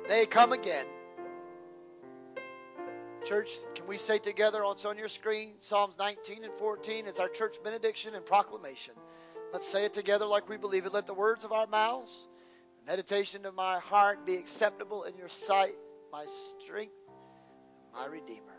they 0.07 0.27
come 0.27 0.53
again. 0.53 0.86
Church, 3.24 3.51
can 3.74 3.86
we 3.86 3.99
say 3.99 4.19
together 4.19 4.65
on, 4.65 4.77
your 4.97 5.09
screen 5.09 5.55
Psalms 5.61 5.99
19 5.99 6.45
and 6.45 6.55
14? 6.55 7.07
It's 7.07 7.20
our 7.20 7.28
church 7.28 7.57
benediction 7.62 8.15
and 8.15 8.24
proclamation. 8.24 8.95
Let's 9.53 9.66
say 9.66 9.85
it 9.85 9.93
together 9.93 10.24
like 10.24 10.49
we 10.49 10.57
believe 10.57 10.86
it. 10.86 10.95
Let 10.95 11.07
the 11.07 11.15
words 11.15 11.45
of 11.45 11.53
our 11.53 11.66
mouths, 11.66 12.28
the 12.85 12.90
meditation 12.90 13.45
of 13.45 13.55
my 13.55 13.81
heart 13.81 14.24
be 14.24 14.36
acceptable 14.36 15.05
in 15.05 15.16
your 15.16 15.28
sight, 15.28 15.74
my 16.12 16.27
strength, 16.61 16.95
my 17.93 18.07
Redeemer. 18.07 18.57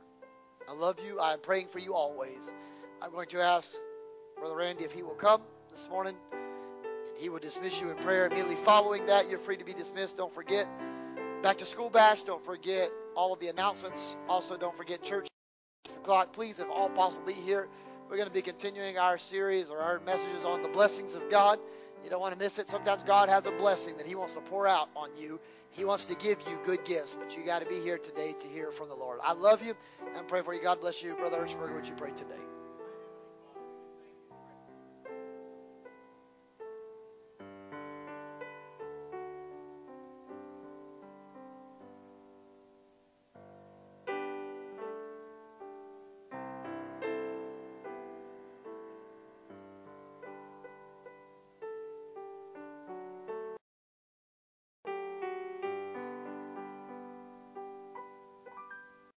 I 0.69 0.73
love 0.73 0.97
you. 1.03 1.19
I 1.19 1.33
am 1.33 1.39
praying 1.39 1.69
for 1.69 1.79
you 1.79 1.95
always. 1.95 2.53
I'm 3.01 3.09
going 3.09 3.27
to 3.29 3.41
ask 3.41 3.75
Brother 4.37 4.55
Randy 4.55 4.83
if 4.83 4.91
he 4.91 5.01
will 5.01 5.15
come 5.15 5.41
this 5.71 5.89
morning. 5.89 6.15
And 6.33 7.17
he 7.17 7.29
will 7.29 7.39
dismiss 7.39 7.81
you 7.81 7.89
in 7.89 7.97
prayer. 7.97 8.27
Immediately 8.27 8.57
following 8.57 9.07
that, 9.07 9.27
you're 9.31 9.39
free 9.39 9.57
to 9.57 9.63
be 9.63 9.73
dismissed. 9.73 10.17
Don't 10.17 10.31
forget, 10.31 10.67
back 11.41 11.57
to 11.57 11.65
school 11.65 11.89
bash. 11.89 12.21
Don't 12.21 12.45
forget 12.45 12.91
all 13.15 13.33
of 13.33 13.39
the 13.39 13.47
announcements. 13.47 14.15
Also, 14.27 14.57
don't 14.57 14.77
forget 14.77 15.01
church 15.01 15.27
o'clock. 15.97 16.33
Please, 16.33 16.59
if 16.59 16.69
all 16.69 16.89
possible, 16.89 17.25
be 17.25 17.33
here. 17.33 17.67
We're 18.07 18.17
going 18.17 18.27
to 18.27 18.33
be 18.33 18.43
continuing 18.43 18.99
our 18.99 19.17
series 19.17 19.71
or 19.71 19.79
our 19.79 19.99
messages 20.01 20.43
on 20.45 20.61
the 20.61 20.69
blessings 20.69 21.15
of 21.15 21.31
God. 21.31 21.57
You 22.03 22.11
don't 22.11 22.21
want 22.21 22.33
to 22.33 22.39
miss 22.39 22.59
it. 22.59 22.69
Sometimes 22.69 23.03
God 23.03 23.27
has 23.27 23.47
a 23.47 23.51
blessing 23.51 23.97
that 23.97 24.05
He 24.05 24.13
wants 24.13 24.35
to 24.35 24.41
pour 24.41 24.67
out 24.67 24.89
on 24.95 25.09
you. 25.19 25.39
He 25.71 25.85
wants 25.85 26.05
to 26.05 26.15
give 26.15 26.39
you 26.49 26.59
good 26.65 26.83
gifts, 26.83 27.15
but 27.19 27.35
you 27.37 27.45
got 27.45 27.59
to 27.59 27.65
be 27.65 27.79
here 27.81 27.97
today 27.97 28.33
to 28.39 28.47
hear 28.47 28.71
from 28.71 28.89
the 28.89 28.95
Lord. 28.95 29.19
I 29.23 29.33
love 29.33 29.63
you 29.63 29.75
and 30.15 30.27
pray 30.27 30.41
for 30.41 30.53
you. 30.53 30.61
God 30.61 30.81
bless 30.81 31.03
you. 31.03 31.15
Brother 31.15 31.37
Hirschberger, 31.37 31.75
would 31.75 31.87
you 31.87 31.95
pray 31.95 32.11
today? 32.11 32.39